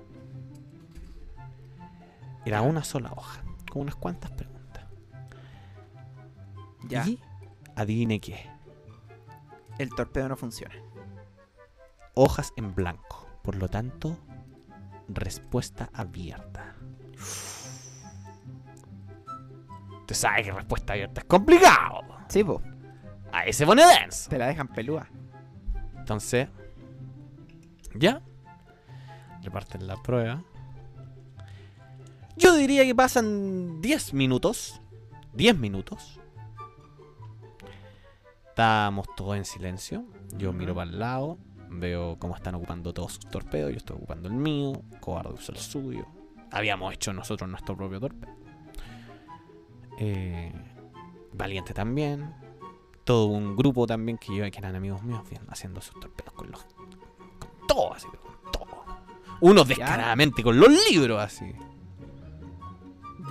Era 2.44 2.62
una 2.62 2.84
sola 2.84 3.10
hoja, 3.10 3.42
con 3.68 3.82
unas 3.82 3.96
cuantas 3.96 4.30
preguntas. 4.30 4.59
¿Ya? 6.90 7.06
Y 7.06 7.18
adivine 7.76 8.20
qué. 8.20 8.50
El 9.78 9.90
torpedo 9.90 10.28
no 10.28 10.36
funciona. 10.36 10.74
hojas 12.14 12.52
en 12.56 12.74
blanco. 12.74 13.26
Por 13.42 13.56
lo 13.56 13.68
tanto, 13.68 14.18
respuesta 15.08 15.88
abierta. 15.94 16.74
Usted 20.00 20.14
sabe 20.14 20.42
que 20.42 20.52
respuesta 20.52 20.92
abierta 20.92 21.20
es 21.22 21.26
complicado. 21.26 22.02
Sí, 22.28 22.44
po. 22.44 22.60
Ahí 23.32 23.52
se 23.52 23.64
pone 23.64 23.82
denso. 23.86 24.28
Te 24.28 24.38
la 24.38 24.48
dejan 24.48 24.68
pelúa. 24.68 25.08
Entonces, 25.96 26.48
ya. 27.94 28.20
Reparten 29.42 29.86
la 29.86 29.96
prueba. 30.02 30.42
Yo 32.36 32.54
diría 32.54 32.84
que 32.84 32.94
pasan 32.94 33.80
10 33.80 34.14
minutos. 34.14 34.82
10 35.34 35.56
minutos. 35.58 36.19
Estábamos 38.60 39.06
todos 39.16 39.38
en 39.38 39.46
silencio. 39.46 40.04
Yo 40.36 40.52
miro 40.52 40.74
para 40.74 40.90
el 40.90 40.98
lado. 40.98 41.38
Veo 41.70 42.18
cómo 42.18 42.36
están 42.36 42.56
ocupando 42.56 42.92
todos 42.92 43.14
sus 43.14 43.26
torpedos. 43.30 43.70
Yo 43.70 43.78
estoy 43.78 43.96
ocupando 43.96 44.28
el 44.28 44.34
mío. 44.34 44.82
Cobarde 45.00 45.32
usa 45.32 45.54
el 45.54 45.60
suyo. 45.62 46.04
Habíamos 46.52 46.92
hecho 46.92 47.10
nosotros 47.14 47.48
nuestro 47.48 47.74
propio 47.74 47.98
torpedo. 48.00 48.34
Eh, 49.98 50.52
Valiente 51.32 51.72
también. 51.72 52.34
Todo 53.04 53.28
un 53.28 53.56
grupo 53.56 53.86
también 53.86 54.18
que 54.18 54.36
yo 54.36 54.42
que 54.50 54.58
eran 54.58 54.76
amigos 54.76 55.02
míos 55.04 55.22
bien, 55.30 55.40
haciendo 55.48 55.80
sus 55.80 55.98
torpedos 55.98 56.34
con 56.34 56.50
los. 56.50 56.62
con 56.64 57.66
todo 57.66 57.94
así, 57.94 58.08
con 58.08 58.52
todo. 58.52 58.84
Unos 59.40 59.68
descaradamente 59.68 60.42
con 60.42 60.60
los 60.60 60.68
libros 60.90 61.18
así. 61.18 61.50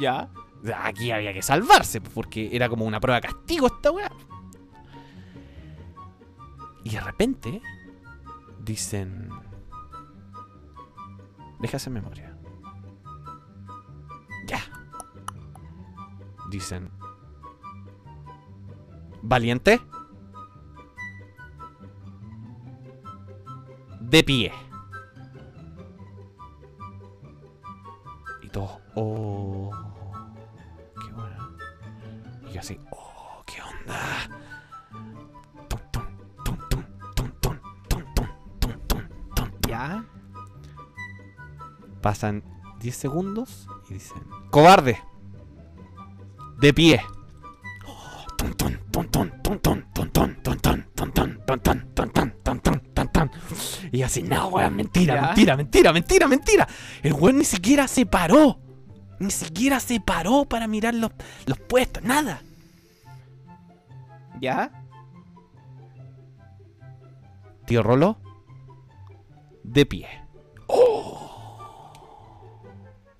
¿Ya? 0.01 0.27
Aquí 0.75 1.11
había 1.11 1.33
que 1.35 1.43
salvarse, 1.43 2.01
porque 2.01 2.49
era 2.51 2.67
como 2.67 2.83
una 2.85 2.99
prueba 2.99 3.21
de 3.21 3.27
castigo 3.27 3.67
esta 3.67 3.91
weá. 3.91 4.09
Y 6.83 6.91
de 6.91 7.01
repente 7.01 7.61
dicen. 8.59 9.29
Deja 11.59 11.77
hacer 11.77 11.91
memoria. 11.91 12.37
Ya. 14.47 14.61
Dicen. 16.49 16.89
Valiente. 19.21 19.81
De 23.99 24.23
pie. 24.23 24.51
Y 28.41 28.49
todo. 28.49 28.79
Oh. 28.95 29.71
Qué 31.05 31.11
bueno. 31.11 31.49
Y 32.47 32.53
yo 32.53 32.59
así. 32.61 32.79
Oh, 32.91 33.43
qué 33.45 33.61
onda. 33.61 34.38
Pasan 42.01 42.43
10 42.79 42.95
segundos 42.95 43.67
y 43.89 43.95
dicen, 43.95 44.21
cobarde, 44.51 44.99
de 46.59 46.73
pie. 46.73 47.01
Y 53.91 54.01
así, 54.03 54.23
no, 54.23 54.47
weón, 54.47 54.75
mentira, 54.75 55.21
mentira, 55.21 55.57
mentira, 55.57 55.93
mentira, 55.93 56.27
mentira. 56.27 56.67
El 57.01 57.13
weón 57.13 57.37
ni 57.37 57.45
siquiera 57.45 57.87
se 57.87 58.05
paró. 58.05 58.59
Ni 59.19 59.31
siquiera 59.31 59.79
se 59.79 59.99
paró 59.99 60.45
para 60.45 60.67
mirar 60.67 60.93
los, 60.93 61.11
los 61.45 61.59
puestos, 61.59 62.03
nada. 62.03 62.41
¿Ya? 64.39 64.71
Tío 67.65 67.83
Rolo, 67.83 68.17
de 69.71 69.85
pie. 69.85 70.07
¡Oh! 70.67 72.61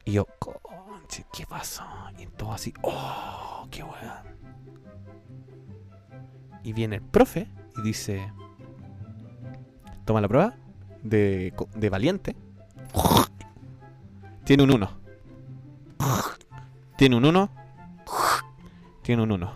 Y 0.06 0.14
yo, 0.14 0.26
conche, 0.40 1.26
¿qué 1.32 1.46
pasó? 1.46 1.84
Y 2.18 2.26
todo 2.26 2.54
así, 2.54 2.74
¡oh! 2.82 3.68
¡Qué 3.70 3.84
weón! 3.84 4.30
Y 6.64 6.74
viene 6.74 6.98
el 6.98 7.02
profe 7.02 7.48
y 7.78 7.82
dice: 7.82 8.32
Toma 10.06 10.22
la 10.22 10.28
prueba 10.28 10.56
de, 11.04 11.54
de 11.76 11.90
valiente. 11.90 12.36
Tiene 14.44 14.64
un 14.64 14.72
1. 14.72 14.90
Tiene 16.98 17.16
un 17.16 17.26
1. 17.26 17.52
Tiene 19.04 19.24
un 19.24 19.32
1. 19.32 19.54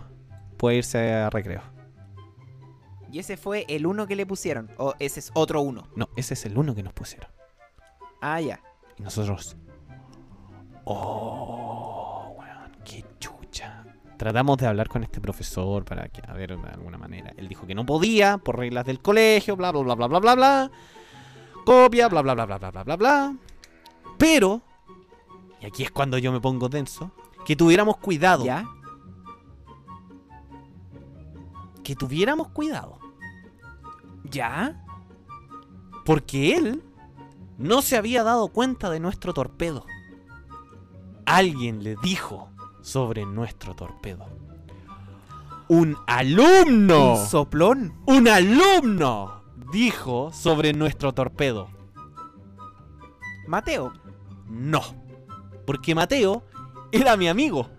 Puede 0.56 0.76
irse 0.76 1.12
a 1.12 1.30
recreo. 1.30 1.73
¿Y 3.14 3.20
ese 3.20 3.36
fue 3.36 3.64
el 3.68 3.86
uno 3.86 4.08
que 4.08 4.16
le 4.16 4.26
pusieron? 4.26 4.68
¿O 4.76 4.92
ese 4.98 5.20
es 5.20 5.30
otro 5.34 5.60
uno? 5.60 5.86
No, 5.94 6.08
ese 6.16 6.34
es 6.34 6.46
el 6.46 6.58
1 6.58 6.74
que 6.74 6.82
nos 6.82 6.92
pusieron. 6.92 7.30
Ah, 8.20 8.40
ya. 8.40 8.60
Y 8.98 9.04
nosotros. 9.04 9.56
Oh, 10.82 12.34
weón, 12.36 12.72
qué 12.84 13.04
chucha. 13.20 13.84
Tratamos 14.16 14.58
de 14.58 14.66
hablar 14.66 14.88
con 14.88 15.04
este 15.04 15.20
profesor 15.20 15.84
para 15.84 16.08
que, 16.08 16.22
a 16.26 16.32
ver, 16.32 16.58
de 16.58 16.68
alguna 16.70 16.98
manera. 16.98 17.32
Él 17.36 17.46
dijo 17.46 17.68
que 17.68 17.76
no 17.76 17.86
podía 17.86 18.38
por 18.38 18.58
reglas 18.58 18.84
del 18.84 18.98
colegio, 18.98 19.54
bla, 19.54 19.70
bla, 19.70 19.82
bla, 19.82 19.94
bla, 19.94 20.08
bla, 20.08 20.18
bla, 20.18 20.34
bla. 20.34 20.70
Copia, 21.64 22.08
bla, 22.08 22.20
bla, 22.20 22.34
bla, 22.34 22.46
bla, 22.46 22.58
bla, 22.58 22.70
bla, 22.72 22.82
bla, 22.82 22.96
bla. 22.96 23.36
Pero, 24.18 24.60
y 25.60 25.66
aquí 25.66 25.84
es 25.84 25.92
cuando 25.92 26.18
yo 26.18 26.32
me 26.32 26.40
pongo 26.40 26.68
tenso, 26.68 27.12
que 27.46 27.54
tuviéramos 27.54 27.98
cuidado. 27.98 28.44
¿Ya? 28.44 28.66
Que 31.84 31.94
tuviéramos 31.94 32.48
cuidado. 32.48 33.03
¿Ya? 34.34 34.84
Porque 36.04 36.56
él 36.56 36.82
no 37.56 37.82
se 37.82 37.96
había 37.96 38.24
dado 38.24 38.48
cuenta 38.48 38.90
de 38.90 38.98
nuestro 38.98 39.32
torpedo. 39.32 39.86
Alguien 41.24 41.84
le 41.84 41.94
dijo 42.02 42.50
sobre 42.82 43.24
nuestro 43.26 43.76
torpedo. 43.76 44.26
Un 45.68 45.96
alumno. 46.08 47.12
Un 47.12 47.26
soplón. 47.26 47.94
Un 48.06 48.26
alumno 48.26 49.44
dijo 49.72 50.32
sobre 50.32 50.72
nuestro 50.72 51.14
torpedo. 51.14 51.68
Mateo. 53.46 53.92
No. 54.48 54.82
Porque 55.64 55.94
Mateo 55.94 56.42
era 56.90 57.16
mi 57.16 57.28
amigo. 57.28 57.70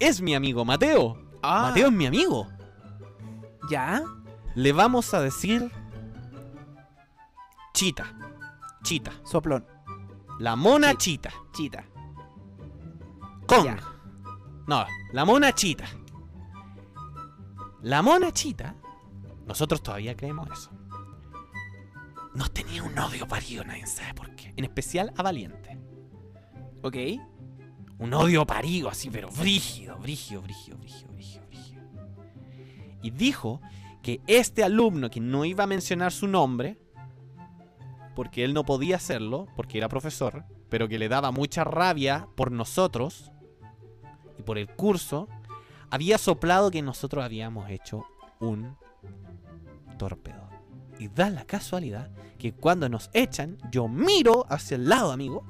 Es 0.00 0.22
mi 0.22 0.34
amigo, 0.34 0.64
Mateo. 0.64 1.18
Ah. 1.42 1.66
Mateo 1.68 1.88
es 1.88 1.92
mi 1.92 2.06
amigo. 2.06 2.48
¿Ya? 3.68 4.02
Le 4.54 4.72
vamos 4.72 5.12
a 5.12 5.20
decir... 5.20 5.70
Chita. 7.80 8.14
Chita. 8.82 9.10
Soplón. 9.24 9.64
La 10.38 10.54
mona 10.54 10.98
chita. 10.98 11.32
Chita. 11.50 11.82
Kong. 13.46 13.64
Ya. 13.64 13.78
No, 14.66 14.84
la 15.14 15.24
mona 15.24 15.54
chita. 15.54 15.86
La 17.80 18.02
mona 18.02 18.32
chita, 18.32 18.76
nosotros 19.46 19.82
todavía 19.82 20.14
creemos 20.14 20.50
eso. 20.50 20.70
Nos 22.34 22.50
tenía 22.50 22.82
un 22.82 22.98
odio 22.98 23.26
parido, 23.26 23.64
nadie 23.64 23.86
sabe 23.86 24.12
por 24.12 24.36
qué. 24.36 24.52
En 24.58 24.64
especial 24.64 25.14
a 25.16 25.22
Valiente. 25.22 25.78
Ok. 26.82 26.96
Un 27.96 28.12
odio 28.12 28.46
parido 28.46 28.90
así, 28.90 29.08
pero 29.08 29.30
brígido, 29.30 29.96
brígido, 29.96 30.42
brígido, 30.42 30.76
brígido, 30.76 31.12
brígido, 31.14 31.46
brígido. 31.46 31.82
Y 33.02 33.10
dijo 33.10 33.62
que 34.02 34.20
este 34.26 34.64
alumno, 34.64 35.08
que 35.08 35.20
no 35.20 35.46
iba 35.46 35.64
a 35.64 35.66
mencionar 35.66 36.12
su 36.12 36.28
nombre, 36.28 36.78
porque 38.14 38.44
él 38.44 38.54
no 38.54 38.64
podía 38.64 38.96
hacerlo, 38.96 39.46
porque 39.56 39.78
era 39.78 39.88
profesor, 39.88 40.44
pero 40.68 40.88
que 40.88 40.98
le 40.98 41.08
daba 41.08 41.30
mucha 41.30 41.64
rabia 41.64 42.28
por 42.36 42.52
nosotros 42.52 43.30
y 44.38 44.42
por 44.42 44.58
el 44.58 44.68
curso, 44.68 45.28
había 45.90 46.18
soplado 46.18 46.70
que 46.70 46.82
nosotros 46.82 47.24
habíamos 47.24 47.68
hecho 47.70 48.04
un 48.38 48.76
torpedo. 49.98 50.48
Y 50.98 51.08
da 51.08 51.30
la 51.30 51.44
casualidad 51.44 52.10
que 52.38 52.52
cuando 52.52 52.88
nos 52.88 53.10
echan, 53.12 53.58
yo 53.70 53.88
miro 53.88 54.46
hacia 54.48 54.76
el 54.76 54.88
lado, 54.88 55.12
amigo, 55.12 55.44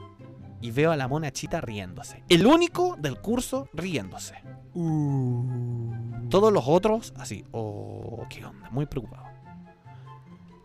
y 0.61 0.71
veo 0.71 0.91
a 0.91 0.97
la 0.97 1.09
mona 1.09 1.31
chita 1.31 1.61
riéndose. 1.61 2.23
El 2.29 2.47
único 2.47 2.97
del 2.99 3.21
curso 3.21 3.69
riéndose. 3.73 4.35
Todos 4.75 6.53
los 6.53 6.65
otros, 6.67 7.13
así, 7.17 7.45
oh, 7.53 8.25
qué 8.29 8.45
onda, 8.45 8.71
muy 8.71 8.87
preocupados. 8.87 9.29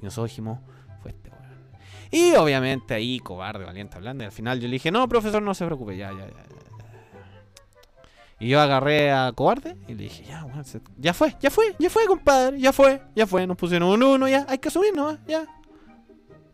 Y 0.01 0.05
nosotros 0.05 0.31
dijimos, 0.31 0.59
fue 1.01 1.11
este. 1.11 1.34
Y 2.18 2.34
obviamente 2.36 2.93
ahí, 2.93 3.20
cobarde, 3.20 3.66
valiente, 3.66 3.97
hablando. 3.97 4.24
Y 4.24 4.28
al 4.28 4.32
final 4.32 4.59
yo 4.61 4.68
le 4.68 4.74
dije, 4.74 4.89
no, 4.91 5.07
profesor, 5.09 5.41
no 5.41 5.53
se 5.53 5.66
preocupe, 5.66 5.97
ya, 5.97 6.11
ya, 6.11 6.20
ya. 6.20 6.28
ya, 6.28 6.34
ya". 6.34 6.45
Y 8.39 8.49
yo 8.49 8.61
agarré 8.61 9.11
a 9.11 9.32
cobarde 9.34 9.76
y 9.88 9.93
le 9.95 10.03
dije, 10.03 10.24
ya, 10.24 10.45
weón, 10.45 10.63
se- 10.63 10.82
ya 10.97 11.13
fue, 11.13 11.36
ya 11.41 11.49
fue, 11.51 11.76
ya 11.78 11.89
fue, 11.89 12.05
compadre, 12.05 12.59
ya 12.59 12.72
fue, 12.72 13.01
ya 13.16 13.28
fue. 13.28 13.45
Nos 13.47 13.57
pusieron 13.57 13.89
un 13.89 14.01
uno, 14.03 14.28
ya, 14.30 14.45
hay 14.47 14.59
que 14.59 14.70
subir 14.70 14.95
nomás, 14.95 15.20
ya. 15.28 15.45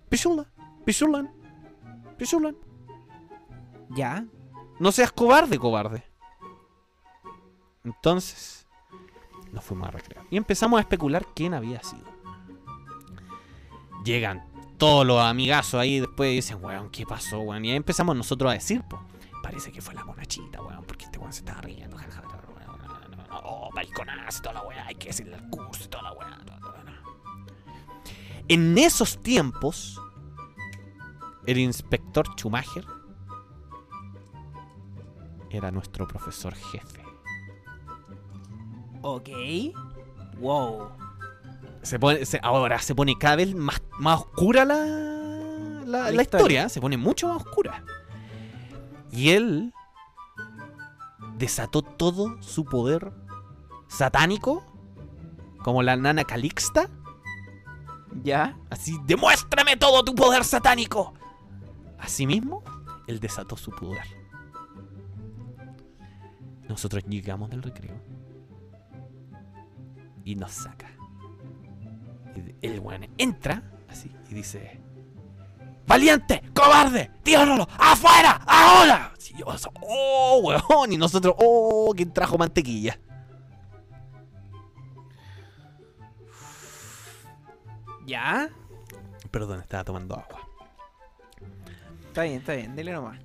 Pichula, 0.09 0.45
pichulan, 0.83 1.31
pichulan. 2.17 2.55
¿Ya? 3.91 4.25
No 4.79 4.91
seas 4.91 5.11
cobarde, 5.11 5.59
cobarde. 5.59 6.03
Entonces, 7.83 8.67
nos 9.51 9.63
fuimos 9.63 9.87
a 9.89 9.91
recrear. 9.91 10.25
Y 10.31 10.37
empezamos 10.37 10.77
a 10.77 10.81
especular 10.81 11.25
quién 11.35 11.53
había 11.53 11.83
sido. 11.83 12.09
Llegan 14.03 14.43
todos 14.81 15.05
los 15.05 15.21
amigazos 15.21 15.79
ahí 15.79 15.99
después 15.99 16.31
y 16.31 16.35
dicen, 16.37 16.57
weón, 16.59 16.89
¿qué 16.89 17.05
pasó, 17.05 17.39
weón? 17.39 17.63
Y 17.63 17.69
ahí 17.69 17.77
empezamos 17.77 18.15
nosotros 18.15 18.49
a 18.49 18.55
decir, 18.55 18.81
po, 18.89 18.99
parece 19.43 19.71
que 19.71 19.79
fue 19.79 19.93
la 19.93 20.03
monachita, 20.03 20.59
weón, 20.61 20.83
porque 20.85 21.05
este 21.05 21.19
weón 21.19 21.31
se 21.31 21.39
estaba 21.41 21.61
riendo. 21.61 21.95
ja, 21.97 22.03
ja, 22.05 22.21
ja, 22.21 22.27
ja, 23.29 23.39
Oh, 23.43 23.69
mariconazo, 23.75 24.41
toda 24.41 24.55
la 24.55 24.61
weá, 24.63 24.87
hay 24.87 24.95
que 24.95 25.07
decirle 25.09 25.35
al 25.35 25.47
curso, 25.51 25.87
toda 25.87 26.01
la 26.03 26.13
weá. 26.13 26.35
toda 26.45 26.59
la 26.59 26.67
weá. 26.71 27.01
En 28.47 28.75
esos 28.79 29.21
tiempos, 29.21 30.01
el 31.45 31.59
inspector 31.59 32.25
Schumacher 32.35 32.85
era 35.51 35.69
nuestro 35.69 36.07
profesor 36.07 36.55
jefe. 36.55 37.03
Ok. 39.03 39.29
Wow. 40.39 40.89
Se 41.83 41.99
pone, 41.99 42.25
se- 42.25 42.39
ahora 42.43 42.79
se 42.79 42.93
pone 42.95 43.17
cada 43.17 43.35
vez 43.37 43.53
más, 43.55 43.81
más 44.01 44.19
oscura 44.21 44.65
la, 44.65 44.75
la, 44.75 45.85
La 45.85 46.11
la 46.11 46.21
historia. 46.21 46.21
historia, 46.21 46.69
se 46.69 46.81
pone 46.81 46.97
mucho 46.97 47.27
más 47.27 47.37
oscura. 47.37 47.83
Y 49.11 49.29
él 49.29 49.73
desató 51.37 51.81
todo 51.83 52.41
su 52.41 52.65
poder 52.65 53.13
satánico, 53.87 54.63
como 55.63 55.83
la 55.83 55.95
nana 55.97 56.23
Calixta. 56.23 56.89
¿Ya? 58.23 58.57
Así, 58.69 58.97
demuéstrame 59.05 59.77
todo 59.77 60.03
tu 60.03 60.15
poder 60.15 60.43
satánico. 60.43 61.13
Asimismo, 61.99 62.63
él 63.07 63.19
desató 63.19 63.55
su 63.55 63.69
poder. 63.71 64.03
Nosotros 66.67 67.03
llegamos 67.07 67.49
del 67.51 67.61
recreo 67.61 68.01
y 70.23 70.35
nos 70.35 70.51
saca. 70.53 70.89
El 72.61 72.79
weón 72.79 73.07
entra 73.17 73.63
así 73.91 74.11
y 74.29 74.33
dice: 74.33 74.81
¡Valiente! 75.87 76.41
¡Cobarde! 76.53 77.11
¡Tíralo! 77.23 77.67
¡Afuera! 77.77 78.41
¡Ahora! 78.45 79.13
Y 79.29 79.37
yo, 79.37 79.45
¡Oh, 79.81 80.41
weón! 80.43 80.91
Y 80.91 80.97
nosotros, 80.97 81.35
¡Oh! 81.37 81.93
¿Quién 81.95 82.11
trajo 82.11 82.37
mantequilla? 82.37 82.99
¿Ya? 88.05 88.49
Perdón, 89.31 89.61
estaba 89.61 89.85
tomando 89.85 90.15
agua. 90.15 90.47
Está 92.07 92.23
bien, 92.23 92.39
está 92.39 92.53
bien, 92.53 92.75
dile 92.75 92.91
nomás. 92.91 93.19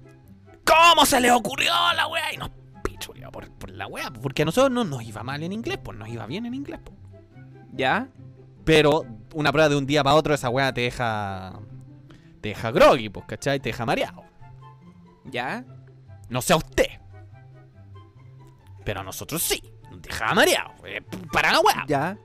¿Cómo 0.65 1.05
se 1.05 1.21
le 1.21 1.33
ocurrió 1.33 1.73
la 1.97 2.07
weá? 2.07 2.33
Y 2.33 2.37
nos 2.37 2.51
pichuleó 2.85 3.33
por, 3.33 3.51
por 3.51 3.71
la 3.71 3.89
weá. 3.89 4.11
Porque 4.11 4.43
a 4.43 4.45
nosotros 4.45 4.71
no 4.71 4.85
nos 4.85 5.03
iba 5.03 5.25
mal 5.25 5.43
en 5.43 5.53
inglés, 5.53 5.79
pues 5.83 5.99
nos 5.99 6.09
iba 6.09 6.25
bien 6.27 6.47
en 6.47 6.55
inglés. 6.55 6.79
pues. 6.85 6.97
¿Ya? 7.73 8.09
Pero 8.65 9.05
una 9.35 9.53
prueba 9.53 9.69
de 9.69 9.77
un 9.77 9.87
día 9.87 10.03
para 10.05 10.17
otro, 10.17 10.35
esa 10.35 10.49
weá 10.49 10.73
te 10.73 10.83
deja. 10.83 11.59
Te 12.41 12.51
deja 12.51 12.71
groggy, 12.71 13.09
pues, 13.09 13.27
¿cachai? 13.27 13.61
Te 13.61 13.71
deja 13.71 13.85
mareado. 13.87 14.25
¿Ya? 15.25 15.65
No 16.29 16.41
sé 16.43 16.53
a 16.53 16.57
usted. 16.57 16.87
Pero 18.85 19.01
a 19.01 19.03
nosotros 19.03 19.43
sí. 19.43 19.63
Nos 19.91 20.03
dejaba 20.03 20.35
mareado. 20.35 20.73
eh, 20.87 21.03
para 21.33 21.53
la 21.53 21.61
weá. 21.61 21.85
¿Ya? 21.89 22.19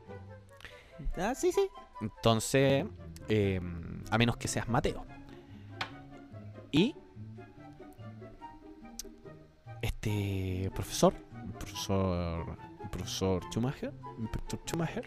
Ah, 1.17 1.33
sí, 1.35 1.51
sí. 1.51 1.67
Entonces, 2.01 2.85
eh, 3.29 3.59
a 4.09 4.17
menos 4.17 4.37
que 4.37 4.47
seas 4.47 4.67
Mateo. 4.69 5.05
Y 6.71 6.95
este 9.81 10.71
profesor, 10.75 11.13
profesor, 11.57 12.57
profesor 12.91 13.43
Schumacher, 13.51 13.93
el 14.17 14.23
inspector 14.23 14.59
Schumacher, 14.65 15.05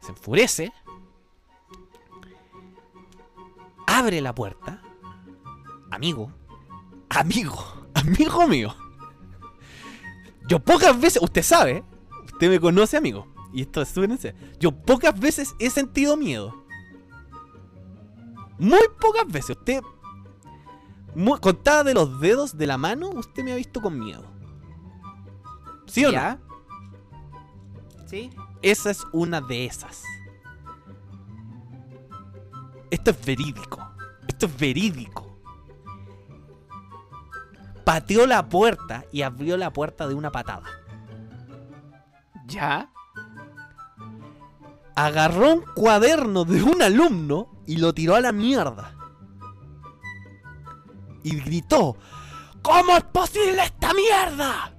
se 0.00 0.12
enfurece, 0.12 0.72
abre 3.86 4.20
la 4.20 4.34
puerta, 4.34 4.82
amigo, 5.90 6.32
amigo, 7.08 7.56
amigo 7.94 8.46
mío. 8.46 8.74
Yo 10.48 10.58
pocas 10.58 10.98
veces, 11.00 11.22
usted 11.22 11.42
sabe, 11.42 11.84
usted 12.32 12.48
me 12.48 12.58
conoce, 12.58 12.96
amigo, 12.96 13.26
y 13.52 13.62
esto 13.62 13.82
es 13.82 13.88
súper 13.88 14.10
en 14.10 14.18
serio. 14.18 14.40
Yo 14.58 14.72
pocas 14.72 15.18
veces 15.18 15.54
he 15.58 15.70
sentido 15.70 16.16
miedo. 16.16 16.64
Muy 18.58 18.80
pocas 19.00 19.26
veces. 19.26 19.56
Usted, 19.56 19.82
muy, 21.14 21.38
contada 21.40 21.84
de 21.84 21.94
los 21.94 22.20
dedos 22.20 22.56
de 22.56 22.66
la 22.66 22.78
mano, 22.78 23.10
usted 23.10 23.42
me 23.42 23.52
ha 23.52 23.56
visto 23.56 23.80
con 23.80 23.98
miedo. 23.98 24.24
¿Sí 25.86 26.04
o 26.04 26.12
no? 26.12 26.38
¿Sí? 28.06 28.30
Esa 28.62 28.90
es 28.90 29.06
una 29.12 29.40
de 29.40 29.66
esas. 29.66 30.02
Esto 32.90 33.10
es 33.12 33.24
verídico. 33.24 33.90
Esto 34.28 34.46
es 34.46 34.58
verídico. 34.58 35.26
Pateó 37.84 38.26
la 38.26 38.48
puerta 38.48 39.04
y 39.10 39.22
abrió 39.22 39.56
la 39.56 39.72
puerta 39.72 40.06
de 40.06 40.14
una 40.14 40.30
patada. 40.30 40.68
¿Ya? 42.46 42.92
Agarró 44.94 45.54
un 45.54 45.64
cuaderno 45.74 46.44
de 46.44 46.62
un 46.62 46.82
alumno 46.82 47.62
y 47.66 47.76
lo 47.78 47.94
tiró 47.94 48.16
a 48.16 48.20
la 48.20 48.32
mierda. 48.32 48.94
Y 51.22 51.40
gritó: 51.40 51.96
¿Cómo 52.60 52.96
es 52.96 53.04
posible 53.04 53.62
esta 53.62 53.94
mierda? 53.94 54.74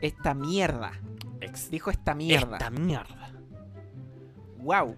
Esta 0.00 0.34
mierda. 0.34 0.92
Dijo 1.70 1.90
esta 1.90 2.14
mierda. 2.14 2.56
Esta 2.56 2.70
mierda. 2.70 3.30
Wow. 4.58 4.96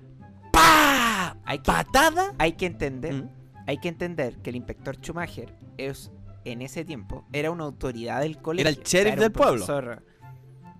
¡Pah! 0.53 1.37
Hay 1.45 1.59
que, 1.59 1.65
Patada. 1.65 2.35
hay 2.39 2.53
que 2.53 2.67
entender. 2.67 3.15
Mm. 3.15 3.29
Hay 3.67 3.79
que 3.79 3.89
entender 3.89 4.37
que 4.39 4.51
el 4.51 4.57
inspector 4.57 4.97
Schumacher 4.97 5.55
es, 5.77 6.11
en 6.45 6.63
ese 6.63 6.85
tiempo, 6.85 7.25
era 7.33 7.51
una 7.51 7.65
autoridad 7.65 8.21
del 8.21 8.39
colegio. 8.39 8.69
Era 8.69 8.77
el 8.79 8.85
sheriff 8.85 9.15
un 9.15 9.21
del 9.21 9.33
pueblo. 9.33 9.67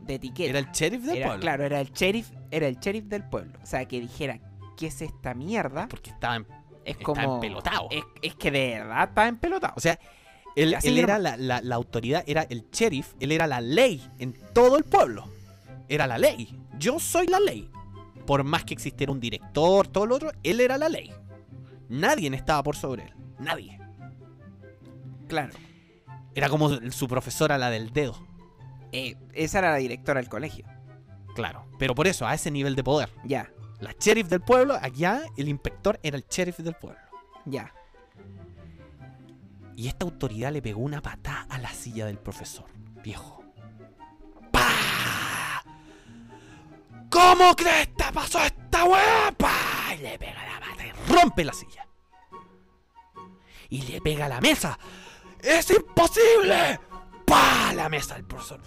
De 0.01 0.15
etiqueta. 0.15 0.51
Era 0.51 0.59
el 0.59 0.67
sheriff 0.73 1.05
del 1.05 1.17
Era- 1.19 1.27
pueblo. 1.27 1.41
Claro, 1.43 1.65
era 1.65 1.81
el 1.81 1.91
sheriff, 1.93 2.31
era 2.51 2.67
el 2.67 2.79
sheriff 2.79 3.05
del 3.05 3.23
pueblo. 3.29 3.59
O 3.63 3.67
sea, 3.67 3.85
que 3.87 4.01
dijera, 4.01 4.41
¿qué 4.77 4.87
es 4.87 5.03
esta 5.03 5.35
mierda? 5.35 5.87
Porque 5.89 6.11
estaba 6.11 6.37
en 6.37 6.47
Es 6.85 6.93
está 6.97 7.05
como. 7.05 7.35
empelotado. 7.37 7.89
Es, 7.91 8.03
es 8.23 8.35
que 8.35 8.51
de 8.51 8.71
verdad 8.81 9.09
está 9.09 9.29
empelotado. 9.29 9.75
O 9.77 9.81
sea, 9.81 9.99
él, 10.57 10.75
él 10.83 10.99
era 10.99 11.19
la, 11.19 11.37
la- 11.37 11.61
la 11.61 11.75
autoridad, 11.77 12.25
era 12.27 12.43
el 12.43 12.69
sheriff, 12.73 13.13
él 13.21 13.31
era 13.31 13.47
la 13.47 13.61
ley 13.61 14.03
en 14.19 14.33
todo 14.53 14.79
el 14.79 14.85
pueblo. 14.85 15.31
Era 15.91 16.07
la 16.07 16.17
ley. 16.17 16.59
Yo 16.79 16.99
soy 16.99 17.27
la 17.27 17.41
ley. 17.41 17.69
Por 18.27 18.45
más 18.45 18.65
que 18.65 18.73
existiera 18.75 19.13
un 19.13 19.19
director, 19.21 19.89
todo 19.89 20.07
lo 20.07 20.15
otro, 20.15 20.31
él 20.45 20.61
era 20.61 20.79
la 20.79 20.89
ley. 20.89 21.13
Nadie 21.89 22.33
estaba 22.35 22.63
por 22.63 22.77
sobre 22.77 23.03
él. 23.05 23.15
Nadie. 23.39 23.79
claro. 25.29 25.53
Era 26.33 26.49
como 26.49 26.71
su 26.93 27.09
profesora, 27.09 27.59
la 27.59 27.71
del 27.71 27.93
dedo. 27.93 28.17
Eh, 28.93 29.17
esa 29.33 29.59
era 29.59 29.73
la 29.73 29.79
directora 29.79 30.21
del 30.21 30.31
colegio. 30.31 30.65
Claro. 31.35 31.67
Pero 31.77 31.97
por 31.97 32.07
eso, 32.07 32.25
a 32.25 32.35
ese 32.35 32.53
nivel 32.53 32.77
de 32.77 32.85
poder. 32.85 33.11
Ya, 33.25 33.51
La 33.81 33.93
sheriff 33.99 34.29
del 34.29 34.41
pueblo, 34.41 34.79
allá 34.81 35.23
el 35.37 35.49
inspector 35.49 35.99
era 36.05 36.17
el 36.17 36.25
sheriff 36.31 36.59
del 36.59 36.75
pueblo. 36.75 37.01
ya. 37.47 37.75
Y 39.75 39.89
esta 39.89 40.05
autoridad 40.05 40.53
le 40.53 40.63
pegó 40.63 40.81
una 40.83 41.01
patada 41.01 41.47
a 41.49 41.59
la 41.59 41.71
silla 41.73 42.07
del 42.07 42.19
profesor, 42.19 42.67
viejo. 43.03 43.40
¿Cómo 47.11 47.55
crees 47.57 47.89
que 47.89 48.13
pasó 48.13 48.41
esta 48.41 48.85
weá? 48.85 49.35
¡Pah! 49.37 49.95
Y 49.95 49.99
le 50.03 50.19
pega 50.19 50.45
la 50.45 50.61
pata 50.61 50.87
y 50.87 51.13
rompe 51.13 51.45
la 51.45 51.53
silla. 51.53 51.87
Y 53.69 53.83
le 53.83 54.01
pega 54.01 54.27
a 54.27 54.29
la 54.29 54.41
mesa. 54.41 54.79
¡Es 55.41 55.71
imposible! 55.71 56.79
¡Pah! 57.25 57.73
La 57.75 57.89
mesa 57.89 58.15
del 58.15 58.25
profesor. 58.25 58.61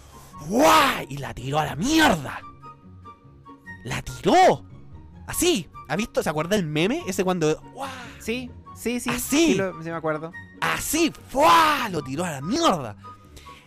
¡Guay! 0.46 1.06
Y 1.10 1.18
la 1.18 1.32
tiró 1.34 1.58
a 1.58 1.64
la 1.64 1.76
mierda. 1.76 2.40
La 3.84 4.02
tiró. 4.02 4.64
Así. 5.26 5.68
¿Ha 5.88 5.96
visto? 5.96 6.22
¿Se 6.22 6.30
acuerda 6.30 6.56
el 6.56 6.64
meme? 6.66 7.02
Ese 7.06 7.24
cuando. 7.24 7.56
¡Guau! 7.72 7.88
Sí, 8.18 8.50
sí, 8.76 9.00
sí. 9.00 9.10
¿Así? 9.10 9.46
Sí, 9.52 9.54
lo- 9.54 9.82
sí 9.82 9.90
me 9.90 9.96
acuerdo. 9.96 10.32
Así, 10.60 11.12
¡fua! 11.28 11.88
Lo 11.90 12.02
tiró 12.02 12.24
a 12.24 12.30
la 12.32 12.40
mierda. 12.40 12.96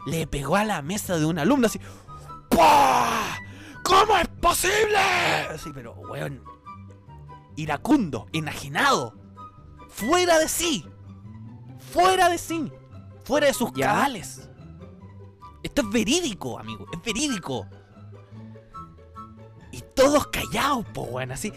Le 0.08 0.26
pegó 0.28 0.56
a 0.56 0.64
la 0.64 0.82
mesa 0.82 1.18
de 1.18 1.26
un 1.26 1.38
alumno 1.38 1.68
así. 1.68 1.80
¡Pua! 2.50 3.38
¿Cómo 3.88 4.18
es 4.18 4.28
posible? 4.28 5.00
Así, 5.50 5.72
pero, 5.74 5.94
weón. 5.94 6.44
Iracundo, 7.56 8.28
enajenado. 8.34 9.14
Fuera 9.88 10.38
de 10.40 10.50
sí. 10.50 10.86
Fuera 11.94 12.28
de 12.28 12.38
sí. 12.38 12.70
Fuera 13.24 13.48
de 13.48 13.54
sus 13.54 13.72
¿Ya? 13.74 13.88
cabales. 13.88 14.50
Esto 15.64 15.84
es 15.84 15.90
verídico, 15.90 16.60
amigo. 16.60 16.86
Es 16.92 17.02
verídico. 17.02 17.66
Y 19.72 19.82
todos 19.96 20.28
callados, 20.28 20.86
po, 20.88 21.04
weón. 21.04 21.32
Así. 21.32 21.54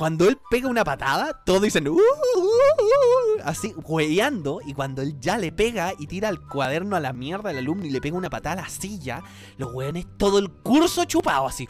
Cuando 0.00 0.26
él 0.26 0.38
pega 0.50 0.66
una 0.66 0.82
patada, 0.82 1.42
todos 1.44 1.60
dicen, 1.60 1.86
"Uh, 1.86 1.92
uh, 1.92 1.98
uh", 1.98 3.40
así, 3.44 3.74
hueveando. 3.84 4.60
Y 4.64 4.72
cuando 4.72 5.02
él 5.02 5.20
ya 5.20 5.36
le 5.36 5.52
pega 5.52 5.92
y 5.98 6.06
tira 6.06 6.30
el 6.30 6.40
cuaderno 6.40 6.96
a 6.96 7.00
la 7.00 7.12
mierda 7.12 7.50
del 7.50 7.58
alumno 7.58 7.84
y 7.84 7.90
le 7.90 8.00
pega 8.00 8.16
una 8.16 8.30
patada 8.30 8.60
a 8.60 8.62
la 8.64 8.68
silla, 8.70 9.22
los 9.58 9.74
weones, 9.74 10.06
todo 10.16 10.38
el 10.38 10.50
curso 10.50 11.04
chupado, 11.04 11.46
así. 11.46 11.68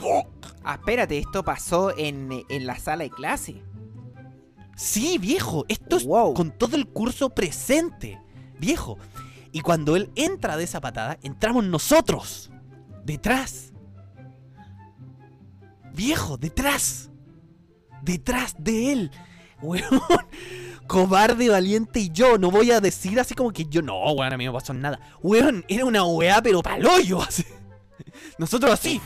Ah, 0.62 0.74
espérate, 0.74 1.18
esto 1.18 1.42
pasó 1.42 1.92
en, 1.98 2.44
en 2.48 2.66
la 2.66 2.78
sala 2.78 3.02
de 3.02 3.10
clase. 3.10 3.64
Sí, 4.76 5.18
viejo, 5.18 5.64
esto 5.66 5.96
es 5.96 6.04
Wow. 6.06 6.32
con 6.34 6.52
todo 6.52 6.76
el 6.76 6.86
curso 6.86 7.30
presente, 7.30 8.22
viejo. 8.60 8.96
Y 9.50 9.60
cuando 9.62 9.96
él 9.96 10.12
entra 10.14 10.56
de 10.56 10.62
esa 10.62 10.80
patada, 10.80 11.18
entramos 11.24 11.64
nosotros, 11.64 12.52
detrás. 13.04 13.72
Viejo, 15.92 16.36
detrás. 16.36 17.09
Detrás 18.02 18.54
de 18.58 18.92
él. 18.92 19.10
Weón. 19.62 20.00
Cobarde, 20.86 21.48
valiente 21.48 22.00
y 22.00 22.10
yo. 22.10 22.38
No 22.38 22.50
voy 22.50 22.70
a 22.70 22.80
decir 22.80 23.18
así 23.20 23.34
como 23.34 23.52
que 23.52 23.66
yo 23.66 23.82
no, 23.82 24.12
weón, 24.12 24.32
a 24.32 24.36
mí 24.36 24.44
no 24.44 24.52
pasó 24.52 24.72
nada. 24.72 24.98
Weón, 25.22 25.64
era 25.68 25.84
una 25.84 26.04
weá, 26.04 26.42
pero 26.42 26.62
paloyo. 26.62 27.22
Así. 27.22 27.44
Nosotros 28.38 28.72
así. 28.72 29.00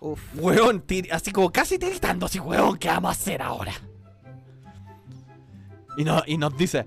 Uf. 0.00 0.20
Weón, 0.34 0.84
así 1.10 1.32
como 1.32 1.50
casi 1.50 1.78
tiritando, 1.78 2.26
así, 2.26 2.38
weón, 2.38 2.78
¿qué 2.78 2.88
vamos 2.88 3.10
a 3.10 3.12
hacer 3.12 3.42
ahora? 3.42 3.72
Y, 5.96 6.04
no, 6.04 6.22
y 6.26 6.38
nos 6.38 6.56
dice, 6.56 6.86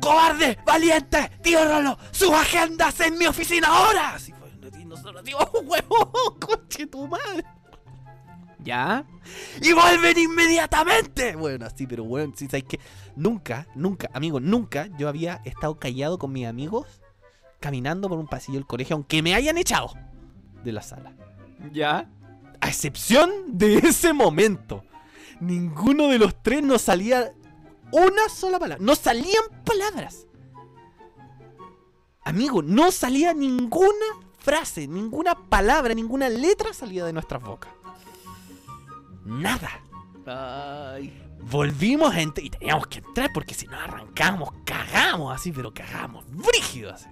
¡Cobarde! 0.00 0.58
¡Valiente! 0.66 1.30
¡Tío 1.42 1.64
Rolo! 1.64 1.96
¡Sus 2.10 2.30
agendas 2.30 2.98
en 3.00 3.16
mi 3.16 3.26
oficina 3.26 3.68
ahora! 3.68 4.14
Así 4.14 4.32
fue, 4.32 4.50
y 4.80 4.84
nosotros 4.84 5.22
digo, 5.22 5.38
¡Oh, 5.38 5.60
weón! 5.60 6.38
¡Coche 6.40 6.86
tu 6.86 7.06
madre! 7.06 7.44
¿Ya? 8.64 9.04
¡Y 9.60 9.72
vuelven 9.72 10.18
inmediatamente! 10.18 11.36
Bueno, 11.36 11.66
así, 11.66 11.86
pero 11.86 12.04
weón, 12.04 12.34
sí, 12.34 12.46
¿sabes 12.46 12.64
qué? 12.64 12.80
Nunca, 13.14 13.68
nunca, 13.74 14.08
amigo, 14.14 14.40
nunca 14.40 14.88
yo 14.98 15.08
había 15.08 15.42
estado 15.44 15.78
callado 15.78 16.18
con 16.18 16.32
mis 16.32 16.46
amigos 16.46 17.02
caminando 17.60 18.08
por 18.08 18.18
un 18.18 18.26
pasillo 18.26 18.58
del 18.58 18.66
colegio, 18.66 18.94
aunque 18.96 19.22
me 19.22 19.34
hayan 19.34 19.56
echado 19.56 19.92
de 20.64 20.72
la 20.72 20.82
sala. 20.82 21.14
¿Ya? 21.72 22.10
A 22.60 22.68
excepción 22.68 23.30
de 23.48 23.78
ese 23.78 24.12
momento. 24.12 24.84
Ninguno 25.40 26.08
de 26.08 26.18
los 26.18 26.42
tres 26.42 26.62
nos 26.62 26.82
salía 26.82 27.32
una 27.90 28.28
sola 28.28 28.58
palabra. 28.58 28.84
No 28.84 28.94
salían 28.94 29.44
palabras. 29.64 30.26
Amigo, 32.22 32.62
no 32.62 32.90
salía 32.90 33.32
ninguna 33.34 34.06
frase, 34.38 34.86
ninguna 34.86 35.34
palabra, 35.48 35.94
ninguna 35.94 36.28
letra 36.28 36.72
salía 36.74 37.04
de 37.04 37.12
nuestras 37.12 37.42
bocas. 37.42 37.72
Nada. 39.24 39.70
Ay. 40.26 41.20
Volvimos 41.40 42.14
entrar 42.14 42.44
y 42.44 42.50
teníamos 42.50 42.86
que 42.86 42.98
entrar 43.00 43.30
porque 43.34 43.54
si 43.54 43.66
no 43.66 43.76
arrancamos, 43.78 44.50
cagamos 44.64 45.34
así, 45.34 45.52
pero 45.52 45.72
cagamos 45.74 46.24
brígido 46.30 46.92
así. 46.92 47.08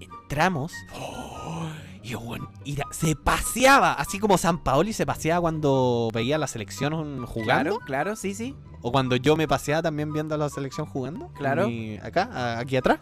Entramos 0.00 0.72
¡oh! 0.94 1.66
y 2.02 2.14
weón 2.14 2.48
ira- 2.64 2.86
se 2.90 3.14
paseaba, 3.16 3.92
así 3.94 4.18
como 4.18 4.36
San 4.38 4.58
Paoli 4.58 4.92
se 4.92 5.06
paseaba 5.06 5.40
cuando 5.42 6.08
veía 6.12 6.38
la 6.38 6.46
selección 6.46 7.24
jugando. 7.26 7.78
Claro, 7.78 7.78
claro, 7.84 8.16
sí, 8.16 8.34
sí. 8.34 8.56
O 8.82 8.92
cuando 8.92 9.16
yo 9.16 9.36
me 9.36 9.48
paseaba 9.48 9.82
también 9.82 10.12
viendo 10.12 10.34
a 10.34 10.38
la 10.38 10.48
selección 10.48 10.86
jugando. 10.86 11.28
Claro. 11.34 11.68
Acá, 12.02 12.28
a- 12.32 12.58
aquí 12.58 12.76
atrás. 12.76 13.00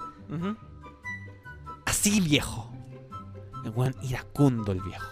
Así 1.87 2.21
viejo. 2.21 2.71
El 3.65 3.95
iracundo 4.03 4.73
el 4.73 4.81
viejo. 4.81 5.07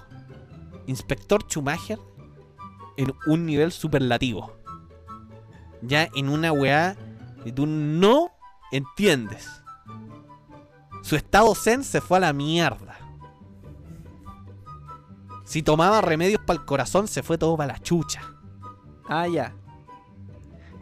Inspector 0.91 1.45
Schumacher 1.45 1.99
en 2.97 3.15
un 3.27 3.47
nivel 3.47 3.73
superlativo. 3.73 4.53
Ya 5.83 6.09
en 6.15 6.29
una 6.29 6.53
weá 6.53 6.97
que 7.45 7.53
tú 7.53 7.65
no 7.67 8.33
entiendes. 8.73 9.49
Su 11.03 11.17
estado 11.17 11.55
zen 11.55 11.85
se 11.85 12.01
fue 12.01 12.19
a 12.19 12.21
la 12.21 12.33
mierda. 12.33 12.99
Si 15.45 15.63
tomaba 15.63 16.01
remedios 16.01 16.41
para 16.45 16.59
el 16.59 16.67
corazón, 16.67 17.09
se 17.09 17.23
fue 17.23 17.39
todo 17.39 17.57
para 17.57 17.75
la 17.75 17.79
chucha. 17.79 18.23
Ah, 19.09 19.27
ya. 19.27 19.55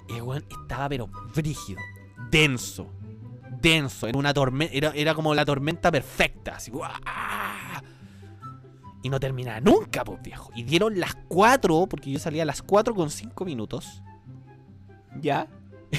El 0.08 0.22
weón 0.22 0.44
estaba 0.48 0.88
pero 0.88 1.08
brígido, 1.34 1.80
denso, 2.30 2.90
denso, 3.60 4.06
era 4.06 4.18
una 4.18 4.32
tormenta, 4.32 4.74
era, 4.74 4.90
era 4.94 5.14
como 5.14 5.34
la 5.34 5.44
tormenta 5.44 5.92
perfecta, 5.92 6.56
así, 6.56 6.70
¡guau! 6.70 6.90
Y 9.02 9.08
no 9.08 9.20
terminaba 9.20 9.60
nunca, 9.60 10.04
pues 10.04 10.20
viejo. 10.22 10.50
Y 10.54 10.64
dieron 10.64 10.98
las 10.98 11.14
4, 11.28 11.86
porque 11.88 12.10
yo 12.10 12.18
salía 12.18 12.42
a 12.42 12.46
las 12.46 12.62
4 12.62 12.94
con 12.94 13.10
5 13.10 13.44
minutos. 13.44 14.02
¿Ya? 15.20 15.48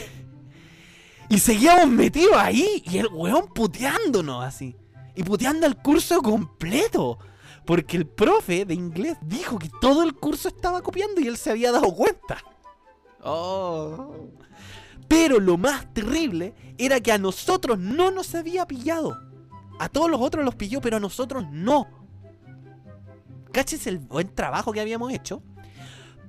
Y 1.32 1.38
seguíamos 1.38 1.90
metidos 1.90 2.36
ahí. 2.38 2.82
Y 2.86 2.98
el 2.98 3.08
weón 3.14 3.54
puteándonos 3.54 4.44
así. 4.44 4.76
Y 5.16 5.22
puteando 5.22 5.68
el 5.68 5.78
curso 5.78 6.24
completo. 6.24 7.20
Porque 7.66 7.98
el 7.98 8.08
profe 8.08 8.66
de 8.66 8.74
inglés 8.74 9.16
dijo 9.22 9.60
que 9.60 9.70
todo 9.80 10.02
el 10.02 10.16
curso 10.16 10.48
estaba 10.48 10.82
copiando 10.82 11.22
y 11.22 11.28
él 11.28 11.38
se 11.38 11.52
había 11.52 11.72
dado 11.72 11.94
cuenta. 11.94 12.44
Oh. 13.24 14.16
Pero 15.08 15.40
lo 15.40 15.58
más 15.58 15.94
terrible 15.94 16.56
era 16.80 17.00
que 17.00 17.12
a 17.12 17.20
nosotros 17.20 17.78
no 17.78 18.10
nos 18.10 18.34
había 18.34 18.66
pillado. 18.66 19.16
A 19.78 19.88
todos 19.88 20.10
los 20.10 20.20
otros 20.20 20.44
los 20.44 20.56
pilló, 20.56 20.82
pero 20.82 20.98
a 20.98 21.00
nosotros 21.00 21.46
no. 21.52 21.99
Cáchese 23.52 23.90
el 23.90 24.00
buen 24.00 24.34
trabajo 24.34 24.72
que 24.72 24.82
habíamos 24.82 25.12
hecho. 25.14 25.42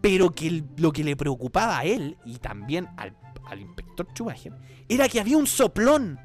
Pero 0.01 0.31
que 0.31 0.47
el- 0.49 0.65
lo 0.77 0.93
que 0.93 1.05
le 1.05 1.15
preocupaba 1.17 1.79
a 1.79 1.85
él 1.85 2.17
y 2.25 2.39
también 2.39 2.89
al, 2.97 3.17
al 3.45 3.61
inspector 3.61 4.07
Schumacher 4.15 4.53
era 4.89 5.09
que 5.09 5.21
había 5.21 5.37
un 5.37 5.47
soplón. 5.47 6.19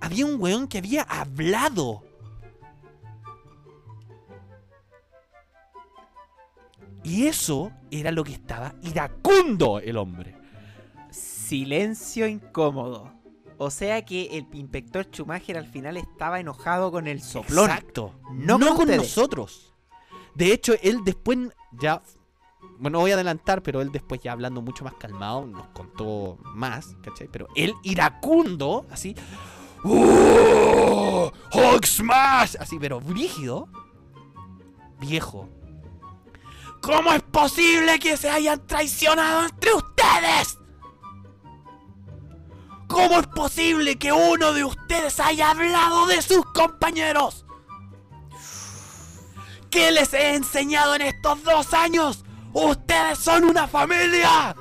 Había 0.00 0.26
un 0.26 0.40
weón 0.40 0.66
que 0.68 0.78
había 0.78 1.02
hablado. 1.02 2.02
Y 7.02 7.26
eso 7.26 7.70
era 7.90 8.10
lo 8.10 8.24
que 8.24 8.32
estaba 8.32 8.74
iracundo 8.82 9.78
el 9.78 9.96
hombre. 9.96 10.34
Silencio 11.10 12.26
incómodo. 12.26 13.12
O 13.58 13.70
sea 13.70 14.04
que 14.04 14.36
el 14.38 14.46
inspector 14.52 15.06
Schumacher 15.10 15.56
al 15.56 15.66
final 15.66 15.96
estaba 15.96 16.40
enojado 16.40 16.90
con 16.90 17.06
el 17.06 17.20
soplón. 17.22 17.70
Exacto. 17.70 18.14
No 18.32 18.58
No, 18.58 18.74
con 18.74 18.88
nosotros. 18.96 19.73
De 20.34 20.52
hecho, 20.52 20.74
él 20.82 21.00
después 21.04 21.38
ya. 21.72 22.02
Bueno, 22.78 23.00
voy 23.00 23.12
a 23.12 23.14
adelantar, 23.14 23.62
pero 23.62 23.80
él 23.80 23.92
después 23.92 24.20
ya 24.20 24.32
hablando 24.32 24.60
mucho 24.60 24.84
más 24.84 24.94
calmado, 24.94 25.46
nos 25.46 25.68
contó 25.68 26.38
más, 26.54 26.96
¿cachai? 27.02 27.28
Pero 27.30 27.48
él 27.54 27.74
iracundo, 27.82 28.86
así. 28.90 29.14
¡Oh! 29.84 31.30
¡Hulk 31.52 31.86
Smash! 31.86 32.56
Así, 32.58 32.78
pero 32.78 33.00
brígido. 33.00 33.68
Viejo. 34.98 35.48
¿Cómo 36.80 37.12
es 37.12 37.22
posible 37.22 37.98
que 37.98 38.16
se 38.16 38.28
hayan 38.28 38.66
traicionado 38.66 39.44
entre 39.44 39.72
ustedes? 39.72 40.58
¿Cómo 42.88 43.20
es 43.20 43.26
posible 43.28 43.96
que 43.96 44.12
uno 44.12 44.52
de 44.52 44.64
ustedes 44.64 45.18
haya 45.20 45.50
hablado 45.50 46.06
de 46.06 46.20
sus 46.22 46.44
compañeros? 46.52 47.43
¿Qué 49.74 49.90
les 49.90 50.14
he 50.14 50.36
enseñado 50.36 50.94
en 50.94 51.02
estos 51.02 51.42
dos 51.42 51.74
años? 51.74 52.24
¡Ustedes 52.52 53.18
son 53.18 53.42
una 53.42 53.66
familia! 53.66 54.54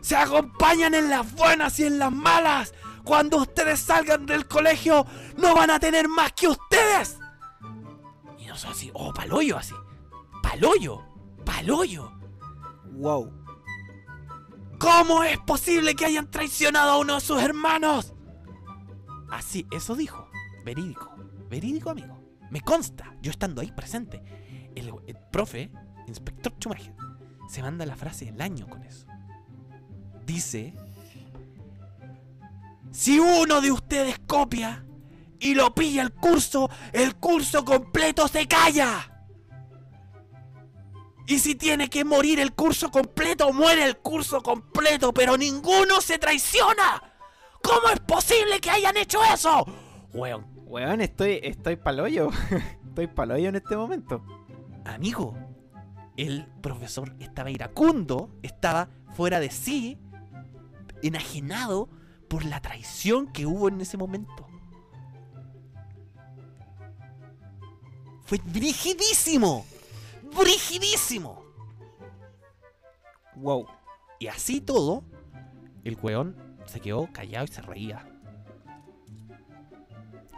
Se 0.00 0.14
acompañan 0.14 0.94
en 0.94 1.10
las 1.10 1.34
buenas 1.34 1.80
y 1.80 1.86
en 1.86 1.98
las 1.98 2.12
malas. 2.12 2.72
Cuando 3.02 3.38
ustedes 3.38 3.80
salgan 3.80 4.24
del 4.24 4.46
colegio, 4.46 5.04
no 5.36 5.52
van 5.52 5.70
a 5.70 5.80
tener 5.80 6.06
más 6.06 6.32
que 6.34 6.46
ustedes. 6.46 7.18
Y 8.38 8.46
nosotros 8.46 8.76
así, 8.76 8.92
oh, 8.94 9.12
paloyo 9.12 9.56
así. 9.56 9.74
Paloyo, 10.40 11.02
paloyo. 11.44 12.12
Wow. 12.92 13.32
¿Cómo 14.78 15.24
es 15.24 15.38
posible 15.38 15.96
que 15.96 16.04
hayan 16.04 16.30
traicionado 16.30 16.92
a 16.92 16.98
uno 16.98 17.16
de 17.16 17.20
sus 17.20 17.42
hermanos? 17.42 18.14
Así, 19.28 19.66
eso 19.72 19.96
dijo. 19.96 20.30
Verídico. 20.64 21.16
Verídico, 21.50 21.90
amigo. 21.90 22.17
Me 22.50 22.60
consta, 22.60 23.14
yo 23.20 23.30
estando 23.30 23.60
ahí 23.60 23.70
presente. 23.72 24.22
El, 24.74 24.92
profe, 25.30 25.70
inspector 26.06 26.52
Schumacher, 26.54 26.94
se 27.48 27.62
manda 27.62 27.84
la 27.84 27.96
frase 27.96 28.26
del 28.26 28.40
año 28.40 28.68
con 28.68 28.82
eso. 28.84 29.06
Dice: 30.24 30.74
Si 32.90 33.18
uno 33.18 33.60
de 33.60 33.72
ustedes 33.72 34.18
copia 34.20 34.84
y 35.40 35.54
lo 35.54 35.74
pilla 35.74 36.02
el 36.02 36.12
curso, 36.12 36.70
el 36.92 37.16
curso 37.16 37.64
completo 37.64 38.28
se 38.28 38.46
calla. 38.46 39.14
Y 41.26 41.40
si 41.40 41.54
tiene 41.54 41.90
que 41.90 42.04
morir 42.04 42.40
el 42.40 42.54
curso 42.54 42.90
completo, 42.90 43.52
muere 43.52 43.84
el 43.84 43.98
curso 43.98 44.42
completo, 44.42 45.12
pero 45.12 45.36
ninguno 45.36 46.00
se 46.00 46.18
traiciona. 46.18 47.02
¿Cómo 47.62 47.90
es 47.90 48.00
posible 48.00 48.60
que 48.60 48.70
hayan 48.70 48.96
hecho 48.96 49.22
eso? 49.24 49.66
Weón, 50.14 50.46
Weón, 50.68 51.00
estoy, 51.00 51.40
estoy 51.42 51.76
paloyo. 51.76 52.28
estoy 52.88 53.06
paloyo 53.06 53.48
en 53.48 53.56
este 53.56 53.74
momento. 53.74 54.22
amigo, 54.84 55.34
el 56.18 56.46
profesor 56.60 57.14
estaba 57.20 57.50
iracundo, 57.50 58.30
estaba 58.42 58.90
fuera 59.14 59.40
de 59.40 59.50
sí, 59.50 59.98
enajenado 61.02 61.88
por 62.28 62.44
la 62.44 62.60
traición 62.60 63.32
que 63.32 63.46
hubo 63.46 63.68
en 63.68 63.80
ese 63.80 63.96
momento. 63.96 64.46
Fue 68.24 68.38
brigidísimo, 68.44 69.64
brigidísimo. 70.38 71.44
Wow. 73.36 73.66
Y 74.18 74.26
así 74.26 74.60
todo, 74.60 75.02
el 75.84 75.96
weón 76.02 76.36
se 76.66 76.80
quedó 76.80 77.08
callado 77.10 77.46
y 77.46 77.48
se 77.48 77.62
reía. 77.62 78.04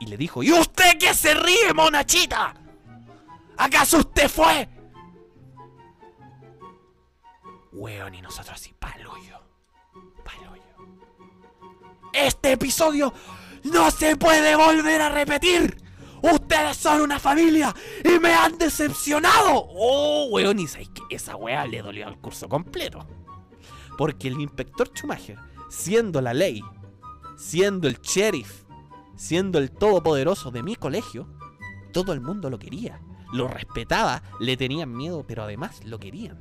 Y 0.01 0.07
le 0.07 0.17
dijo, 0.17 0.43
¿y 0.43 0.51
usted 0.51 0.99
qué 0.99 1.15
se 1.15 1.35
ríe, 1.35 1.73
monachita? 1.75 2.55
¿Acaso 3.59 3.99
usted 3.99 4.29
fue? 4.29 4.69
Weón, 7.73 8.15
y 8.15 8.23
nosotros 8.23 8.59
así, 8.59 8.75
paloyo. 8.79 9.39
Paloyo. 10.25 10.63
Este 12.13 12.53
episodio 12.53 13.13
no 13.65 13.91
se 13.91 14.17
puede 14.17 14.57
volver 14.57 15.03
a 15.03 15.11
repetir. 15.11 15.77
Ustedes 16.23 16.77
son 16.77 17.03
una 17.03 17.19
familia 17.19 17.75
y 18.05 18.19
me 18.19 18.35
han 18.35 18.59
decepcionado. 18.59 19.67
Oh, 19.69 20.29
weón, 20.31 20.61
y 20.61 20.67
que 20.67 21.03
esa 21.11 21.37
weá 21.37 21.67
le 21.67 21.83
dolió 21.83 22.07
al 22.07 22.19
curso 22.19 22.49
completo. 22.49 23.07
Porque 23.97 24.29
el 24.29 24.41
inspector 24.41 24.89
Schumacher, 24.89 25.39
siendo 25.69 26.21
la 26.21 26.35
ley, 26.35 26.63
siendo 27.37 27.89
el 27.89 28.01
sheriff, 28.01 28.65
siendo 29.21 29.59
el 29.59 29.71
todopoderoso 29.71 30.51
de 30.51 30.63
mi 30.63 30.77
colegio, 30.77 31.29
todo 31.93 32.15
el 32.15 32.23
mundo 32.23 32.49
lo 32.49 32.59
quería. 32.59 33.03
Lo 33.35 33.49
respetaba, 33.49 34.23
le 34.41 34.57
tenían 34.57 34.97
miedo, 34.97 35.25
pero 35.29 35.43
además 35.43 35.85
lo 35.85 36.01
querían. 36.01 36.41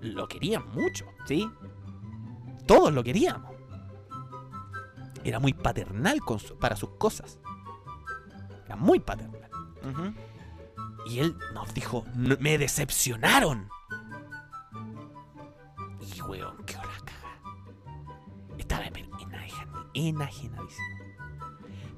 Lo 0.00 0.26
querían 0.26 0.64
mucho. 0.72 1.06
¿Sí? 1.26 1.48
Todos 2.66 2.92
lo 2.92 3.04
queríamos. 3.04 3.52
Era 5.22 5.38
muy 5.38 5.52
paternal 5.52 6.20
con 6.22 6.40
su- 6.40 6.58
para 6.58 6.74
sus 6.74 6.90
cosas. 6.98 7.38
Era 8.66 8.74
muy 8.74 8.98
paternal. 8.98 9.48
Y 11.06 11.20
él 11.20 11.36
nos 11.54 11.72
dijo, 11.72 12.04
"No- 12.16 12.36
me 12.40 12.58
decepcionaron. 12.58 13.68
Y 16.16 16.20
weón, 16.22 16.56
qué 16.66 16.76
hora 16.76 16.88
caga. 17.04 17.38
Estaba 18.58 18.84
enajenadísimo. 19.94 20.99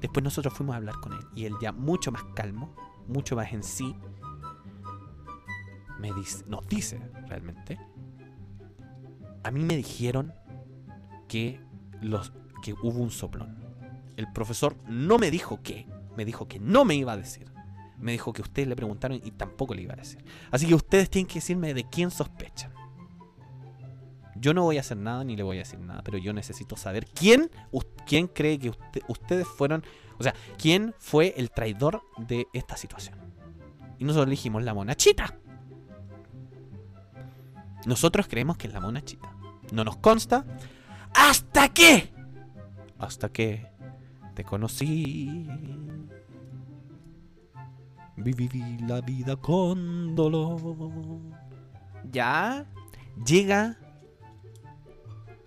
Después 0.03 0.21
nosotros 0.21 0.53
fuimos 0.53 0.73
a 0.73 0.77
hablar 0.77 0.99
con 0.99 1.13
él. 1.13 1.25
Y 1.33 1.45
él 1.45 1.53
ya 1.61 1.71
mucho 1.71 2.11
más 2.11 2.25
calmo, 2.35 2.75
mucho 3.07 3.37
más 3.37 3.53
en 3.53 3.63
sí. 3.63 3.95
me 5.97 6.11
dice, 6.11 6.43
nos 6.45 6.67
dice 6.67 6.99
realmente, 7.29 7.79
a 9.45 9.49
mí 9.49 9.63
me 9.63 9.77
dijeron 9.77 10.33
que, 11.29 11.61
los, 12.01 12.33
que 12.61 12.73
hubo 12.73 12.99
un 12.99 13.11
soplón. 13.11 13.57
El 14.17 14.29
profesor 14.33 14.75
no 14.89 15.17
me 15.17 15.31
dijo 15.31 15.61
qué, 15.63 15.87
me 16.17 16.25
dijo 16.25 16.49
que 16.49 16.59
no 16.59 16.83
me 16.83 16.95
iba 16.95 17.13
a 17.13 17.17
decir. 17.17 17.49
Me 17.97 18.11
dijo 18.11 18.33
que 18.33 18.41
ustedes 18.41 18.67
le 18.67 18.75
preguntaron 18.75 19.21
y 19.23 19.31
tampoco 19.31 19.73
le 19.73 19.83
iba 19.83 19.93
a 19.93 19.97
decir. 19.97 20.21
Así 20.51 20.67
que 20.67 20.75
ustedes 20.75 21.09
tienen 21.09 21.27
que 21.27 21.35
decirme 21.35 21.73
de 21.73 21.85
quién 21.85 22.11
sospechan. 22.11 22.73
Yo 24.43 24.53
no 24.53 24.63
voy 24.63 24.75
a 24.75 24.81
hacer 24.81 24.97
nada 24.97 25.23
ni 25.23 25.37
le 25.37 25.43
voy 25.43 25.55
a 25.55 25.59
decir 25.59 25.79
nada, 25.79 26.01
pero 26.03 26.17
yo 26.17 26.33
necesito 26.33 26.75
saber 26.75 27.05
quién, 27.05 27.49
quién 28.05 28.27
cree 28.27 28.59
que 28.59 28.71
usted- 28.71 29.01
ustedes 29.07 29.47
fueron, 29.47 29.85
o 30.19 30.23
sea, 30.23 30.33
quién 30.57 30.93
fue 30.99 31.33
el 31.37 31.49
traidor 31.49 32.01
de 32.17 32.45
esta 32.51 32.75
situación. 32.75 33.17
Y 33.99 34.03
nosotros 34.03 34.27
elegimos 34.27 34.61
la 34.63 34.73
monachita. 34.73 35.39
Nosotros 37.85 38.27
creemos 38.27 38.57
que 38.57 38.67
es 38.67 38.73
la 38.73 38.81
monachita. 38.81 39.33
No 39.71 39.85
nos 39.85 39.95
consta. 39.95 40.45
¿Hasta 41.15 41.69
qué? 41.69 42.13
Hasta 42.99 43.29
que 43.29 43.65
te 44.33 44.43
conocí. 44.43 45.47
Viví 48.17 48.77
la 48.79 48.99
vida 48.99 49.37
con 49.37 50.15
dolor. 50.15 51.21
¿Ya? 52.11 52.65
Llega 53.25 53.77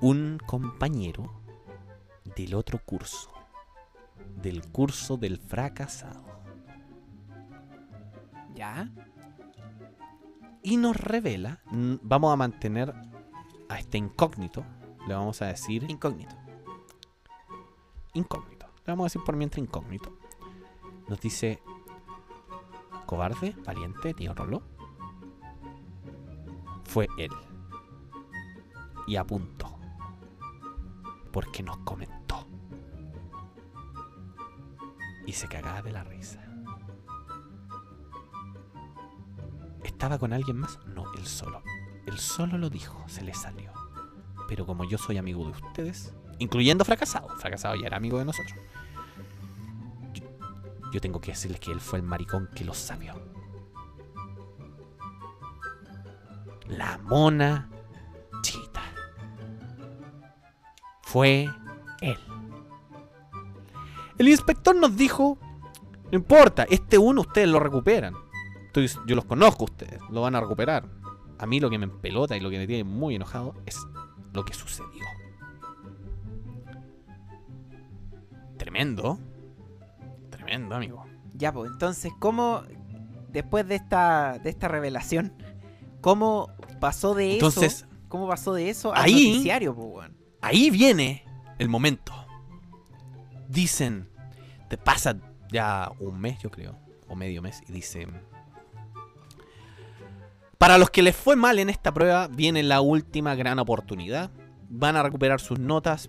un 0.00 0.38
compañero 0.46 1.42
del 2.36 2.54
otro 2.54 2.80
curso. 2.84 3.30
Del 4.36 4.62
curso 4.70 5.16
del 5.16 5.38
fracasado. 5.38 6.24
¿Ya? 8.54 8.90
y 10.66 10.78
nos 10.78 10.96
revela, 10.96 11.60
vamos 11.70 12.32
a 12.32 12.36
mantener 12.36 12.92
a 13.68 13.78
este 13.78 13.98
incógnito, 13.98 14.64
le 15.06 15.14
vamos 15.14 15.40
a 15.40 15.46
decir 15.46 15.88
Incógnito. 15.88 16.34
incógnito, 18.14 18.66
le 18.84 18.92
vamos 18.92 19.04
a 19.04 19.06
decir 19.06 19.22
por 19.24 19.36
mientras 19.36 19.62
incógnito. 19.62 20.18
Nos 21.08 21.20
dice, 21.20 21.62
cobarde, 23.06 23.54
valiente, 23.64 24.12
tío 24.12 24.34
Rolo, 24.34 24.60
fue 26.82 27.06
él. 27.16 27.30
Y 29.06 29.14
apuntó, 29.14 29.75
porque 31.36 31.62
nos 31.62 31.76
comentó. 31.80 32.48
Y 35.26 35.32
se 35.32 35.46
cagaba 35.48 35.82
de 35.82 35.92
la 35.92 36.02
risa. 36.02 36.42
¿Estaba 39.84 40.18
con 40.18 40.32
alguien 40.32 40.56
más? 40.56 40.78
No, 40.86 41.04
él 41.12 41.26
solo. 41.26 41.62
Él 42.06 42.16
solo 42.16 42.56
lo 42.56 42.70
dijo, 42.70 43.04
se 43.06 43.22
le 43.22 43.34
salió. 43.34 43.70
Pero 44.48 44.64
como 44.64 44.84
yo 44.84 44.96
soy 44.96 45.18
amigo 45.18 45.44
de 45.44 45.50
ustedes, 45.50 46.14
incluyendo 46.38 46.86
Fracasado, 46.86 47.28
Fracasado 47.36 47.74
ya 47.74 47.88
era 47.88 47.98
amigo 47.98 48.18
de 48.18 48.24
nosotros, 48.24 48.58
yo, 50.90 51.00
tengo 51.02 51.20
que 51.20 51.32
decirles 51.32 51.60
que 51.60 51.70
él 51.70 51.80
fue 51.80 51.98
el 51.98 52.02
maricón 52.02 52.48
que 52.54 52.64
los 52.64 52.78
sabió. 52.78 53.12
La 56.66 56.96
mona 56.96 57.68
Fue 61.06 61.48
él. 62.00 62.18
El 64.18 64.28
inspector 64.28 64.74
nos 64.74 64.96
dijo, 64.96 65.38
no 66.10 66.18
importa, 66.18 66.64
este 66.68 66.98
uno 66.98 67.20
ustedes 67.20 67.48
lo 67.48 67.60
recuperan. 67.60 68.14
Estoy- 68.66 68.90
yo 69.06 69.14
los 69.14 69.24
conozco 69.24 69.62
a 69.62 69.66
ustedes, 69.66 70.00
lo 70.10 70.22
van 70.22 70.34
a 70.34 70.40
recuperar. 70.40 70.84
A 71.38 71.46
mí 71.46 71.60
lo 71.60 71.70
que 71.70 71.78
me 71.78 71.84
empelota 71.84 72.36
y 72.36 72.40
lo 72.40 72.50
que 72.50 72.58
me 72.58 72.66
tiene 72.66 72.82
muy 72.82 73.14
enojado 73.14 73.54
es 73.66 73.78
lo 74.32 74.44
que 74.44 74.52
sucedió. 74.52 75.04
Tremendo. 78.56 79.18
Tremendo, 80.30 80.74
amigo. 80.74 81.04
Ya, 81.34 81.52
pues, 81.52 81.70
entonces, 81.70 82.12
¿cómo, 82.18 82.62
después 83.28 83.68
de 83.68 83.76
esta, 83.76 84.38
de 84.42 84.50
esta 84.50 84.66
revelación, 84.68 85.32
cómo 86.00 86.48
pasó 86.80 87.14
de 87.14 87.34
Entonces, 87.34 87.74
eso? 87.84 87.86
¿Cómo 88.08 88.26
pasó 88.28 88.54
de 88.54 88.70
eso 88.70 88.92
al 88.94 89.04
ahí- 89.04 89.28
noticiario, 89.30 89.74
pues, 89.74 89.86
weón? 89.88 90.16
Ahí 90.46 90.70
viene 90.70 91.24
el 91.58 91.68
momento. 91.68 92.12
Dicen, 93.48 94.08
te 94.68 94.78
pasa 94.78 95.16
ya 95.50 95.90
un 95.98 96.20
mes, 96.20 96.38
yo 96.40 96.50
creo, 96.50 96.78
o 97.08 97.16
medio 97.16 97.42
mes, 97.42 97.62
y 97.68 97.72
dicen, 97.72 98.20
para 100.58 100.78
los 100.78 100.90
que 100.90 101.02
les 101.02 101.14
fue 101.14 101.36
mal 101.36 101.58
en 101.58 101.68
esta 101.68 101.92
prueba, 101.92 102.28
viene 102.28 102.62
la 102.62 102.80
última 102.80 103.34
gran 103.34 103.58
oportunidad. 103.58 104.30
Van 104.68 104.96
a 104.96 105.02
recuperar 105.02 105.40
sus 105.40 105.58
notas. 105.58 106.08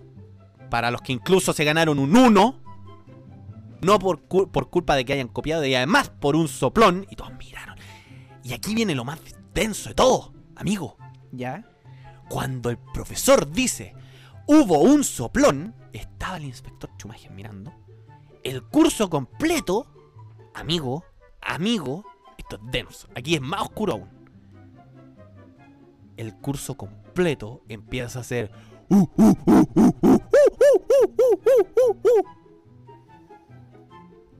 Para 0.70 0.90
los 0.90 1.00
que 1.00 1.12
incluso 1.12 1.52
se 1.52 1.64
ganaron 1.64 1.98
un 1.98 2.14
1, 2.14 2.60
no 3.80 3.98
por, 3.98 4.20
por 4.22 4.70
culpa 4.70 4.96
de 4.96 5.04
que 5.04 5.14
hayan 5.14 5.28
copiado, 5.28 5.64
y 5.64 5.74
además 5.74 6.10
por 6.10 6.36
un 6.36 6.48
soplón, 6.48 7.06
y 7.10 7.16
todos 7.16 7.32
miraron. 7.38 7.76
Y 8.42 8.52
aquí 8.52 8.74
viene 8.74 8.94
lo 8.94 9.04
más 9.04 9.18
denso 9.54 9.88
de 9.88 9.94
todo, 9.94 10.32
amigo 10.56 10.96
¿Ya? 11.32 11.64
cuando 12.28 12.70
el 12.70 12.78
profesor 12.78 13.50
dice 13.50 13.94
hubo 14.48 14.80
un 14.80 15.04
soplón, 15.04 15.74
estaba 15.92 16.38
el 16.38 16.44
inspector 16.44 16.90
Chumagen 16.96 17.34
mirando, 17.36 17.72
el 18.42 18.64
curso 18.64 19.10
completo, 19.10 19.86
amigo, 20.54 21.04
amigo, 21.42 22.04
esto 22.38 22.56
es 22.56 22.62
denso, 22.72 23.08
aquí 23.14 23.34
es 23.34 23.40
más 23.42 23.62
oscuro 23.62 23.92
aún. 23.92 24.08
El 26.16 26.34
curso 26.34 26.76
completo 26.76 27.62
empieza 27.68 28.20
a 28.20 28.24
ser... 28.24 28.50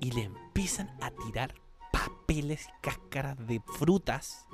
Y 0.00 0.10
le 0.10 0.22
empiezan 0.22 0.90
a 1.02 1.10
tirar 1.10 1.54
papeles 1.92 2.66
y 2.66 2.70
cáscaras 2.80 3.36
de 3.46 3.60
frutas 3.60 4.46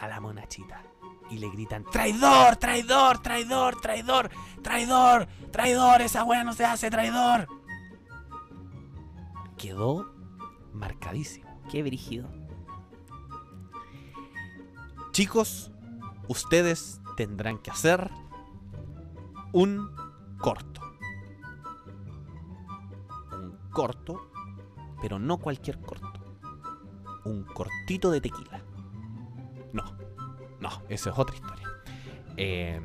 a 0.00 0.06
la 0.06 0.20
monachita 0.20 0.91
y 1.32 1.38
le 1.38 1.48
gritan 1.48 1.84
traidor, 1.84 2.56
traidor, 2.56 3.22
traidor, 3.22 3.80
traidor, 3.80 4.30
traidor, 4.62 5.26
traidor, 5.50 6.02
esa 6.02 6.24
weá 6.24 6.44
no 6.44 6.52
se 6.52 6.66
hace, 6.66 6.90
traidor. 6.90 7.48
Quedó 9.56 10.12
marcadísimo. 10.74 11.48
Qué 11.70 11.82
brígido. 11.82 12.28
Chicos, 15.12 15.70
ustedes 16.28 17.00
tendrán 17.16 17.56
que 17.58 17.70
hacer 17.70 18.10
un 19.52 19.90
corto. 20.38 20.82
Un 23.32 23.58
corto, 23.70 24.30
pero 25.00 25.18
no 25.18 25.38
cualquier 25.38 25.80
corto. 25.80 26.12
Un 27.24 27.44
cortito 27.44 28.10
de 28.10 28.20
tequila. 28.20 28.62
No, 29.72 30.01
no, 30.62 30.70
eso 30.88 31.10
es 31.10 31.18
otra 31.18 31.34
historia. 31.34 31.68
Eh, 32.36 32.80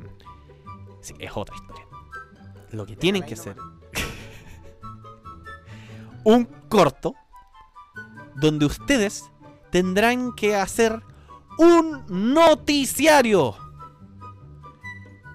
sí, 0.99 1.13
es 1.19 1.31
otra 1.35 1.55
historia. 1.55 1.85
Lo 2.71 2.85
que 2.85 2.95
tienen 2.95 3.23
que 3.23 3.35
hacer... 3.35 3.55
un 6.23 6.45
corto 6.67 7.13
donde 8.35 8.65
ustedes 8.65 9.29
tendrán 9.71 10.33
que 10.33 10.55
hacer 10.55 11.03
un 11.59 12.33
noticiario. 12.33 13.55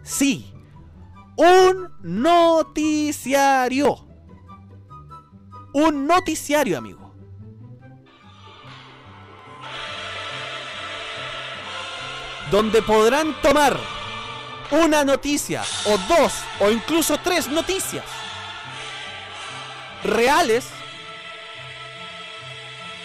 Sí, 0.03 0.53
un 1.37 1.93
noticiario. 2.03 4.09
Un 5.75 6.09
noticiario, 6.09 6.77
amigo. 6.77 7.02
Donde 12.53 12.83
podrán 12.83 13.35
tomar 13.41 13.77
una 14.71 15.05
noticia, 15.05 15.63
o 15.87 15.97
dos, 16.07 16.45
o 16.61 16.71
incluso 16.71 17.19
tres 17.19 17.49
noticias 17.49 18.05
reales 20.05 20.69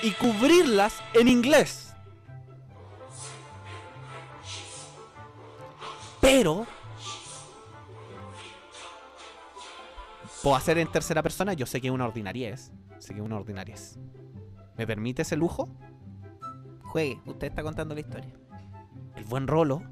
y 0.02 0.12
cubrirlas 0.12 1.02
en 1.14 1.30
inglés. 1.30 1.94
Pero 6.20 6.68
puedo 10.44 10.58
hacer 10.58 10.78
en 10.78 10.92
tercera 10.92 11.24
persona, 11.24 11.54
yo 11.54 11.66
sé 11.66 11.80
que 11.80 11.88
es 11.88 11.94
una 11.94 12.06
ordinariez, 12.06 12.74
sé 13.00 13.14
que 13.14 13.22
es 13.22 13.26
una 13.26 13.38
ordinariez. 13.38 13.98
¿Me 14.76 14.86
permite 14.86 15.22
ese 15.22 15.38
lujo? 15.38 15.70
Juegue, 16.84 17.22
usted 17.26 17.48
está 17.48 17.64
contando 17.64 17.96
la 17.96 18.02
historia. 18.02 18.47
El 19.18 19.26
buen 19.26 19.48
Rolo 19.48 19.84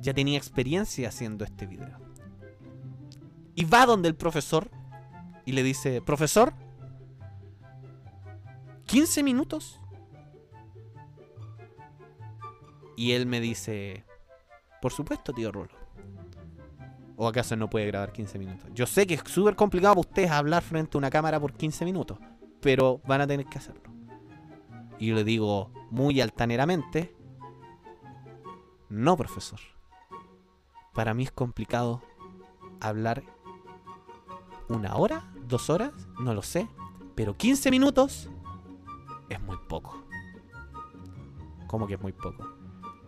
ya 0.00 0.12
tenía 0.12 0.36
experiencia 0.36 1.08
haciendo 1.08 1.44
este 1.44 1.66
video. 1.66 1.98
Y 3.54 3.64
va 3.64 3.86
donde 3.86 4.08
el 4.08 4.14
profesor 4.14 4.70
y 5.46 5.52
le 5.52 5.62
dice, 5.62 6.02
profesor, 6.02 6.52
15 8.84 9.22
minutos 9.22 9.80
Y 12.96 13.12
él 13.12 13.26
me 13.26 13.40
dice, 13.40 14.04
por 14.80 14.90
supuesto, 14.90 15.34
tío 15.34 15.52
Rolo. 15.52 15.76
¿O 17.16 17.28
acaso 17.28 17.56
no 17.56 17.70
puede 17.70 17.86
grabar 17.86 18.12
15 18.12 18.38
minutos? 18.38 18.70
Yo 18.74 18.86
sé 18.86 19.06
que 19.06 19.14
es 19.14 19.20
súper 19.26 19.54
complicado 19.54 19.94
para 19.94 20.08
ustedes 20.08 20.30
hablar 20.30 20.62
frente 20.62 20.96
a 20.96 20.98
una 20.98 21.10
cámara 21.10 21.38
por 21.38 21.52
15 21.52 21.84
minutos, 21.84 22.18
pero 22.60 23.00
van 23.06 23.20
a 23.20 23.26
tener 23.26 23.46
que 23.46 23.58
hacerlo. 23.58 23.92
Y 24.98 25.08
yo 25.08 25.14
le 25.14 25.24
digo 25.24 25.70
muy 25.90 26.20
altaneramente, 26.20 27.14
no, 28.88 29.16
profesor. 29.16 29.60
Para 30.94 31.14
mí 31.14 31.24
es 31.24 31.32
complicado 31.32 32.02
hablar 32.80 33.22
una 34.68 34.96
hora, 34.96 35.30
dos 35.46 35.70
horas, 35.70 35.92
no 36.18 36.34
lo 36.34 36.42
sé, 36.42 36.68
pero 37.14 37.36
15 37.36 37.70
minutos 37.70 38.28
es 39.28 39.40
muy 39.40 39.56
poco. 39.68 40.02
¿Cómo 41.66 41.86
que 41.86 41.94
es 41.94 42.00
muy 42.00 42.12
poco? 42.12 42.48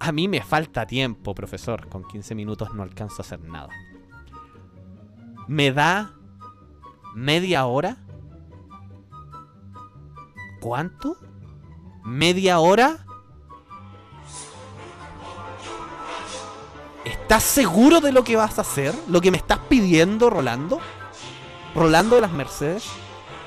A 0.00 0.12
mí 0.12 0.28
me 0.28 0.42
falta 0.42 0.86
tiempo, 0.86 1.34
profesor. 1.34 1.88
Con 1.88 2.04
15 2.04 2.34
minutos 2.34 2.72
no 2.74 2.82
alcanzo 2.82 3.16
a 3.18 3.22
hacer 3.22 3.40
nada. 3.40 3.70
¿Me 5.46 5.72
da 5.72 6.14
media 7.14 7.66
hora? 7.66 7.96
¿Cuánto? 10.60 11.16
¿Media 12.04 12.58
hora? 12.58 13.06
¿Estás 17.28 17.44
seguro 17.44 18.00
de 18.00 18.10
lo 18.10 18.24
que 18.24 18.36
vas 18.36 18.56
a 18.56 18.62
hacer? 18.62 18.94
¿Lo 19.06 19.20
que 19.20 19.30
me 19.30 19.36
estás 19.36 19.58
pidiendo, 19.68 20.30
Rolando? 20.30 20.80
¿Rolando 21.74 22.14
de 22.14 22.22
las 22.22 22.30
Mercedes? 22.30 22.84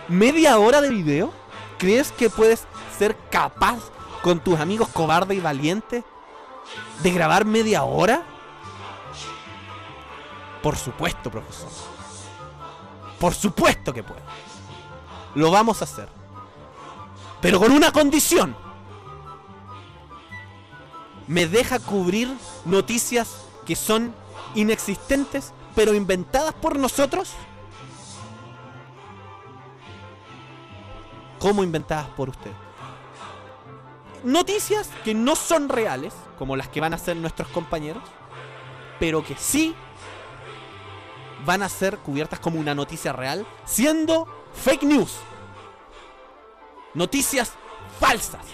¿Media 0.07 0.59
hora 0.59 0.81
de 0.81 0.89
video? 0.89 1.33
¿Crees 1.79 2.11
que 2.11 2.29
puedes 2.29 2.67
ser 2.95 3.17
capaz 3.31 3.79
con 4.21 4.39
tus 4.39 4.59
amigos 4.59 4.87
cobarde 4.89 5.33
y 5.33 5.39
valiente 5.39 6.03
de 7.01 7.11
grabar 7.11 7.43
media 7.43 7.81
hora? 7.81 8.21
Por 10.61 10.77
supuesto, 10.77 11.31
profesor. 11.31 11.71
Por 13.19 13.33
supuesto 13.33 13.91
que 13.91 14.03
puedo. 14.03 14.21
Lo 15.33 15.49
vamos 15.49 15.81
a 15.81 15.85
hacer. 15.85 16.07
Pero 17.41 17.59
con 17.59 17.71
una 17.71 17.91
condición. 17.91 18.55
Me 21.25 21.47
deja 21.47 21.79
cubrir 21.79 22.31
noticias 22.65 23.40
que 23.65 23.75
son 23.75 24.13
inexistentes, 24.55 25.53
pero 25.75 25.93
inventadas 25.93 26.53
por 26.53 26.77
nosotros. 26.77 27.33
¿Cómo 31.39 31.63
inventadas 31.63 32.07
por 32.09 32.29
usted? 32.29 32.51
Noticias 34.23 34.89
que 35.03 35.15
no 35.15 35.35
son 35.35 35.69
reales, 35.69 36.13
como 36.37 36.55
las 36.55 36.69
que 36.69 36.81
van 36.81 36.93
a 36.93 36.99
ser 36.99 37.17
nuestros 37.17 37.47
compañeros, 37.47 38.03
pero 38.99 39.23
que 39.23 39.35
sí 39.35 39.75
van 41.45 41.63
a 41.63 41.69
ser 41.69 41.97
cubiertas 41.97 42.39
como 42.39 42.59
una 42.59 42.75
noticia 42.75 43.13
real, 43.13 43.47
siendo 43.65 44.27
fake 44.53 44.83
news. 44.83 45.17
Noticias 46.93 47.53
falsas. 47.99 48.45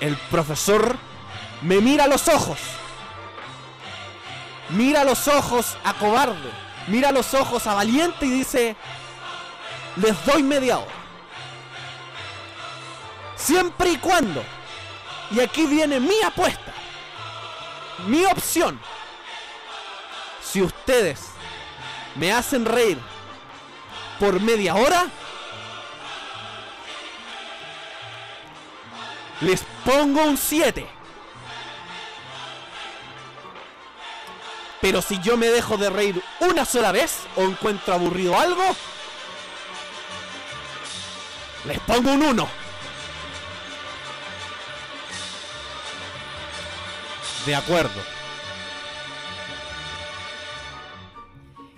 El 0.00 0.16
profesor 0.30 0.96
me 1.62 1.80
mira 1.80 2.06
los 2.06 2.28
ojos. 2.28 2.58
Mira 4.70 5.04
los 5.04 5.26
ojos 5.28 5.76
a 5.84 5.94
cobarde. 5.94 6.50
Mira 6.86 7.12
los 7.12 7.34
ojos 7.34 7.66
a 7.66 7.74
valiente 7.74 8.26
y 8.26 8.30
dice, 8.30 8.76
les 9.96 10.24
doy 10.24 10.42
media 10.42 10.78
hora. 10.78 10.92
Siempre 13.36 13.90
y 13.90 13.96
cuando. 13.98 14.42
Y 15.30 15.40
aquí 15.40 15.66
viene 15.66 16.00
mi 16.00 16.22
apuesta. 16.22 16.72
Mi 18.06 18.24
opción. 18.24 18.80
Si 20.42 20.62
ustedes 20.62 21.28
me 22.14 22.32
hacen 22.32 22.64
reír 22.64 22.98
por 24.18 24.40
media 24.40 24.74
hora, 24.74 25.06
les 29.40 29.62
pongo 29.84 30.22
un 30.24 30.36
7. 30.36 30.86
Pero 34.80 35.02
si 35.02 35.18
yo 35.20 35.36
me 35.36 35.48
dejo 35.48 35.76
de 35.76 35.90
reír 35.90 36.22
una 36.40 36.64
sola 36.64 36.92
vez 36.92 37.26
o 37.36 37.42
encuentro 37.42 37.94
aburrido 37.94 38.38
algo, 38.38 38.62
les 41.66 41.80
pongo 41.80 42.12
un 42.12 42.22
1. 42.22 42.48
De 47.46 47.54
acuerdo. 47.54 48.00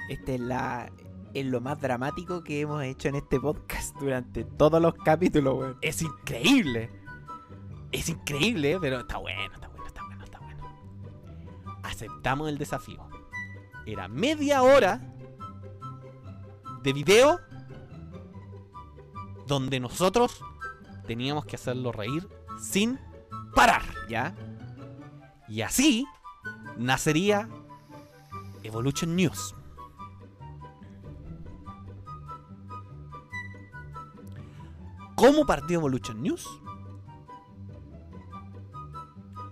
Este 0.08 0.34
es 0.34 0.40
la 0.40 0.90
es 1.32 1.46
lo 1.46 1.60
más 1.60 1.80
dramático 1.80 2.42
que 2.42 2.60
hemos 2.60 2.82
hecho 2.82 3.08
en 3.08 3.14
este 3.14 3.38
podcast 3.38 3.94
durante 4.00 4.44
todos 4.44 4.82
los 4.82 4.94
capítulos, 4.94 5.54
weón. 5.54 5.78
Es 5.80 6.02
increíble. 6.02 6.99
Es 7.92 8.08
increíble, 8.08 8.78
pero 8.80 9.00
está 9.00 9.18
bueno, 9.18 9.54
está 9.54 9.68
bueno, 9.68 9.86
está 9.86 10.04
bueno, 10.04 10.24
está 10.24 10.38
bueno. 10.40 11.80
Aceptamos 11.82 12.48
el 12.48 12.58
desafío. 12.58 13.06
Era 13.86 14.08
media 14.08 14.62
hora 14.62 15.00
de 16.82 16.92
video 16.92 17.40
donde 19.46 19.80
nosotros 19.80 20.44
teníamos 21.06 21.44
que 21.44 21.56
hacerlo 21.56 21.90
reír 21.90 22.28
sin 22.60 22.98
parar. 23.54 23.82
¿Ya? 24.08 24.34
Y 25.48 25.62
así 25.62 26.06
nacería 26.76 27.48
Evolution 28.62 29.16
News. 29.16 29.54
¿Cómo 35.16 35.44
partió 35.44 35.78
Evolution 35.80 36.22
News? 36.22 36.59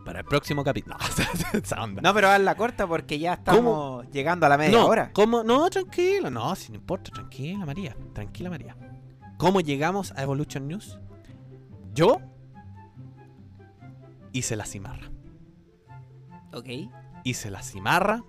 Para 0.09 0.21
el 0.21 0.25
próximo 0.25 0.65
capítulo. 0.65 0.97
No, 0.97 1.59
esa 1.61 1.83
onda. 1.83 2.01
No, 2.01 2.15
pero 2.15 2.31
hazla 2.31 2.55
corta 2.55 2.87
porque 2.87 3.19
ya 3.19 3.35
estamos 3.35 4.11
llegando 4.11 4.47
a 4.47 4.49
la 4.49 4.57
media 4.57 4.79
no, 4.79 4.87
hora. 4.87 5.13
¿cómo? 5.13 5.45
No, 5.45 5.69
tranquilo. 5.69 6.31
No, 6.31 6.57
si 6.57 6.73
no 6.73 6.77
importa. 6.77 7.11
Tranquila, 7.11 7.67
María. 7.67 7.95
Tranquila, 8.15 8.49
María. 8.49 8.75
¿Cómo 9.37 9.61
llegamos 9.61 10.13
a 10.13 10.23
Evolution 10.23 10.67
News? 10.67 10.99
Yo 11.93 12.23
hice 14.33 14.57
la 14.57 14.65
cimarra. 14.65 15.11
Ok. 16.55 16.69
Hice 17.25 17.51
la 17.51 17.63
cimarra. 17.63 18.25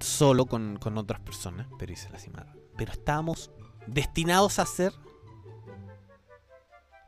Solo 0.00 0.44
con, 0.44 0.76
con 0.76 0.98
otras 0.98 1.20
personas, 1.20 1.68
pero 1.78 1.90
hice 1.90 2.10
la 2.10 2.18
cimarra. 2.18 2.54
Pero 2.76 2.92
estábamos 2.92 3.50
destinados 3.86 4.58
a 4.58 4.62
hacer 4.64 4.92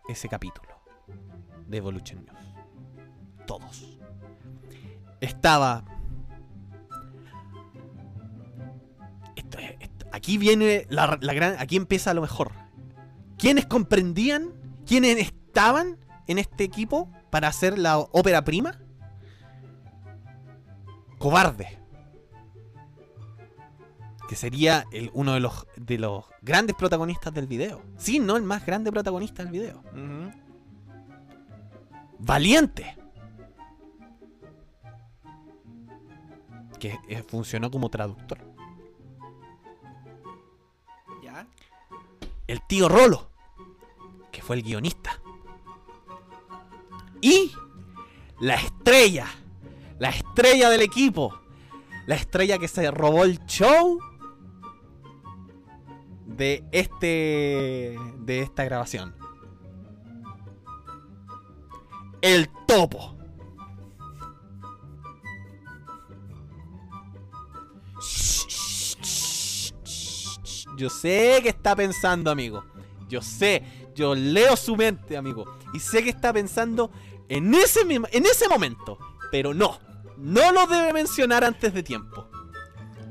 ese 0.09 0.27
capítulo 0.27 0.71
de 1.67 1.77
Evolution 1.77 2.25
News. 2.25 2.50
Todos. 3.59 3.99
Estaba. 5.21 5.85
Esto 9.35 9.59
es- 9.59 9.75
esto- 9.81 10.07
aquí 10.13 10.39
viene 10.39 10.87
la, 10.89 11.19
la 11.21 11.35
gran. 11.35 11.57
Aquí 11.59 11.75
empieza 11.77 12.15
lo 12.15 12.21
mejor. 12.21 12.53
¿Quiénes 13.39 13.67
comprendían? 13.67 14.53
¿Quiénes 14.87 15.19
estaban 15.19 15.97
en 16.29 16.39
este 16.39 16.63
equipo 16.63 17.11
para 17.31 17.49
hacer 17.49 17.77
la 17.79 17.99
ópera 17.99 18.45
prima? 18.45 18.79
Cobarde. 21.19 21.77
Que 24.29 24.37
sería 24.37 24.85
el- 24.93 25.11
uno 25.13 25.35
de 25.35 25.41
los, 25.41 25.67
de 25.77 25.99
los 25.99 26.25
grandes 26.41 26.77
protagonistas 26.77 27.35
del 27.35 27.49
video. 27.49 27.83
Sí, 27.99 28.21
no 28.21 28.37
el 28.37 28.45
más 28.45 28.65
grande 28.65 28.93
protagonista 28.93 29.43
del 29.43 29.51
video. 29.53 29.83
Valiente. 32.21 32.97
Que 36.81 36.99
eh, 37.09 37.23
funcionó 37.23 37.71
como 37.71 37.91
traductor. 37.91 38.39
¿Ya? 41.23 41.47
El 42.47 42.67
tío 42.67 42.89
Rolo. 42.89 43.31
Que 44.33 44.43
fue 44.43 44.57
el 44.57 44.63
guionista. 44.63 45.21
Y 47.21 47.53
la 48.41 48.55
estrella. 48.55 49.27
La 49.99 50.09
estrella 50.09 50.71
del 50.71 50.81
equipo. 50.81 51.39
La 52.07 52.15
estrella 52.15 52.59
que 52.59 52.67
se 52.67 52.91
robó 52.91 53.25
el 53.25 53.45
show. 53.45 54.01
De 56.25 56.65
este. 56.73 57.95
De 58.21 58.41
esta 58.41 58.65
grabación. 58.65 59.15
El 62.23 62.49
topo. 62.67 63.20
Yo 70.81 70.89
sé 70.89 71.41
que 71.43 71.51
está 71.51 71.77
pensando, 71.77 72.31
amigo. 72.31 72.65
Yo 73.07 73.21
sé. 73.21 73.63
Yo 73.95 74.15
leo 74.15 74.57
su 74.57 74.77
mente, 74.77 75.15
amigo. 75.19 75.45
Y 75.75 75.79
sé 75.81 76.03
que 76.03 76.09
está 76.09 76.33
pensando 76.33 76.91
en 77.29 77.53
ese, 77.55 77.85
mismo- 77.85 78.09
en 78.13 78.25
ese 78.25 78.49
momento. 78.49 78.99
Pero 79.31 79.53
no. 79.53 79.79
No 80.17 80.53
lo 80.53 80.67
debe 80.67 80.95
mencionar 80.95 81.45
antes 81.45 81.75
de 81.75 81.83
tiempo. 81.83 82.27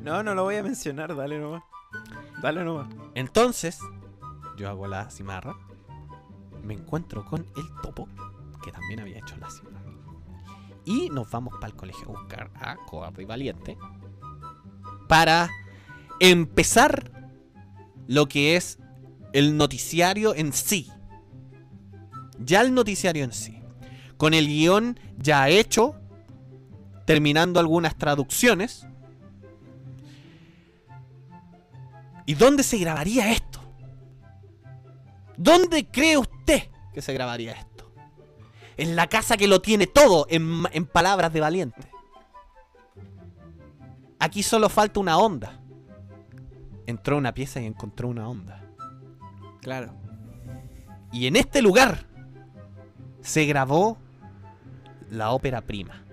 No, 0.02 0.24
no 0.24 0.34
lo 0.34 0.46
voy 0.46 0.56
a 0.56 0.64
mencionar, 0.64 1.16
dale 1.16 1.38
nomás. 1.40 1.62
Dale 2.42 2.64
nomás. 2.64 2.88
Entonces, 3.14 3.78
yo 4.58 4.68
hago 4.68 4.88
la 4.88 5.12
cimarra. 5.12 5.56
Me 6.64 6.74
encuentro 6.74 7.24
con 7.24 7.46
el 7.56 7.70
topo, 7.84 8.08
que 8.64 8.72
también 8.72 9.02
había 9.02 9.20
hecho 9.20 9.38
la 9.38 9.52
cimarra. 9.52 9.92
Y 10.86 11.10
nos 11.12 11.30
vamos 11.30 11.54
para 11.56 11.68
el 11.68 11.76
colegio 11.76 12.06
a 12.06 12.20
buscar 12.20 12.50
a 12.56 12.78
Cobarde 12.88 13.22
y 13.22 13.26
Valiente. 13.26 13.78
Para 15.08 15.50
empezar 16.20 17.29
lo 18.10 18.28
que 18.28 18.56
es 18.56 18.80
el 19.34 19.56
noticiario 19.56 20.34
en 20.34 20.52
sí. 20.52 20.92
Ya 22.40 22.62
el 22.62 22.74
noticiario 22.74 23.24
en 23.24 23.32
sí. 23.32 23.62
Con 24.18 24.34
el 24.34 24.48
guion 24.48 25.00
ya 25.20 25.48
hecho. 25.48 25.96
Terminando 27.06 27.60
algunas 27.60 27.96
traducciones. 27.96 28.88
¿Y 32.26 32.34
dónde 32.34 32.64
se 32.64 32.80
grabaría 32.80 33.32
esto? 33.32 33.60
¿Dónde 35.38 35.86
cree 35.86 36.18
usted 36.18 36.64
que 36.92 37.04
se 37.04 37.14
grabaría 37.14 37.52
esto? 37.52 37.94
En 38.78 38.96
la 38.96 39.06
casa 39.06 39.38
que 39.38 39.48
lo 39.48 39.62
tiene 39.62 39.86
todo, 39.86 40.26
en, 40.32 40.64
en 40.72 40.88
palabras 40.88 41.32
de 41.32 41.42
valiente. 41.42 41.92
Aquí 44.18 44.42
solo 44.42 44.68
falta 44.68 45.00
una 45.00 45.20
onda. 45.20 45.59
Entró 46.90 47.18
a 47.18 47.20
una 47.20 47.34
pieza 47.36 47.62
y 47.62 47.68
encontró 47.68 48.08
una 48.08 48.28
onda. 48.28 48.64
Claro. 49.62 49.94
Y 51.12 51.28
en 51.28 51.36
este 51.36 51.62
lugar 51.62 52.08
se 53.22 53.46
grabó 53.46 54.00
la 55.12 55.30
ópera 55.30 55.62
prima. 55.62 56.04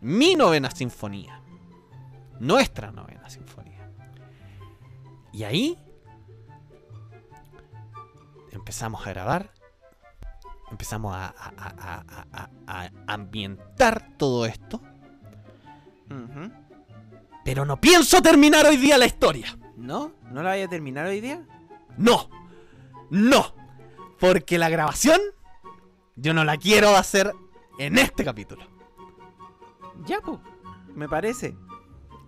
Mi 0.00 0.34
novena 0.34 0.72
sinfonía. 0.72 1.40
Nuestra 2.40 2.90
novena 2.90 3.30
sinfonía. 3.30 3.88
Y 5.32 5.44
ahí 5.44 5.78
empezamos 8.50 9.06
a 9.06 9.10
grabar. 9.10 9.50
Empezamos 10.72 11.14
a, 11.14 11.26
a- 11.26 11.52
a- 11.56 12.04
a- 12.08 12.48
a- 12.66 12.82
a 12.82 12.90
ambientar 13.06 14.16
todo 14.16 14.46
esto. 14.46 14.80
Pero 17.44 17.64
no 17.64 17.80
pienso 17.80 18.22
terminar 18.22 18.66
hoy 18.66 18.76
día 18.76 18.98
la 18.98 19.06
historia. 19.06 19.58
¿No? 19.76 20.12
¿No 20.30 20.42
la 20.42 20.50
vaya 20.50 20.64
a 20.64 20.68
terminar 20.68 21.06
hoy 21.06 21.20
día? 21.20 21.46
No, 21.96 22.28
no, 23.10 23.54
porque 24.18 24.58
la 24.58 24.68
grabación 24.68 25.20
yo 26.16 26.34
no 26.34 26.44
la 26.44 26.56
quiero 26.56 26.96
hacer 26.96 27.32
en 27.78 27.98
este 27.98 28.24
capítulo. 28.24 28.64
Ya, 30.06 30.20
pues. 30.20 30.38
Me 30.94 31.08
parece. 31.08 31.56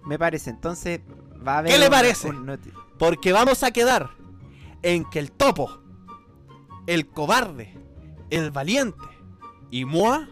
Me 0.04 0.18
parece. 0.18 0.50
Entonces 0.50 1.00
va 1.46 1.56
a 1.56 1.58
haber. 1.58 1.72
¿Qué 1.72 1.78
le 1.78 1.90
parece? 1.90 2.28
un 2.28 2.58
Porque 2.98 3.32
vamos 3.32 3.62
a 3.62 3.70
quedar 3.70 4.10
en 4.82 5.04
que 5.08 5.18
el 5.18 5.32
topo, 5.32 5.80
el 6.86 7.08
cobarde, 7.08 7.76
el 8.30 8.50
valiente 8.50 9.04
y 9.70 9.84
Moa 9.84 10.28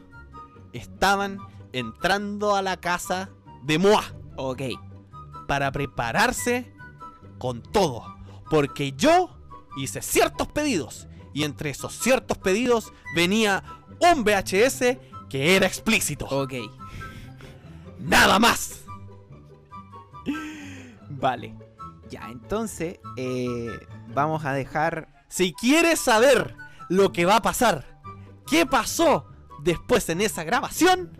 estaban 0.72 1.38
entrando 1.72 2.54
a 2.54 2.62
la 2.62 2.80
casa 2.80 3.30
de 3.62 3.78
Moa 3.78 4.04
Ok. 4.36 4.62
para 5.46 5.70
prepararse 5.72 6.72
con 7.38 7.62
todo. 7.62 8.16
Porque 8.50 8.92
yo 8.92 9.36
hice 9.76 10.00
ciertos 10.02 10.48
pedidos 10.48 11.06
y 11.32 11.44
entre 11.44 11.70
esos 11.70 11.92
ciertos 11.98 12.38
pedidos 12.38 12.92
venía 13.14 13.62
un 14.00 14.24
VHS 14.24 14.98
que 15.28 15.56
era 15.56 15.66
explícito. 15.66 16.26
Ok. 16.26 16.54
Nada 17.98 18.38
más. 18.38 18.84
Vale. 21.10 21.54
Ya, 22.10 22.28
entonces 22.30 23.00
eh, 23.16 23.78
vamos 24.14 24.44
a 24.44 24.52
dejar. 24.52 25.24
Si 25.28 25.52
quieres 25.52 26.00
saber 26.00 26.54
lo 26.88 27.12
que 27.12 27.24
va 27.24 27.36
a 27.36 27.42
pasar, 27.42 28.00
qué 28.46 28.66
pasó 28.66 29.26
después 29.62 30.08
en 30.10 30.20
esa 30.20 30.44
grabación, 30.44 31.10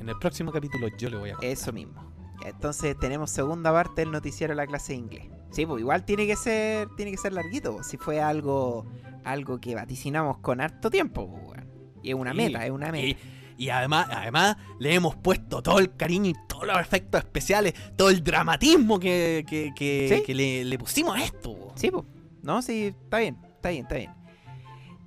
en 0.00 0.08
el 0.08 0.18
próximo 0.18 0.50
capítulo 0.52 0.88
yo 0.96 1.08
le 1.10 1.16
voy 1.16 1.30
a 1.30 1.34
contar. 1.34 1.50
Eso 1.50 1.72
mismo. 1.72 2.10
Entonces 2.44 2.98
tenemos 2.98 3.30
segunda 3.30 3.70
parte 3.72 4.00
del 4.02 4.10
noticiero 4.10 4.52
de 4.52 4.56
la 4.56 4.66
clase 4.66 4.94
de 4.94 4.98
inglés. 4.98 5.26
Sí, 5.50 5.66
pues 5.66 5.80
igual 5.80 6.04
tiene 6.04 6.26
que 6.26 6.36
ser, 6.36 6.88
tiene 6.96 7.10
que 7.10 7.18
ser 7.18 7.32
larguito. 7.32 7.74
pues, 7.74 7.86
Si 7.86 7.96
fue 7.96 8.20
algo, 8.20 8.86
algo 9.24 9.60
que 9.60 9.74
vaticinamos 9.74 10.38
con 10.38 10.60
harto 10.60 10.90
tiempo, 10.90 11.28
pues. 11.46 11.60
Y 12.02 12.10
es 12.10 12.14
una 12.14 12.30
Sí, 12.30 12.36
meta, 12.38 12.64
es 12.64 12.70
una 12.70 12.90
meta. 12.90 13.06
Y, 13.06 13.16
y 13.58 13.68
además, 13.68 14.08
además 14.10 14.56
le 14.78 14.94
hemos 14.94 15.16
puesto 15.16 15.62
todo 15.62 15.80
el 15.80 15.94
cariño 15.96 16.30
y 16.30 16.34
todos 16.48 16.66
los 16.66 16.80
efectos 16.80 17.20
especiales, 17.22 17.74
todo 17.96 18.08
el 18.08 18.24
dramatismo 18.24 18.98
que, 18.98 19.44
que, 19.46 19.72
que- 19.76 20.16
¿Sí? 20.18 20.22
que 20.24 20.34
le, 20.34 20.64
le 20.64 20.78
pusimos 20.78 21.14
a 21.18 21.22
esto. 21.22 21.54
po. 21.54 21.72
Sí, 21.76 21.90
pues. 21.90 22.04
No, 22.42 22.62
sí, 22.62 22.86
está 22.86 23.18
bien, 23.18 23.36
está 23.56 23.68
bien, 23.68 23.82
está 23.82 23.96
bien. 23.96 24.10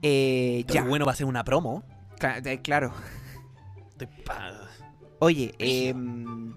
Eh, 0.04 0.66
ya, 0.68 0.84
bueno 0.84 1.06
para 1.06 1.14
hacer 1.14 1.26
una 1.26 1.44
promo. 1.44 1.84
eh, 2.46 2.60
claro. 2.62 2.94
Estoy 3.90 4.08
pa- 4.24 4.70
Oye, 5.24 5.56
em, 5.58 6.54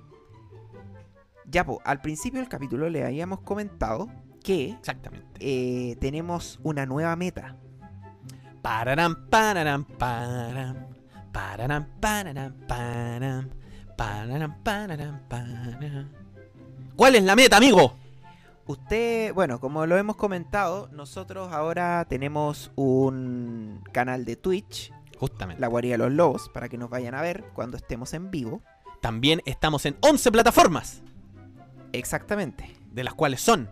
ya, 1.44 1.64
pues, 1.64 1.78
al 1.84 2.00
principio 2.00 2.40
del 2.40 2.48
capítulo 2.48 2.88
le 2.90 3.04
habíamos 3.04 3.38
comentado 3.42 4.08
que 4.42 4.70
Exactamente. 4.70 5.28
eh, 5.38 5.94
tenemos 6.00 6.58
una 6.64 6.84
nueva 6.84 7.14
meta. 7.14 7.54
Pararam, 8.62 9.28
pararam, 9.30 9.84
param. 9.84 10.88
Pararam, 11.32 11.86
pararam, 12.00 12.54
param. 12.66 13.50
Pararam, 13.96 14.62
pararam, 14.64 15.20
param. 15.28 16.10
¿Cuál 16.96 17.14
es 17.14 17.22
la 17.22 17.36
meta, 17.36 17.58
amigo? 17.58 17.94
Usted, 18.66 19.32
bueno, 19.32 19.60
como 19.60 19.86
lo 19.86 19.96
hemos 19.96 20.16
comentado, 20.16 20.88
nosotros 20.90 21.52
ahora 21.52 22.04
tenemos 22.08 22.72
un 22.74 23.80
canal 23.92 24.24
de 24.24 24.34
Twitch, 24.34 24.92
Justamente. 25.18 25.60
La 25.60 25.68
Guardia 25.68 25.92
de 25.92 25.98
los 25.98 26.12
Lobos, 26.12 26.48
para 26.48 26.68
que 26.68 26.78
nos 26.78 26.90
vayan 26.90 27.14
a 27.14 27.22
ver 27.22 27.44
cuando 27.54 27.76
estemos 27.76 28.12
en 28.14 28.30
vivo. 28.30 28.62
También 29.00 29.41
estamos 29.46 29.86
en 29.86 29.96
11 30.00 30.32
plataformas, 30.32 31.03
Exactamente. 31.92 32.74
de 32.92 33.04
las 33.04 33.14
cuales 33.14 33.41
son 33.41 33.68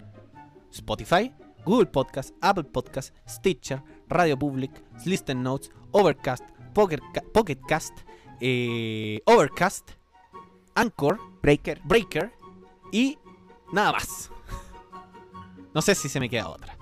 Spotify, 0.71 1.33
Google 1.65 1.87
Podcast, 1.87 2.35
Apple 2.41 2.65
Podcast, 2.65 3.17
Stitcher, 3.29 3.83
Radio 4.09 4.39
Public, 4.39 4.71
Listen 5.05 5.43
Notes, 5.43 5.71
Overcast, 5.93 6.45
Pocket, 6.75 7.01
Pocket 7.33 7.59
Cast, 7.67 7.99
eh, 8.41 9.21
Overcast, 9.27 9.93
Anchor, 10.75 11.19
Breaker. 11.43 11.81
Breaker 11.85 12.33
y 12.93 13.19
nada 13.73 13.93
más. 13.93 14.31
No 15.75 15.83
sé 15.83 15.95
si 15.95 16.09
se 16.09 16.21
me 16.21 16.29
queda 16.29 16.49
otra. 16.49 16.74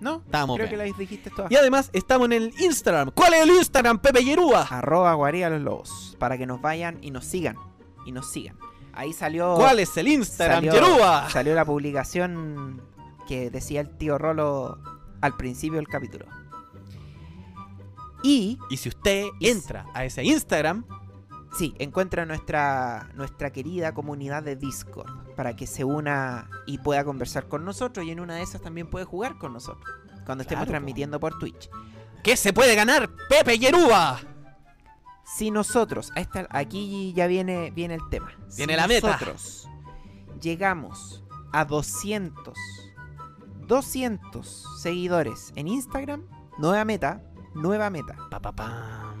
No, 0.00 0.22
Estamos 0.26 0.56
creo 0.56 0.68
bien. 0.68 0.78
que 0.80 0.88
las 0.88 0.98
dijiste 0.98 1.30
todas. 1.30 1.50
Y 1.50 1.56
además 1.56 1.90
estamos 1.92 2.26
en 2.26 2.32
el 2.34 2.54
Instagram. 2.60 3.10
¿Cuál 3.14 3.34
es 3.34 3.42
el 3.42 3.50
Instagram, 3.50 3.98
Pepe 3.98 4.24
Yerúa? 4.24 4.62
Arroba 4.62 5.14
Guardia 5.14 5.48
de 5.48 5.56
los 5.56 5.64
Lobos, 5.64 6.16
para 6.18 6.36
que 6.36 6.46
nos 6.46 6.60
vayan 6.60 6.98
y 7.02 7.10
nos 7.10 7.24
sigan. 7.24 7.56
Y 8.04 8.12
nos 8.12 8.30
sigan. 8.30 8.56
Ahí 8.92 9.12
salió... 9.12 9.54
¿Cuál 9.56 9.78
es 9.80 9.96
el 9.96 10.08
Instagram, 10.08 10.64
salió, 10.64 10.72
Yerúa? 10.74 11.28
salió 11.30 11.54
la 11.54 11.64
publicación 11.64 12.80
que 13.26 13.50
decía 13.50 13.80
el 13.80 13.96
tío 13.96 14.16
Rolo 14.18 14.78
al 15.20 15.36
principio 15.36 15.76
del 15.76 15.88
capítulo. 15.88 16.26
Y 18.22 18.58
Y 18.70 18.76
si 18.78 18.88
usted 18.88 19.26
entra 19.40 19.86
a 19.94 20.04
ese 20.04 20.24
Instagram, 20.24 20.84
sí, 21.56 21.74
encuentra 21.78 22.26
nuestra, 22.26 23.08
nuestra 23.14 23.50
querida 23.50 23.92
comunidad 23.94 24.42
de 24.42 24.56
Discord 24.56 25.34
para 25.34 25.56
que 25.56 25.66
se 25.66 25.84
una 25.84 26.48
y 26.66 26.78
pueda 26.78 27.04
conversar 27.04 27.48
con 27.48 27.64
nosotros 27.64 28.04
y 28.06 28.10
en 28.10 28.20
una 28.20 28.34
de 28.36 28.42
esas 28.42 28.60
también 28.62 28.88
puede 28.88 29.04
jugar 29.04 29.38
con 29.38 29.52
nosotros 29.52 29.84
cuando 30.24 30.42
estemos 30.42 30.62
Claro, 30.64 30.70
transmitiendo 30.72 31.20
por 31.20 31.38
Twitch. 31.38 31.68
¿qué 32.22 32.36
se 32.36 32.52
puede 32.52 32.74
ganar, 32.74 33.08
Pepe 33.28 33.58
Yerúa? 33.58 34.18
Si 35.24 35.50
nosotros, 35.50 36.12
esta- 36.16 36.46
aquí 36.50 37.12
ya 37.14 37.26
viene, 37.26 37.70
viene 37.72 37.94
el 37.94 38.08
tema. 38.10 38.32
Viene 38.56 38.74
si 38.74 38.80
la 38.80 38.86
meta. 38.88 39.12
Nosotros 39.12 39.68
llegamos 40.40 41.24
a 41.52 41.64
200, 41.64 42.56
200 43.66 44.64
seguidores 44.80 45.52
en 45.56 45.68
Instagram, 45.68 46.22
nueva 46.58 46.84
meta, 46.84 47.22
nueva 47.54 47.90
meta. 47.90 48.16
Pa, 48.30 48.40
pa, 48.40 48.52
pam. 48.52 49.20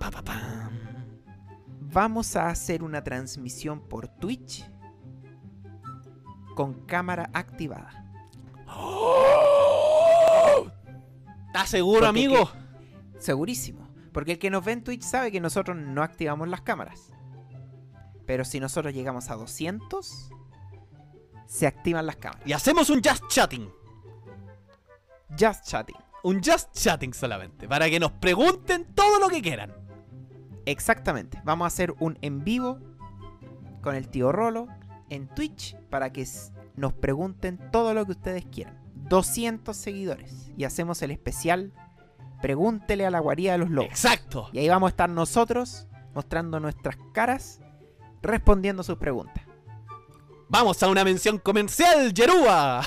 Pa, 0.00 0.10
pa, 0.10 0.22
pam. 0.22 0.72
Vamos 1.92 2.36
a 2.36 2.48
hacer 2.48 2.82
una 2.82 3.04
transmisión 3.04 3.80
por 3.80 4.08
Twitch 4.08 4.66
con 6.54 6.86
cámara 6.86 7.28
activada. 7.34 8.02
¿Estás 11.48 11.68
seguro, 11.68 12.06
Porque 12.06 12.08
amigo? 12.08 12.50
Segurísimo. 13.18 13.88
Porque 14.12 14.32
el 14.32 14.38
que 14.38 14.48
nos 14.48 14.64
ve 14.64 14.72
en 14.72 14.84
Twitch 14.84 15.02
sabe 15.02 15.30
que 15.30 15.40
nosotros 15.40 15.76
no 15.76 16.02
activamos 16.02 16.48
las 16.48 16.62
cámaras. 16.62 17.12
Pero 18.26 18.46
si 18.46 18.58
nosotros 18.58 18.94
llegamos 18.94 19.28
a 19.28 19.34
200, 19.34 20.30
se 21.46 21.66
activan 21.66 22.06
las 22.06 22.16
cámaras. 22.16 22.46
Y 22.46 22.54
hacemos 22.54 22.88
un 22.88 23.02
just 23.02 23.26
chatting. 23.28 23.70
Just 25.38 25.66
chatting. 25.66 25.96
Un 26.22 26.40
just 26.42 26.72
chatting 26.72 27.12
solamente. 27.12 27.68
Para 27.68 27.90
que 27.90 28.00
nos 28.00 28.12
pregunten 28.12 28.94
todo 28.94 29.18
lo 29.18 29.28
que 29.28 29.42
quieran. 29.42 29.81
Exactamente. 30.66 31.40
Vamos 31.44 31.64
a 31.64 31.68
hacer 31.68 31.94
un 31.98 32.18
en 32.22 32.44
vivo 32.44 32.78
con 33.82 33.94
el 33.94 34.08
tío 34.08 34.32
Rolo 34.32 34.68
en 35.10 35.28
Twitch 35.28 35.76
para 35.90 36.12
que 36.12 36.26
nos 36.76 36.92
pregunten 36.92 37.58
todo 37.70 37.94
lo 37.94 38.04
que 38.06 38.12
ustedes 38.12 38.44
quieran. 38.46 38.80
200 38.94 39.76
seguidores. 39.76 40.50
Y 40.56 40.64
hacemos 40.64 41.02
el 41.02 41.10
especial 41.10 41.72
Pregúntele 42.42 43.06
a 43.06 43.10
la 43.10 43.20
guarida 43.20 43.52
de 43.52 43.58
los 43.58 43.70
lobos. 43.70 43.90
Exacto. 43.90 44.50
Y 44.52 44.58
ahí 44.58 44.68
vamos 44.68 44.88
a 44.88 44.90
estar 44.90 45.08
nosotros 45.08 45.86
mostrando 46.12 46.58
nuestras 46.58 46.96
caras, 47.14 47.60
respondiendo 48.20 48.82
sus 48.82 48.98
preguntas. 48.98 49.44
Vamos 50.48 50.82
a 50.82 50.88
una 50.88 51.04
mención 51.04 51.38
comercial, 51.38 52.12
Yerúa. 52.12 52.84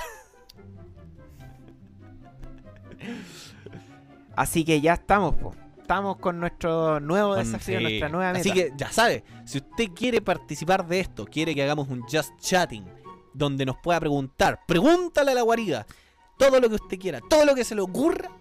Así 4.36 4.66
que 4.66 4.82
ya 4.82 4.96
estamos, 4.96 5.36
po. 5.36 5.56
Estamos 5.86 6.18
con 6.18 6.40
nuestro 6.40 7.00
nuevo 7.00 7.36
desafío, 7.36 7.78
Sí. 7.78 7.84
nuestra 7.84 8.10
nueva 8.10 8.34
meta. 8.34 8.40
Así 8.40 8.52
que 8.52 8.74
ya 8.76 8.92
sabe, 8.92 9.24
si 9.46 9.60
usted 9.60 9.90
quiere 9.96 10.20
participar 10.20 10.88
de 10.88 11.00
esto, 11.00 11.26
quiere 11.26 11.54
que 11.54 11.62
hagamos 11.62 11.88
un 11.90 12.02
just 12.12 12.36
chatting 12.40 12.84
donde 13.32 13.68
nos 13.68 13.76
pueda 13.84 14.00
preguntar, 14.00 14.62
pregúntale 14.66 15.30
a 15.30 15.36
la 15.36 15.44
guarida 15.44 15.86
todo 16.40 16.60
lo 16.60 16.70
que 16.70 16.76
usted 16.76 16.98
quiera, 16.98 17.20
todo 17.30 17.46
lo 17.46 17.54
que 17.54 17.64
se 17.64 17.76
le 17.76 17.82
ocurra, 17.82 18.32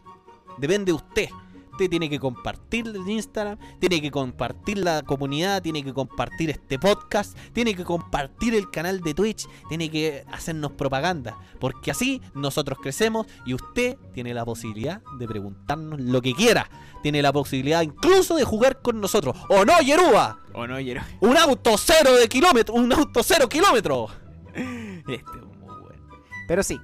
depende 0.56 0.86
de 0.86 0.92
usted. 0.94 1.28
Usted 1.74 1.90
tiene 1.90 2.08
que 2.08 2.20
compartir 2.20 2.86
el 2.86 3.08
Instagram, 3.08 3.58
tiene 3.80 4.00
que 4.00 4.12
compartir 4.12 4.78
la 4.78 5.02
comunidad, 5.02 5.60
tiene 5.60 5.82
que 5.82 5.92
compartir 5.92 6.50
este 6.50 6.78
podcast, 6.78 7.36
tiene 7.52 7.74
que 7.74 7.82
compartir 7.82 8.54
el 8.54 8.70
canal 8.70 9.00
de 9.00 9.12
Twitch, 9.12 9.48
tiene 9.68 9.90
que 9.90 10.24
hacernos 10.30 10.70
propaganda, 10.70 11.36
porque 11.58 11.90
así 11.90 12.22
nosotros 12.32 12.78
crecemos 12.80 13.26
y 13.44 13.54
usted 13.54 13.96
tiene 14.12 14.32
la 14.32 14.44
posibilidad 14.44 15.02
de 15.18 15.26
preguntarnos 15.26 16.00
lo 16.00 16.22
que 16.22 16.32
quiera. 16.32 16.70
Tiene 17.02 17.20
la 17.20 17.32
posibilidad 17.32 17.82
incluso 17.82 18.36
de 18.36 18.44
jugar 18.44 18.80
con 18.80 19.00
nosotros. 19.00 19.36
¡O 19.48 19.64
no, 19.64 19.80
Yerúa! 19.80 20.44
¿O 20.52 20.68
no, 20.68 20.78
Yero? 20.78 21.02
¡Un 21.22 21.36
auto 21.36 21.76
cero 21.76 22.14
de 22.14 22.28
kilómetro! 22.28 22.76
¡Un 22.76 22.92
auto 22.92 23.20
cero 23.24 23.48
kilómetro! 23.48 24.10
Este 24.54 25.14
es 25.16 25.24
muy 25.58 25.80
bueno. 25.80 26.02
Pero 26.46 26.62
sí, 26.62 26.80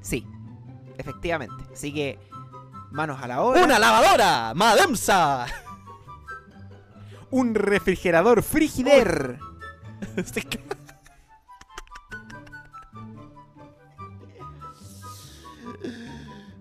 sí, 0.00 0.26
efectivamente. 0.98 1.62
Así 1.72 1.94
que, 1.94 2.18
manos 2.92 3.22
a 3.22 3.26
la 3.26 3.42
obra. 3.42 3.64
¡Una 3.64 3.78
lavadora! 3.78 4.52
¡Mademsa! 4.54 5.46
Un 7.30 7.54
refrigerador 7.54 8.42
frigider. 8.42 9.38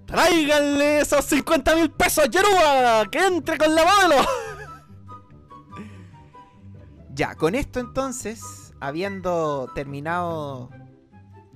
¡Tráiganle 0.06 1.00
esos 1.00 1.24
50 1.26 1.76
mil 1.76 1.90
pesos, 1.92 2.30
Yerúa! 2.30 3.06
¡Que 3.10 3.26
entre 3.26 3.58
con 3.58 3.74
la 3.74 3.86
modelo! 3.86 4.16
Ya, 7.14 7.36
con 7.36 7.56
esto 7.56 7.80
entonces, 7.80 8.74
habiendo 8.82 9.70
terminado 9.74 10.70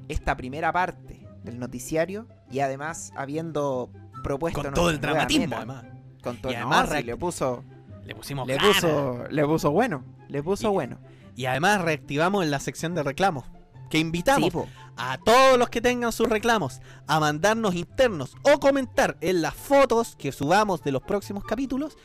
esta 0.07 0.37
primera 0.37 0.71
parte 0.71 1.27
del 1.43 1.59
noticiario 1.59 2.27
y 2.49 2.59
además 2.59 3.11
habiendo 3.15 3.89
propuesto 4.25 4.61
Con 4.63 4.73
todo 4.73 4.89
el 4.89 4.99
dramatismo, 4.99 5.55
además. 5.55 5.85
Con 6.21 6.37
todo 6.37 6.51
Y 6.51 6.55
no, 6.55 6.61
además 6.71 6.89
sí, 6.97 7.03
le 7.03 7.15
puso, 7.15 7.63
Le 8.05 8.15
pusimos 8.15 8.47
le 8.47 8.57
puso, 8.59 9.23
le 9.29 9.45
puso 9.45 9.71
bueno, 9.71 10.03
le 10.27 10.43
puso 10.43 10.67
Y- 10.69 10.71
bueno. 10.73 10.97
Y 11.35 11.45
además 11.45 11.81
reactivamos 11.81 12.43
en 12.43 12.51
la 12.51 12.59
sección 12.59 12.95
de 12.95 13.03
reclamos. 13.03 13.45
Que 13.89 13.99
invitamos 13.99 14.51
Sí, 14.51 14.59
a 14.97 15.17
todos 15.23 15.59
los 15.59 15.69
que 15.69 15.79
tengan 15.81 16.11
sus 16.11 16.27
reclamos 16.27 16.81
a 17.07 17.19
mandarnos 17.19 17.75
internos 17.75 18.35
o 18.43 18.59
comentar 18.59 19.17
en 19.21 19.41
las 19.41 19.53
fotos 19.53 20.15
que 20.15 20.31
subamos 20.31 20.81
de 20.83 20.91
los 20.91 21.03
próximos 21.03 21.43
capítulos. 21.43 21.97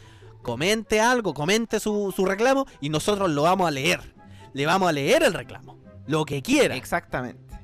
Comente 0.42 1.01
algo, 1.01 1.32
comente 1.34 1.80
su, 1.80 2.12
su 2.14 2.24
reclamo 2.26 2.66
y 2.80 2.88
nosotros 2.90 3.30
lo 3.30 3.42
vamos 3.42 3.66
a 3.66 3.70
leer. 3.70 4.14
Le 4.52 4.66
vamos 4.66 4.88
a 4.88 4.92
leer 4.92 5.22
el 5.22 5.32
reclamo. 5.32 5.78
Lo 6.06 6.24
que 6.24 6.42
quiera. 6.42 6.74
Exactamente. 6.76 7.55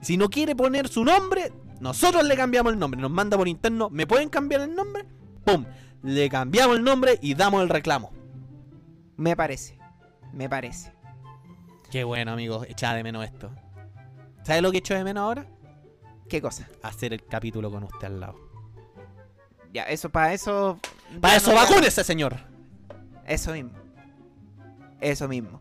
Si 0.00 0.16
no 0.16 0.28
quiere 0.28 0.54
poner 0.54 0.88
su 0.88 1.04
nombre, 1.04 1.52
nosotros 1.80 2.24
le 2.24 2.36
cambiamos 2.36 2.72
el 2.72 2.78
nombre. 2.78 3.00
Nos 3.00 3.10
manda 3.10 3.36
por 3.36 3.48
interno, 3.48 3.90
¿me 3.90 4.06
pueden 4.06 4.28
cambiar 4.28 4.62
el 4.62 4.74
nombre? 4.74 5.04
¡Pum! 5.44 5.64
Le 6.02 6.28
cambiamos 6.28 6.76
el 6.76 6.84
nombre 6.84 7.18
y 7.20 7.34
damos 7.34 7.62
el 7.62 7.68
reclamo. 7.68 8.12
Me 9.16 9.36
parece. 9.36 9.78
Me 10.32 10.48
parece. 10.48 10.92
Qué 11.90 12.04
bueno, 12.04 12.32
amigos. 12.32 12.66
Echaba 12.68 12.94
de 12.94 13.02
menos 13.02 13.24
esto. 13.24 13.50
¿Sabe 14.42 14.60
lo 14.60 14.70
que 14.70 14.78
echo 14.78 14.94
de 14.94 15.04
menos 15.04 15.22
ahora? 15.22 15.46
¿Qué 16.28 16.42
cosa? 16.42 16.68
Hacer 16.82 17.12
el 17.12 17.24
capítulo 17.24 17.70
con 17.70 17.84
usted 17.84 18.06
al 18.06 18.20
lado. 18.20 18.36
Ya, 19.72 19.84
eso, 19.84 20.10
para 20.10 20.32
eso. 20.32 20.78
Para 21.20 21.36
eso, 21.36 21.50
no 21.50 21.56
vacúnese, 21.56 22.04
señor. 22.04 22.36
Eso 23.26 23.52
mismo. 23.52 23.72
Eso 25.00 25.28
mismo. 25.28 25.60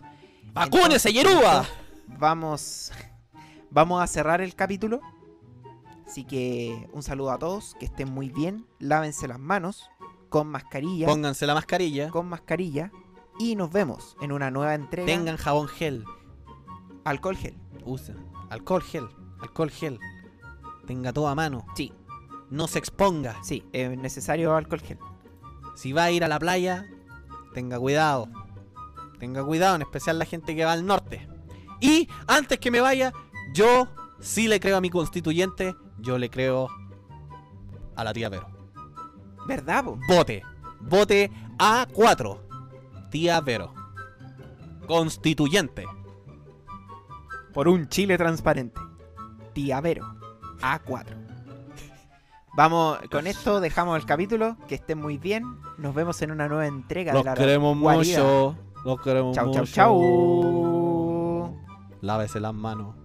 ¡Vacúnese, 0.54 1.12
Yerúa! 1.12 1.66
Vamos. 2.08 2.92
Vamos 3.72 4.02
a 4.02 4.08
cerrar 4.08 4.42
el 4.42 4.56
capítulo. 4.56 5.02
Así 6.06 6.24
que 6.24 6.88
un 6.94 7.02
saludo 7.04 7.32
a 7.32 7.40
todos, 7.40 7.76
que 7.80 7.86
estén 7.86 8.12
muy 8.12 8.30
bien, 8.30 8.66
lávense 8.80 9.28
las 9.28 9.40
manos 9.40 9.90
con 10.30 10.48
mascarilla, 10.48 11.08
Pónganse 11.08 11.46
la 11.48 11.54
mascarilla. 11.54 12.10
con 12.10 12.28
mascarilla 12.28 12.92
y 13.40 13.56
nos 13.56 13.72
vemos 13.72 14.16
en 14.22 14.32
una 14.32 14.52
nueva 14.52 14.76
entrega 14.76 15.06
Tengan 15.08 15.38
jabón 15.38 15.68
gel. 15.68 16.06
alcohol 17.04 17.36
gel. 17.38 17.56
Usen. 17.86 18.18
Alcohol 18.50 18.82
gel. 18.84 19.08
Alcohol 19.42 19.70
gel. 19.72 20.00
Tenga 20.88 21.12
todo 21.14 21.28
a 21.28 21.36
mano. 21.36 21.66
Sí, 21.76 21.92
No 22.50 22.68
se 22.68 22.80
exponga. 22.80 23.36
sí, 23.44 23.64
es 23.74 23.98
necesario 23.98 24.56
alcohol 24.56 24.82
gel. 24.82 25.00
Si 25.76 25.92
va 25.94 26.06
a 26.06 26.12
ir 26.12 26.24
a 26.24 26.28
la 26.28 26.40
playa, 26.40 26.86
tenga 27.54 27.80
cuidado. 27.80 28.28
Tenga 29.20 29.44
cuidado, 29.44 29.76
en 29.76 29.82
especial 29.82 30.20
la 30.20 30.26
gente 30.26 30.56
que 30.56 30.66
va 30.66 30.74
al 30.74 30.86
norte. 30.86 31.28
Y 31.82 32.08
antes 32.28 32.60
que 32.60 32.72
me 32.72 32.82
vaya, 32.82 33.12
yo 33.54 33.88
sí 34.20 34.48
le 34.48 34.60
creo 34.60 34.78
a 34.78 34.82
mi 34.82 34.90
constituyente, 34.90 35.76
yo 36.00 36.18
le 36.18 36.30
creo 36.30 36.68
a 37.96 38.04
la 38.04 38.14
tía 38.14 38.30
Vero. 38.30 38.48
¿Verdad, 39.48 39.84
po? 39.86 40.00
Vote. 40.08 40.44
Vote 40.82 41.32
A4. 41.58 42.40
Tía 43.10 43.40
Vero. 43.42 43.74
Constituyente. 44.88 45.86
Por 47.54 47.68
un 47.68 47.88
Chile 47.88 48.18
transparente. 48.18 48.80
Tía 49.54 49.82
Vero. 49.82 50.06
A4. 50.62 51.06
Vamos, 52.58 53.00
con 53.12 53.28
esto 53.28 53.60
dejamos 53.60 53.98
el 54.00 54.06
capítulo. 54.06 54.58
Que 54.68 54.76
estén 54.76 55.00
muy 55.00 55.18
bien. 55.18 55.44
Nos 55.78 55.94
vemos 55.94 56.22
en 56.22 56.32
una 56.32 56.48
nueva 56.48 56.68
entrega 56.68 57.12
de 57.12 57.18
Los 57.20 57.26
la 57.26 57.34
queremos 57.34 57.78
guarida. 57.78 58.20
mucho. 58.20 58.56
Los 58.84 59.02
queremos 59.02 59.36
Chau, 59.36 59.52
chau, 59.52 59.62
mucho. 59.62 59.74
chau. 59.74 61.58
Lávese 62.02 62.40
las 62.40 62.54
manos. 62.54 62.96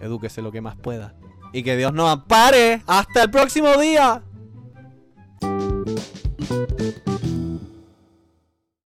Edúquese 0.00 0.40
lo 0.42 0.52
que 0.52 0.60
más 0.60 0.76
pueda. 0.76 1.14
Y 1.52 1.62
que 1.62 1.76
Dios 1.76 1.92
nos 1.92 2.10
ampare. 2.10 2.82
Hasta 2.86 3.22
el 3.22 3.30
próximo 3.30 3.74
día. 3.76 4.22